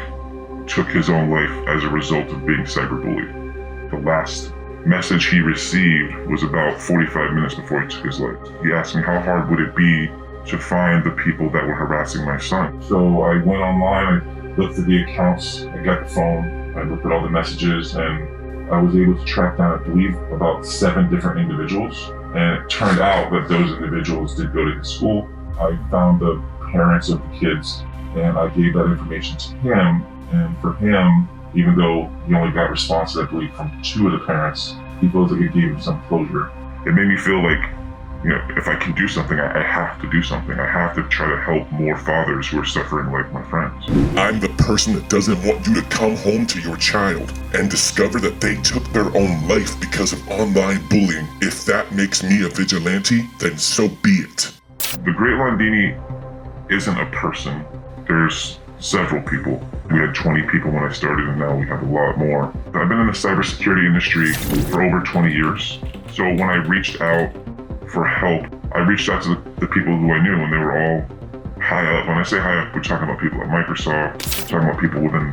took 0.67 0.87
his 0.87 1.09
own 1.09 1.29
life 1.29 1.67
as 1.67 1.83
a 1.83 1.89
result 1.89 2.27
of 2.29 2.45
being 2.45 2.63
cyberbullied. 2.63 3.91
The 3.91 3.97
last 3.97 4.51
message 4.85 5.27
he 5.27 5.39
received 5.39 6.15
was 6.27 6.43
about 6.43 6.79
45 6.79 7.33
minutes 7.33 7.55
before 7.55 7.81
he 7.81 7.87
took 7.87 8.05
his 8.05 8.19
life. 8.19 8.37
He 8.63 8.71
asked 8.71 8.95
me 8.95 9.01
how 9.01 9.19
hard 9.19 9.49
would 9.49 9.59
it 9.59 9.75
be 9.75 10.07
to 10.47 10.57
find 10.57 11.03
the 11.03 11.11
people 11.11 11.49
that 11.49 11.65
were 11.65 11.73
harassing 11.73 12.23
my 12.23 12.37
son. 12.37 12.81
So 12.83 13.21
I 13.21 13.37
went 13.37 13.61
online, 13.61 14.21
I 14.21 14.55
looked 14.55 14.77
at 14.77 14.85
the 14.85 15.01
accounts, 15.03 15.63
I 15.63 15.83
got 15.83 16.07
the 16.07 16.13
phone, 16.13 16.77
I 16.77 16.83
looked 16.83 17.05
at 17.05 17.11
all 17.11 17.23
the 17.23 17.29
messages, 17.29 17.95
and 17.95 18.71
I 18.71 18.79
was 18.79 18.95
able 18.95 19.17
to 19.17 19.25
track 19.25 19.57
down, 19.57 19.79
I 19.79 19.83
believe, 19.83 20.15
about 20.31 20.65
seven 20.65 21.09
different 21.09 21.39
individuals. 21.39 22.09
And 22.35 22.61
it 22.61 22.69
turned 22.69 22.99
out 22.99 23.31
that 23.31 23.47
those 23.49 23.71
individuals 23.71 24.35
did 24.35 24.53
go 24.53 24.65
to 24.65 24.77
the 24.77 24.85
school. 24.85 25.29
I 25.59 25.77
found 25.89 26.19
the 26.19 26.41
parents 26.71 27.09
of 27.09 27.21
the 27.21 27.37
kids 27.37 27.83
and 28.15 28.37
I 28.37 28.49
gave 28.49 28.73
that 28.73 28.85
information 28.85 29.37
to 29.37 29.49
him. 29.57 30.05
And 30.31 30.57
for 30.59 30.73
him, 30.73 31.29
even 31.55 31.75
though 31.75 32.09
he 32.27 32.33
only 32.33 32.51
got 32.51 32.69
responses, 32.69 33.17
I 33.17 33.25
believe, 33.25 33.53
from 33.53 33.71
two 33.81 34.07
of 34.07 34.13
the 34.13 34.25
parents, 34.25 34.75
he 35.01 35.09
feels 35.09 35.31
like 35.31 35.41
it 35.41 35.53
gave 35.53 35.71
him 35.71 35.81
some 35.81 36.01
closure. 36.07 36.51
It 36.85 36.93
made 36.93 37.07
me 37.07 37.17
feel 37.17 37.41
like 37.41 37.61
you 38.23 38.31
know, 38.31 38.43
if 38.57 38.67
I 38.67 38.75
can 38.75 38.93
do 38.93 39.07
something, 39.07 39.39
I, 39.39 39.59
I 39.59 39.63
have 39.63 40.01
to 40.01 40.09
do 40.09 40.23
something. 40.23 40.59
I 40.59 40.65
have 40.65 40.95
to 40.95 41.03
try 41.09 41.29
to 41.29 41.39
help 41.39 41.71
more 41.71 41.95
fathers 41.95 42.47
who 42.47 42.59
are 42.59 42.65
suffering 42.65 43.11
like 43.11 43.31
my 43.31 43.43
friends. 43.43 43.85
I'm 44.17 44.39
the 44.39 44.49
person 44.57 44.95
that 44.95 45.07
doesn't 45.09 45.37
want 45.45 45.67
you 45.67 45.75
to 45.75 45.83
come 45.89 46.15
home 46.15 46.47
to 46.47 46.59
your 46.59 46.75
child 46.77 47.31
and 47.53 47.69
discover 47.69 48.19
that 48.21 48.41
they 48.41 48.55
took 48.63 48.83
their 48.93 49.15
own 49.15 49.47
life 49.47 49.79
because 49.79 50.11
of 50.11 50.27
online 50.27 50.87
bullying. 50.87 51.27
If 51.39 51.65
that 51.65 51.91
makes 51.91 52.23
me 52.23 52.43
a 52.43 52.49
vigilante, 52.49 53.29
then 53.39 53.59
so 53.59 53.89
be 53.89 54.09
it. 54.09 54.51
The 55.03 55.13
Great 55.15 55.35
Londini 55.35 55.93
isn't 56.71 56.97
a 56.99 57.05
person. 57.11 57.63
There's 58.07 58.59
several 58.79 59.21
people. 59.21 59.63
We 59.91 59.99
had 59.99 60.15
20 60.15 60.43
people 60.49 60.71
when 60.71 60.83
I 60.83 60.91
started, 60.91 61.27
and 61.29 61.39
now 61.39 61.55
we 61.55 61.67
have 61.67 61.83
a 61.83 61.85
lot 61.85 62.17
more. 62.17 62.47
I've 62.73 62.89
been 62.89 62.99
in 62.99 63.07
the 63.07 63.13
cybersecurity 63.13 63.85
industry 63.85 64.33
for 64.71 64.81
over 64.81 65.01
20 65.01 65.31
years. 65.31 65.79
So 66.11 66.23
when 66.23 66.49
I 66.49 66.55
reached 66.55 67.01
out 67.01 67.31
for 67.91 68.05
help, 68.05 68.47
I 68.73 68.79
reached 68.79 69.09
out 69.09 69.21
to 69.23 69.35
the, 69.59 69.67
people 69.67 69.95
who 69.97 70.11
I 70.11 70.23
knew, 70.23 70.33
and 70.33 70.51
they 70.51 70.57
were 70.57 70.77
all 70.77 71.05
high 71.61 71.85
up. 71.97 72.07
When 72.07 72.17
I 72.17 72.23
say 72.23 72.39
high 72.39 72.59
up, 72.59 72.73
we're 72.73 72.81
talking 72.81 73.07
about 73.07 73.19
people 73.21 73.41
at 73.41 73.47
Microsoft, 73.47 74.47
talking 74.47 74.69
about 74.69 74.79
people 74.79 75.01
within 75.01 75.31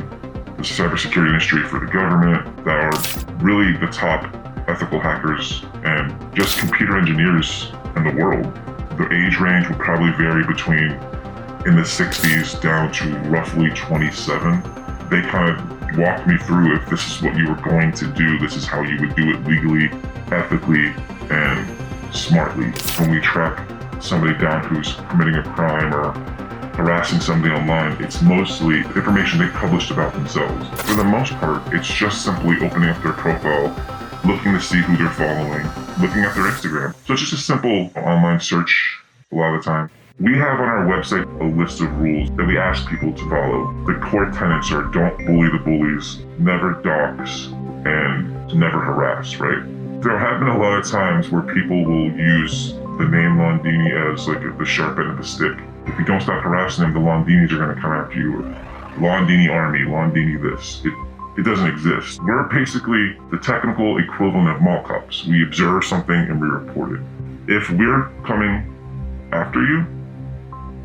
the 0.57 0.63
cybersecurity 0.63 1.29
industry 1.29 1.63
for 1.63 1.79
the 1.79 1.87
government 1.87 2.65
that 2.65 2.77
are 2.77 3.35
really 3.43 3.75
the 3.77 3.87
top 3.87 4.23
ethical 4.67 4.99
hackers 4.99 5.63
and 5.83 6.35
just 6.35 6.57
computer 6.57 6.97
engineers 6.97 7.71
in 7.95 8.03
the 8.03 8.23
world. 8.23 8.43
The 8.97 9.09
age 9.11 9.39
range 9.39 9.67
would 9.67 9.79
probably 9.79 10.11
vary 10.11 10.45
between 10.45 10.91
in 11.65 11.77
the 11.77 11.81
60s 11.81 12.61
down 12.61 12.91
to 12.91 13.09
roughly 13.29 13.69
27. 13.69 14.61
They 15.09 15.21
kind 15.21 15.49
of 15.49 15.97
walked 15.97 16.27
me 16.27 16.37
through 16.37 16.75
if 16.75 16.89
this 16.89 17.07
is 17.07 17.21
what 17.21 17.37
you 17.37 17.47
were 17.47 17.61
going 17.61 17.93
to 17.93 18.07
do, 18.07 18.37
this 18.39 18.55
is 18.55 18.65
how 18.65 18.81
you 18.81 18.99
would 18.99 19.15
do 19.15 19.29
it 19.31 19.43
legally, 19.45 19.89
ethically, 20.31 20.87
and 21.29 22.13
smartly. 22.13 22.71
When 22.99 23.11
we 23.11 23.21
track 23.21 23.65
somebody 24.01 24.37
down 24.37 24.65
who's 24.65 24.95
committing 25.09 25.35
a 25.35 25.43
crime 25.43 25.93
or 25.93 26.11
harassing 26.75 27.21
somebody 27.21 27.53
online, 27.53 27.93
it's 28.03 28.21
mostly 28.21 28.79
information 28.79 29.39
they 29.39 29.47
published 29.49 29.91
about 29.91 30.13
themselves. 30.13 30.67
For 30.81 30.95
the 30.95 31.03
most 31.03 31.31
part, 31.35 31.61
it's 31.73 31.87
just 31.87 32.25
simply 32.25 32.57
opening 32.65 32.89
up 32.89 33.01
their 33.01 33.13
profile, 33.13 33.69
looking 34.25 34.51
to 34.51 34.59
see 34.59 34.79
who 34.79 34.97
they're 34.97 35.09
following, 35.11 35.65
looking 36.01 36.23
at 36.23 36.35
their 36.35 36.45
Instagram. 36.45 36.93
So 37.05 37.13
it's 37.13 37.21
just 37.21 37.33
a 37.33 37.37
simple 37.37 37.89
online 37.95 38.39
search 38.39 38.99
a 39.31 39.35
lot 39.35 39.55
of 39.55 39.63
the 39.63 39.69
time. 39.69 39.89
We 40.19 40.37
have 40.37 40.59
on 40.59 40.69
our 40.69 40.85
website 40.85 41.25
a 41.41 41.59
list 41.59 41.81
of 41.81 41.91
rules 41.97 42.29
that 42.37 42.45
we 42.45 42.55
ask 42.55 42.87
people 42.87 43.13
to 43.13 43.29
follow. 43.31 43.73
The 43.87 43.95
core 43.95 44.29
tenets 44.29 44.71
are 44.71 44.83
don't 44.83 45.17
bully 45.25 45.49
the 45.49 45.57
bullies, 45.57 46.19
never 46.37 46.73
dox, 46.83 47.47
and 47.83 48.53
never 48.53 48.79
harass, 48.79 49.37
right? 49.37 49.63
There 50.03 50.19
have 50.19 50.39
been 50.39 50.49
a 50.49 50.57
lot 50.59 50.77
of 50.77 50.85
times 50.85 51.31
where 51.31 51.41
people 51.41 51.83
will 51.83 52.11
use 52.11 52.73
the 52.73 53.09
name 53.09 53.41
Londini 53.41 54.13
as 54.13 54.27
like 54.27 54.55
the 54.55 54.65
sharp 54.65 54.99
end 54.99 55.09
of 55.09 55.17
the 55.17 55.23
stick. 55.23 55.57
If 55.87 55.97
you 55.97 56.05
don't 56.05 56.21
stop 56.21 56.43
harassing 56.43 56.83
them, 56.83 56.93
the 56.93 56.99
Londinis 56.99 57.51
are 57.51 57.57
going 57.57 57.75
to 57.75 57.81
come 57.81 57.91
after 57.91 58.19
you. 58.19 58.33
Londini 59.01 59.49
army, 59.49 59.79
Londini 59.79 60.39
this. 60.39 60.83
It, 60.85 60.93
it 61.39 61.43
doesn't 61.43 61.67
exist. 61.67 62.21
We're 62.21 62.43
basically 62.43 63.17
the 63.31 63.39
technical 63.39 63.97
equivalent 63.97 64.47
of 64.47 64.61
mall 64.61 64.83
cops. 64.83 65.25
We 65.25 65.41
observe 65.41 65.83
something 65.85 66.15
and 66.15 66.39
we 66.39 66.47
report 66.47 66.91
it. 66.91 67.01
If 67.47 67.71
we're 67.71 68.11
coming 68.23 68.69
after 69.31 69.65
you 69.65 69.87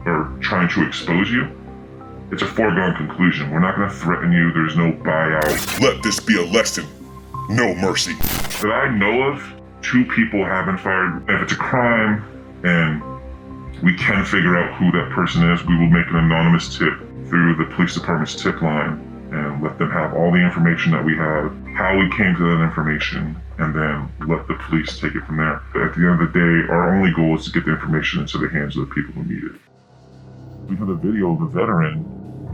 or 0.08 0.36
trying 0.40 0.68
to 0.70 0.86
expose 0.86 1.30
you, 1.30 1.46
it's 2.30 2.42
a 2.42 2.46
foregone 2.46 2.94
conclusion. 2.96 3.50
We're 3.50 3.60
not 3.60 3.76
going 3.76 3.88
to 3.88 3.94
threaten 3.94 4.32
you. 4.32 4.52
There's 4.52 4.76
no 4.76 4.92
buyout. 4.92 5.80
Let 5.80 6.02
this 6.02 6.20
be 6.20 6.36
a 6.36 6.44
lesson. 6.44 6.86
No 7.48 7.74
mercy. 7.74 8.14
That 8.60 8.72
I 8.72 8.94
know 8.96 9.22
of, 9.22 9.42
two 9.80 10.04
people 10.04 10.44
have 10.44 10.66
been 10.66 10.76
fired. 10.76 11.24
If 11.28 11.42
it's 11.42 11.52
a 11.52 11.56
crime 11.56 12.22
and 12.64 13.02
we 13.82 13.96
can 13.96 14.24
figure 14.24 14.58
out 14.58 14.74
who 14.74 14.90
that 14.92 15.10
person 15.14 15.50
is, 15.50 15.64
we 15.64 15.76
will 15.78 15.88
make 15.88 16.06
an 16.08 16.16
anonymous 16.16 16.76
tip 16.76 16.92
through 17.28 17.56
the 17.56 17.64
police 17.74 17.94
department's 17.94 18.34
tip 18.34 18.60
line 18.60 19.04
and 19.32 19.62
let 19.62 19.78
them 19.78 19.90
have 19.90 20.14
all 20.14 20.32
the 20.32 20.42
information 20.42 20.92
that 20.92 21.04
we 21.04 21.16
have, 21.16 21.52
how 21.76 21.96
we 21.96 22.08
came 22.16 22.34
to 22.34 22.44
that 22.44 22.62
information, 22.62 23.36
and 23.58 23.74
then 23.74 24.08
let 24.26 24.46
the 24.48 24.54
police 24.68 24.98
take 24.98 25.14
it 25.14 25.24
from 25.24 25.36
there. 25.36 25.62
At 25.84 25.94
the 25.94 26.04
end 26.04 26.20
of 26.20 26.32
the 26.32 26.38
day, 26.38 26.72
our 26.72 26.94
only 26.94 27.12
goal 27.12 27.36
is 27.36 27.44
to 27.44 27.52
get 27.52 27.64
the 27.66 27.72
information 27.72 28.20
into 28.20 28.38
the 28.38 28.48
hands 28.48 28.76
of 28.76 28.88
the 28.88 28.94
people 28.94 29.12
who 29.12 29.24
need 29.24 29.44
it. 29.44 29.60
We 30.68 30.76
have 30.76 30.90
a 30.90 30.96
video 30.96 31.32
of 31.32 31.40
a 31.40 31.48
veteran 31.48 32.04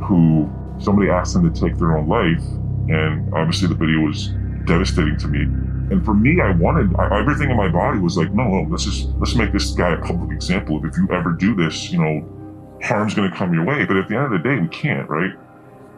who 0.05 0.49
somebody 0.79 1.11
asked 1.11 1.35
them 1.35 1.53
to 1.53 1.61
take 1.61 1.77
their 1.79 1.97
own 1.97 2.09
life, 2.09 2.43
and 2.89 3.35
obviously 3.35 3.67
the 3.67 3.75
video 3.75 4.01
was 4.01 4.29
devastating 4.67 5.17
to 5.19 5.29
me. 5.29 5.43
And 5.91 6.05
for 6.05 6.15
me, 6.15 6.41
I 6.41 6.53
wanted 6.53 6.95
I, 6.97 7.19
everything 7.19 7.51
in 7.51 7.57
my 7.57 7.69
body 7.69 7.99
was 7.99 8.17
like, 8.17 8.33
no, 8.33 8.45
no, 8.45 8.71
let's 8.71 8.85
just 8.85 9.09
let's 9.19 9.35
make 9.35 9.53
this 9.53 9.73
guy 9.73 9.95
a 9.95 10.01
public 10.01 10.31
example 10.31 10.81
if 10.87 10.97
you 10.97 11.09
ever 11.11 11.33
do 11.33 11.57
this, 11.57 11.91
you 11.91 11.99
know, 11.99 12.79
harm's 12.83 13.15
going 13.15 13.29
to 13.29 13.37
come 13.37 13.53
your 13.53 13.65
way. 13.65 13.85
But 13.85 13.97
at 13.97 14.09
the 14.09 14.15
end 14.15 14.27
of 14.27 14.31
the 14.31 14.49
day, 14.49 14.61
we 14.61 14.69
can't, 14.69 15.09
right? 15.11 15.33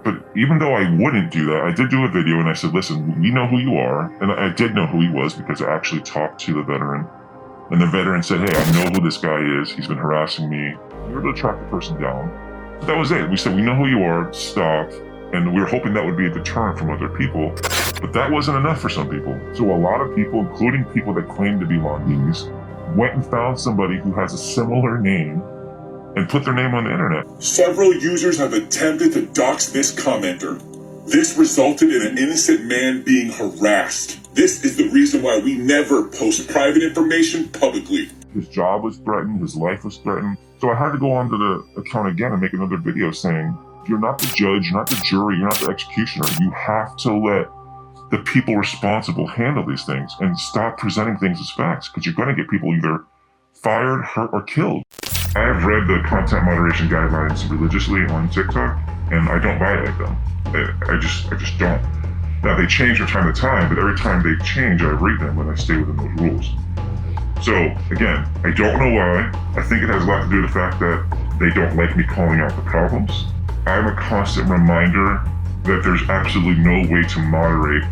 But 0.02 0.24
even 0.36 0.58
though 0.58 0.72
I 0.72 0.90
wouldn't 0.96 1.30
do 1.30 1.46
that, 1.46 1.62
I 1.62 1.72
did 1.72 1.90
do 1.90 2.04
a 2.04 2.08
video 2.08 2.40
and 2.40 2.48
I 2.48 2.54
said, 2.54 2.72
listen, 2.72 3.20
we 3.20 3.30
know 3.30 3.46
who 3.46 3.58
you 3.58 3.76
are. 3.76 4.10
And 4.22 4.32
I 4.32 4.48
did 4.54 4.74
know 4.74 4.86
who 4.86 5.00
he 5.00 5.10
was 5.10 5.34
because 5.34 5.60
I 5.60 5.74
actually 5.74 6.00
talked 6.02 6.40
to 6.42 6.54
the 6.54 6.62
veteran. 6.62 7.06
And 7.70 7.80
the 7.80 7.86
veteran 7.86 8.22
said, 8.22 8.48
hey, 8.48 8.56
I 8.56 8.72
know 8.72 8.90
who 8.90 9.00
this 9.04 9.18
guy 9.18 9.40
is. 9.60 9.72
He's 9.72 9.88
been 9.88 9.96
harassing 9.96 10.48
me. 10.48 10.76
We 11.08 11.14
were 11.14 11.22
to 11.22 11.32
track 11.32 11.58
the 11.58 11.66
person 11.66 12.00
down. 12.00 12.30
But 12.78 12.86
that 12.86 12.96
was 12.96 13.10
it. 13.10 13.28
We 13.28 13.36
said, 13.36 13.56
we 13.56 13.62
know 13.62 13.74
who 13.74 13.88
you 13.88 14.04
are. 14.04 14.32
Stop. 14.32 14.92
And 15.32 15.52
we 15.52 15.60
were 15.60 15.66
hoping 15.66 15.92
that 15.94 16.04
would 16.04 16.16
be 16.16 16.26
a 16.26 16.30
deterrent 16.30 16.78
from 16.78 16.90
other 16.90 17.08
people. 17.08 17.50
But 18.00 18.12
that 18.12 18.30
wasn't 18.30 18.58
enough 18.58 18.80
for 18.80 18.88
some 18.88 19.08
people. 19.08 19.36
So 19.54 19.74
a 19.74 19.76
lot 19.76 20.00
of 20.00 20.14
people, 20.14 20.40
including 20.40 20.84
people 20.84 21.12
that 21.14 21.28
claim 21.28 21.58
to 21.58 21.66
be 21.66 21.74
Londinis, 21.74 22.46
went 22.94 23.14
and 23.14 23.26
found 23.26 23.58
somebody 23.58 23.98
who 23.98 24.12
has 24.12 24.32
a 24.32 24.38
similar 24.38 24.98
name 24.98 25.42
and 26.14 26.28
put 26.28 26.44
their 26.44 26.54
name 26.54 26.72
on 26.72 26.84
the 26.84 26.92
internet. 26.92 27.26
Several 27.42 27.92
users 27.92 28.38
have 28.38 28.52
attempted 28.52 29.12
to 29.14 29.26
dox 29.26 29.70
this 29.70 29.92
commenter. 29.92 30.62
This 31.10 31.36
resulted 31.36 31.92
in 31.92 32.02
an 32.06 32.16
innocent 32.16 32.64
man 32.64 33.02
being 33.02 33.30
harassed. 33.32 34.20
This 34.36 34.66
is 34.66 34.76
the 34.76 34.90
reason 34.90 35.22
why 35.22 35.38
we 35.38 35.56
never 35.56 36.08
post 36.08 36.50
private 36.50 36.82
information 36.82 37.48
publicly. 37.48 38.10
His 38.34 38.46
job 38.48 38.84
was 38.84 38.98
threatened, 38.98 39.40
his 39.40 39.56
life 39.56 39.82
was 39.82 39.96
threatened. 39.96 40.36
So 40.60 40.68
I 40.68 40.74
had 40.74 40.92
to 40.92 40.98
go 40.98 41.10
onto 41.12 41.38
the 41.38 41.80
account 41.80 42.08
again 42.08 42.32
and 42.32 42.42
make 42.42 42.52
another 42.52 42.76
video 42.76 43.12
saying, 43.12 43.56
you're 43.88 43.98
not 43.98 44.18
the 44.18 44.26
judge, 44.26 44.68
you're 44.68 44.76
not 44.76 44.90
the 44.90 45.00
jury, 45.02 45.38
you're 45.38 45.48
not 45.48 45.58
the 45.58 45.70
executioner. 45.70 46.26
You 46.38 46.50
have 46.50 46.98
to 46.98 47.16
let 47.16 47.48
the 48.10 48.18
people 48.30 48.56
responsible 48.56 49.26
handle 49.26 49.64
these 49.64 49.86
things 49.86 50.14
and 50.20 50.38
stop 50.38 50.76
presenting 50.76 51.16
things 51.16 51.40
as 51.40 51.50
facts 51.52 51.88
because 51.88 52.04
you're 52.04 52.14
going 52.14 52.28
to 52.28 52.34
get 52.34 52.50
people 52.50 52.74
either 52.74 53.06
fired, 53.54 54.04
hurt, 54.04 54.28
or 54.34 54.42
killed. 54.42 54.82
I 55.34 55.46
have 55.46 55.64
read 55.64 55.88
the 55.88 56.06
content 56.06 56.44
moderation 56.44 56.88
guidelines 56.88 57.50
religiously 57.50 58.02
on 58.10 58.28
TikTok, 58.28 58.86
and 59.10 59.30
I 59.30 59.38
don't 59.38 59.58
violate 59.58 59.96
them. 59.96 60.14
I, 60.44 60.92
I 60.92 60.98
just, 60.98 61.32
I 61.32 61.36
just 61.36 61.58
don't. 61.58 61.80
Now 62.42 62.56
they 62.56 62.66
change 62.66 62.98
from 62.98 63.06
time 63.06 63.32
to 63.32 63.40
time, 63.40 63.68
but 63.68 63.78
every 63.78 63.96
time 63.96 64.22
they 64.22 64.42
change, 64.44 64.82
I 64.82 64.90
read 64.90 65.20
them 65.20 65.38
and 65.38 65.50
I 65.50 65.54
stay 65.54 65.76
within 65.76 65.96
those 65.96 66.20
rules. 66.20 66.50
So 67.42 67.54
again, 67.90 68.26
I 68.44 68.50
don't 68.52 68.78
know 68.78 68.92
why. 68.94 69.30
I 69.56 69.62
think 69.62 69.82
it 69.82 69.88
has 69.88 70.02
a 70.02 70.06
lot 70.06 70.22
to 70.24 70.30
do 70.30 70.42
with 70.42 70.50
the 70.50 70.54
fact 70.54 70.80
that 70.80 71.04
they 71.38 71.50
don't 71.50 71.76
like 71.76 71.96
me 71.96 72.04
calling 72.04 72.40
out 72.40 72.54
the 72.56 72.62
problems. 72.62 73.26
I'm 73.66 73.86
a 73.86 73.96
constant 73.96 74.48
reminder 74.48 75.22
that 75.64 75.82
there's 75.82 76.02
absolutely 76.08 76.62
no 76.62 76.88
way 76.90 77.02
to 77.02 77.18
moderate 77.18 77.84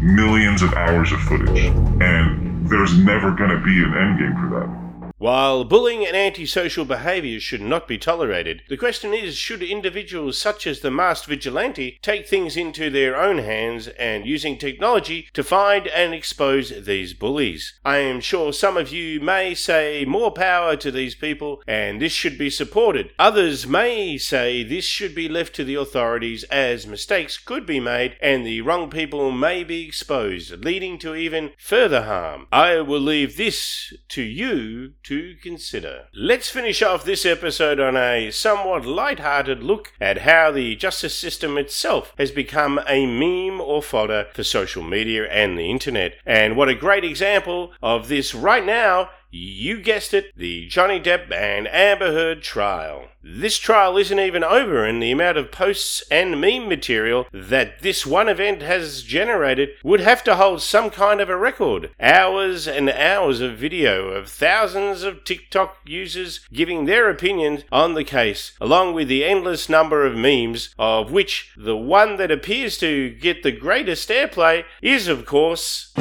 millions 0.00 0.62
of 0.62 0.72
hours 0.74 1.12
of 1.12 1.20
footage, 1.20 1.66
and 2.00 2.68
there's 2.68 2.96
never 2.96 3.32
going 3.32 3.50
to 3.50 3.60
be 3.60 3.82
an 3.82 3.92
endgame 3.92 4.40
for 4.40 4.60
that. 4.60 4.83
While 5.24 5.64
bullying 5.64 6.06
and 6.06 6.14
antisocial 6.14 6.84
behaviours 6.84 7.42
should 7.42 7.62
not 7.62 7.88
be 7.88 7.96
tolerated, 7.96 8.60
the 8.68 8.76
question 8.76 9.14
is 9.14 9.38
should 9.38 9.62
individuals 9.62 10.36
such 10.36 10.66
as 10.66 10.80
the 10.80 10.90
masked 10.90 11.26
vigilante 11.26 11.98
take 12.02 12.28
things 12.28 12.58
into 12.58 12.90
their 12.90 13.16
own 13.16 13.38
hands 13.38 13.88
and 13.88 14.26
using 14.26 14.58
technology 14.58 15.26
to 15.32 15.42
find 15.42 15.86
and 15.86 16.12
expose 16.12 16.84
these 16.84 17.14
bullies? 17.14 17.80
I 17.86 18.00
am 18.00 18.20
sure 18.20 18.52
some 18.52 18.76
of 18.76 18.92
you 18.92 19.18
may 19.18 19.54
say 19.54 20.04
more 20.04 20.30
power 20.30 20.76
to 20.76 20.90
these 20.90 21.14
people 21.14 21.62
and 21.66 22.02
this 22.02 22.12
should 22.12 22.36
be 22.36 22.50
supported. 22.50 23.10
Others 23.18 23.66
may 23.66 24.18
say 24.18 24.62
this 24.62 24.84
should 24.84 25.14
be 25.14 25.30
left 25.30 25.54
to 25.54 25.64
the 25.64 25.76
authorities 25.76 26.44
as 26.50 26.86
mistakes 26.86 27.38
could 27.38 27.64
be 27.64 27.80
made 27.80 28.18
and 28.20 28.44
the 28.44 28.60
wrong 28.60 28.90
people 28.90 29.30
may 29.30 29.64
be 29.64 29.86
exposed, 29.86 30.62
leading 30.62 30.98
to 30.98 31.14
even 31.14 31.52
further 31.56 32.02
harm. 32.02 32.46
I 32.52 32.82
will 32.82 33.00
leave 33.00 33.38
this 33.38 33.94
to 34.10 34.20
you 34.20 34.92
to 35.04 35.13
consider. 35.42 36.06
Let's 36.14 36.48
finish 36.48 36.82
off 36.82 37.04
this 37.04 37.24
episode 37.26 37.80
on 37.80 37.96
a 37.96 38.30
somewhat 38.30 38.84
light-hearted 38.84 39.62
look 39.62 39.92
at 40.00 40.18
how 40.18 40.50
the 40.50 40.76
justice 40.76 41.14
system 41.14 41.58
itself 41.58 42.12
has 42.18 42.30
become 42.30 42.80
a 42.88 43.06
meme 43.06 43.60
or 43.60 43.82
fodder 43.82 44.26
for 44.32 44.44
social 44.44 44.82
media 44.82 45.24
and 45.30 45.58
the 45.58 45.70
internet. 45.70 46.14
And 46.24 46.56
what 46.56 46.68
a 46.68 46.74
great 46.74 47.04
example 47.04 47.72
of 47.82 48.08
this 48.08 48.34
right 48.34 48.64
now 48.64 49.10
You 49.36 49.80
guessed 49.80 50.14
it, 50.14 50.32
the 50.36 50.68
Johnny 50.68 51.00
Depp 51.00 51.32
and 51.32 51.66
Amber 51.66 52.12
Heard 52.12 52.40
trial. 52.40 53.08
This 53.26 53.58
trial 53.58 53.96
isn't 53.96 54.20
even 54.20 54.44
over, 54.44 54.84
and 54.84 55.02
the 55.02 55.10
amount 55.10 55.38
of 55.38 55.50
posts 55.50 56.04
and 56.10 56.38
meme 56.38 56.68
material 56.68 57.26
that 57.32 57.80
this 57.80 58.04
one 58.04 58.28
event 58.28 58.60
has 58.60 59.02
generated 59.02 59.70
would 59.82 60.00
have 60.00 60.22
to 60.24 60.36
hold 60.36 60.60
some 60.60 60.90
kind 60.90 61.22
of 61.22 61.30
a 61.30 61.36
record. 61.36 61.90
Hours 61.98 62.68
and 62.68 62.90
hours 62.90 63.40
of 63.40 63.56
video 63.56 64.08
of 64.08 64.28
thousands 64.28 65.04
of 65.04 65.24
TikTok 65.24 65.78
users 65.86 66.40
giving 66.52 66.84
their 66.84 67.08
opinions 67.08 67.62
on 67.72 67.94
the 67.94 68.04
case, 68.04 68.52
along 68.60 68.92
with 68.92 69.08
the 69.08 69.24
endless 69.24 69.70
number 69.70 70.04
of 70.04 70.14
memes, 70.14 70.74
of 70.78 71.10
which 71.10 71.50
the 71.56 71.78
one 71.78 72.18
that 72.18 72.30
appears 72.30 72.76
to 72.78 73.08
get 73.08 73.42
the 73.42 73.52
greatest 73.52 74.10
airplay 74.10 74.64
is, 74.82 75.08
of 75.08 75.24
course. 75.24 75.94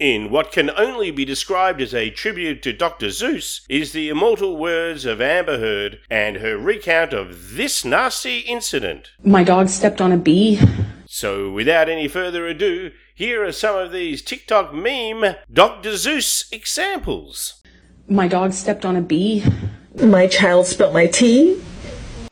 In 0.00 0.30
what 0.30 0.50
can 0.50 0.70
only 0.78 1.10
be 1.10 1.26
described 1.26 1.82
as 1.82 1.94
a 1.94 2.08
tribute 2.08 2.62
to 2.62 2.72
Dr. 2.72 3.08
Seuss 3.08 3.60
is 3.68 3.92
the 3.92 4.08
immortal 4.08 4.56
words 4.56 5.04
of 5.04 5.20
Amber 5.20 5.58
Heard 5.58 5.98
and 6.08 6.36
her 6.36 6.56
recount 6.56 7.12
of 7.12 7.56
this 7.56 7.84
nasty 7.84 8.38
incident. 8.38 9.10
My 9.22 9.44
dog 9.44 9.68
stepped 9.68 10.00
on 10.00 10.10
a 10.10 10.16
bee. 10.16 10.58
So, 11.04 11.50
without 11.50 11.90
any 11.90 12.08
further 12.08 12.46
ado, 12.46 12.92
here 13.14 13.44
are 13.44 13.52
some 13.52 13.76
of 13.76 13.92
these 13.92 14.22
TikTok 14.22 14.72
meme 14.72 15.36
Dr. 15.52 15.90
Seuss 15.90 16.50
examples. 16.50 17.60
My 18.08 18.26
dog 18.26 18.54
stepped 18.54 18.86
on 18.86 18.96
a 18.96 19.02
bee. 19.02 19.44
My 20.02 20.26
child 20.28 20.66
spilled 20.66 20.94
my 20.94 21.08
tea. 21.08 21.62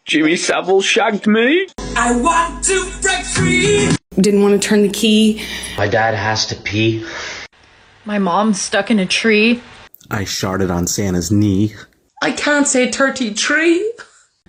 Jimmy 0.07 0.37
Savile 0.37 0.81
shagged 0.81 1.27
me. 1.27 1.69
I 1.95 2.19
want 2.19 2.65
to 2.65 2.91
break 3.03 3.27
free. 3.27 3.91
Didn't 4.15 4.41
want 4.41 4.61
to 4.61 4.69
turn 4.69 4.81
the 4.81 4.89
key. 4.89 5.45
My 5.77 5.87
dad 5.87 6.15
has 6.15 6.47
to 6.47 6.57
pee. 6.57 7.05
My 8.09 8.19
mom's 8.19 8.59
stuck 8.59 8.91
in 8.91 8.99
a 8.99 9.05
tree. 9.05 9.61
I 10.11 10.25
sharted 10.25 10.71
on 10.71 10.87
Santa's 10.87 11.31
knee. 11.31 11.75
I 12.23 12.33
can't 12.33 12.67
say 12.67 12.91
turkey 12.91 13.35
tree. 13.35 13.93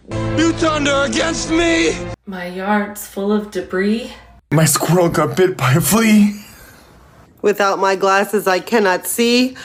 You 0.10 0.54
thunder 0.54 1.04
against 1.06 1.52
me. 1.52 1.94
My 2.26 2.46
yard's 2.46 3.06
full 3.06 3.34
of 3.34 3.52
debris. 3.52 4.14
My 4.54 4.64
squirrel 4.64 5.10
got 5.10 5.36
bit 5.36 5.58
by 5.58 5.74
a 5.74 5.82
flea. 5.82 6.42
Without 7.42 7.80
my 7.80 7.98
glasses, 7.98 8.48
I 8.48 8.62
cannot 8.62 9.06
see. 9.06 9.58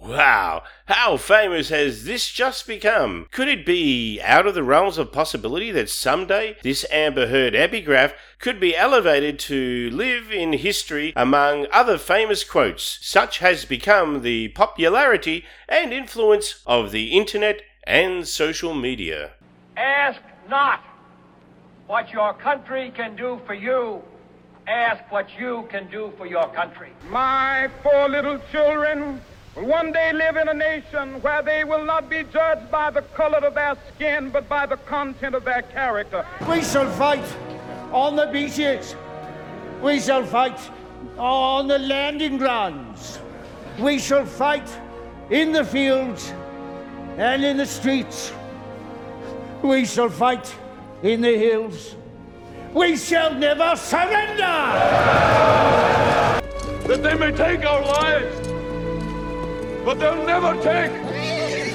Wow, 0.00 0.62
how 0.86 1.16
famous 1.16 1.70
has 1.70 2.04
this 2.04 2.28
just 2.28 2.66
become? 2.66 3.26
Could 3.30 3.48
it 3.48 3.64
be 3.64 4.20
out 4.22 4.46
of 4.46 4.54
the 4.54 4.62
realms 4.62 4.98
of 4.98 5.12
possibility 5.12 5.70
that 5.70 5.88
someday 5.88 6.56
this 6.62 6.84
Amber 6.90 7.28
Heard 7.28 7.54
epigraph 7.54 8.12
could 8.38 8.60
be 8.60 8.76
elevated 8.76 9.38
to 9.40 9.88
live 9.90 10.30
in 10.30 10.52
history 10.52 11.14
among 11.16 11.66
other 11.72 11.96
famous 11.96 12.44
quotes? 12.44 12.98
Such 13.00 13.38
has 13.38 13.64
become 13.64 14.20
the 14.20 14.48
popularity 14.48 15.44
and 15.68 15.92
influence 15.92 16.62
of 16.66 16.90
the 16.90 17.16
internet 17.16 17.62
and 17.84 18.28
social 18.28 18.74
media. 18.74 19.32
Ask 19.78 20.20
not 20.50 20.80
what 21.86 22.12
your 22.12 22.34
country 22.34 22.92
can 22.94 23.16
do 23.16 23.40
for 23.46 23.54
you. 23.54 24.02
Ask 24.66 25.10
what 25.10 25.28
you 25.38 25.66
can 25.70 25.90
do 25.90 26.12
for 26.18 26.26
your 26.26 26.48
country. 26.48 26.90
My 27.10 27.70
poor 27.82 28.08
little 28.08 28.38
children 28.52 29.20
will 29.54 29.66
one 29.66 29.92
day 29.92 30.12
live 30.12 30.36
in 30.36 30.48
a 30.48 30.54
nation 30.54 31.20
where 31.22 31.42
they 31.42 31.64
will 31.64 31.84
not 31.84 32.08
be 32.08 32.24
judged 32.24 32.70
by 32.70 32.90
the 32.90 33.02
color 33.14 33.38
of 33.38 33.54
their 33.54 33.76
skin, 33.94 34.30
but 34.30 34.48
by 34.48 34.66
the 34.66 34.76
content 34.78 35.34
of 35.34 35.44
their 35.44 35.62
character. 35.62 36.26
We 36.48 36.62
shall 36.62 36.90
fight 36.92 37.24
on 37.92 38.16
the 38.16 38.26
beaches. 38.26 38.96
We 39.82 40.00
shall 40.00 40.24
fight 40.24 40.58
on 41.18 41.68
the 41.68 41.78
landing 41.78 42.38
grounds. 42.38 43.18
We 43.78 43.98
shall 43.98 44.24
fight 44.24 44.68
in 45.30 45.52
the 45.52 45.64
fields 45.64 46.32
and 47.16 47.44
in 47.44 47.56
the 47.56 47.66
streets. 47.66 48.32
We 49.62 49.84
shall 49.84 50.08
fight 50.08 50.54
in 51.02 51.20
the 51.20 51.36
hills. 51.36 51.96
We 52.72 52.96
shall 52.96 53.34
never 53.34 53.76
surrender! 53.76 54.42
That 56.88 57.02
they 57.02 57.14
may 57.14 57.30
take 57.30 57.64
our 57.64 57.82
lives 57.82 58.53
but 59.84 60.00
they'll 60.00 60.26
never 60.26 60.54
take 60.62 60.90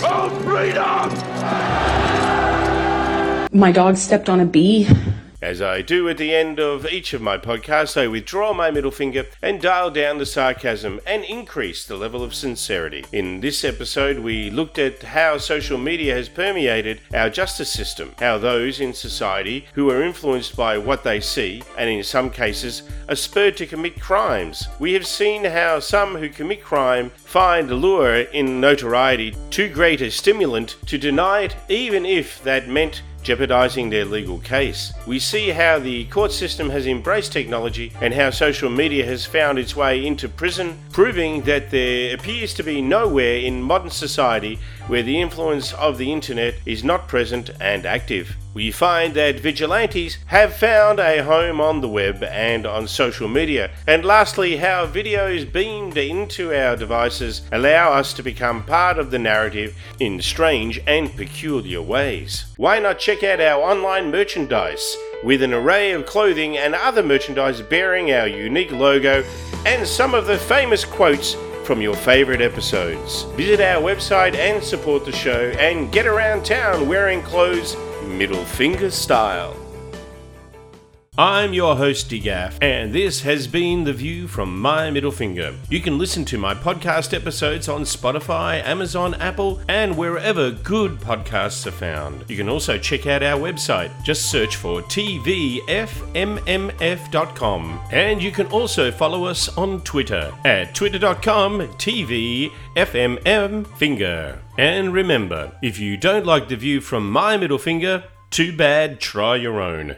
our 0.04 0.30
freedom! 0.42 1.10
My 3.52 3.72
dog 3.72 3.98
stepped 3.98 4.30
on 4.30 4.40
a 4.40 4.46
bee. 4.46 4.88
As 5.42 5.62
I 5.62 5.82
do 5.82 6.10
at 6.10 6.18
the 6.18 6.36
end 6.36 6.60
of 6.60 6.86
each 6.86 7.14
of 7.14 7.22
my 7.22 7.38
podcasts, 7.38 7.96
I 7.96 8.08
withdraw 8.08 8.52
my 8.54 8.72
middle 8.72 8.92
finger 8.92 9.26
and 9.42 9.62
dial 9.62 9.90
down 9.90 10.18
the 10.18 10.26
sarcasm 10.26 11.00
and 11.08 11.24
increase 11.24 11.86
the 11.86 11.96
level 11.96 12.24
of 12.24 12.36
sincerity. 12.36 13.06
In 13.14 13.40
this 13.40 13.64
episode, 13.64 14.20
we 14.20 14.50
looked 14.50 14.78
at 14.78 15.02
how 15.02 15.38
social 15.38 15.78
media 15.78 16.14
has 16.14 16.28
permeated 16.28 17.00
our 17.14 17.30
justice 17.30 17.72
system, 17.72 18.14
how 18.20 18.38
those 18.38 18.82
in 18.82 18.94
society 18.94 19.66
who 19.76 19.90
are 19.90 20.04
influenced 20.04 20.58
by 20.58 20.78
what 20.78 21.06
they 21.06 21.22
see, 21.22 21.64
and 21.78 21.90
in 21.90 22.04
some 22.04 22.30
cases, 22.30 22.84
are 23.08 23.16
spurred 23.16 23.56
to 23.58 23.66
commit 23.66 24.02
crimes. 24.02 24.68
We 24.78 24.92
have 24.92 25.08
seen 25.08 25.46
how 25.46 25.80
some 25.80 26.16
who 26.16 26.28
commit 26.28 26.62
crime 26.62 27.12
find 27.12 27.72
allure 27.72 28.24
in 28.24 28.60
notoriety 28.60 29.36
too 29.52 29.70
great 29.70 30.02
a 30.02 30.12
stimulant 30.12 30.76
to 30.88 30.98
deny 30.98 31.44
it, 31.44 31.56
even 31.70 32.06
if 32.06 32.44
that 32.44 32.68
meant 32.68 33.04
jeopardizing 33.24 33.90
their 33.90 34.06
legal 34.06 34.40
case. 34.40 34.94
We 35.06 35.20
see 35.20 35.50
how 35.50 35.80
the 35.80 36.06
court 36.06 36.32
system 36.32 36.70
has 36.70 36.88
embraced 36.88 37.32
technology 37.32 37.92
and 38.02 38.14
how 38.14 38.30
social 38.30 38.70
media 38.70 39.06
has 39.06 39.26
found 39.26 39.60
its 39.60 39.76
way 39.76 40.06
into 40.06 40.30
prison, 40.30 40.80
proving 40.92 41.42
that 41.44 41.72
there 41.72 42.16
appears 42.16 42.54
to 42.56 42.64
be 42.64 42.82
nowhere 42.82 43.38
in 43.38 43.62
modern 43.62 43.92
society 43.92 44.60
where 44.88 45.04
the 45.04 45.22
influence 45.22 45.74
of 45.74 45.98
the 45.98 46.12
internet 46.12 46.56
is 46.66 46.84
not 46.84 47.08
present 47.08 47.50
and 47.60 47.86
active. 47.86 48.36
We 48.54 48.72
find 48.72 49.14
that 49.14 49.40
vigilantes 49.40 50.18
have 50.26 50.56
found 50.56 51.00
a 51.00 51.24
home 51.24 51.62
on 51.62 51.82
the 51.82 51.88
web 51.88 52.24
and 52.24 52.66
on 52.66 52.88
social 52.88 53.28
media. 53.28 53.70
And 53.86 54.04
lastly, 54.04 54.58
how 54.58 54.88
videos 54.88 55.52
beamed 55.52 55.98
into 55.98 56.52
our 56.52 56.76
devices 56.76 57.44
allow 57.52 57.94
us 57.94 58.12
to 58.14 58.24
become 58.24 58.64
part 58.64 58.98
of 58.98 59.12
the 59.12 59.20
narrative 59.20 59.78
in 60.00 60.20
strange 60.22 60.82
and 60.88 61.16
peculiar 61.16 61.82
ways. 61.82 62.46
Why 62.58 62.80
not 62.80 62.98
check 62.98 63.24
out 63.24 63.40
our 63.40 63.62
online 63.62 64.10
merchandise 64.10 64.98
with 65.24 65.44
an 65.44 65.54
array 65.54 65.92
of 65.92 66.06
clothing 66.06 66.58
and 66.58 66.74
other 66.74 67.04
merchandise 67.04 67.62
bearing 67.62 68.12
our 68.12 68.28
unique 68.28 68.72
logo 68.72 69.24
and 69.66 69.86
some 69.86 70.14
of 70.16 70.26
the 70.26 70.38
famous 70.38 70.86
quotes 70.86 71.36
from 71.66 71.82
your 71.84 71.96
favourite 71.96 72.42
episodes. 72.42 73.24
Visit 73.36 73.62
our 73.62 73.80
website 73.80 74.34
and 74.34 74.64
support 74.64 75.06
the 75.06 75.12
show 75.12 75.52
and 75.60 75.92
get 75.92 76.08
around 76.08 76.44
town 76.44 76.88
wearing 76.88 77.22
clothes 77.22 77.76
middle 78.10 78.44
finger 78.44 78.90
style. 78.90 79.69
I'm 81.20 81.52
your 81.52 81.76
host, 81.76 82.10
DGAF, 82.10 82.60
and 82.62 82.94
this 82.94 83.20
has 83.24 83.46
been 83.46 83.84
The 83.84 83.92
View 83.92 84.26
from 84.26 84.58
My 84.58 84.90
Middle 84.90 85.12
Finger. 85.12 85.54
You 85.70 85.82
can 85.82 85.98
listen 85.98 86.24
to 86.24 86.38
my 86.38 86.54
podcast 86.54 87.14
episodes 87.14 87.68
on 87.68 87.82
Spotify, 87.82 88.64
Amazon, 88.64 89.16
Apple, 89.16 89.60
and 89.68 89.98
wherever 89.98 90.50
good 90.50 90.98
podcasts 91.02 91.68
are 91.68 91.72
found. 91.72 92.24
You 92.30 92.38
can 92.38 92.48
also 92.48 92.78
check 92.78 93.06
out 93.06 93.22
our 93.22 93.38
website. 93.38 93.92
Just 94.02 94.32
search 94.32 94.56
for 94.56 94.82
tvfmff.com. 94.84 95.60
And 97.92 98.24
you 98.24 98.32
can 98.32 98.48
also 98.48 98.90
follow 98.90 99.26
us 99.26 99.58
on 99.58 99.82
Twitter 99.82 100.34
at 100.46 100.74
twitter.com 100.74 101.60
tvfmmfinger. 101.60 104.40
And 104.58 104.94
remember, 104.94 105.52
if 105.62 105.80
you 105.80 105.98
don't 105.98 106.26
like 106.26 106.48
The 106.48 106.56
View 106.56 106.80
from 106.80 107.12
My 107.12 107.36
Middle 107.36 107.58
Finger, 107.58 108.06
too 108.30 108.56
bad, 108.56 109.02
try 109.02 109.36
your 109.36 109.60
own. 109.60 109.98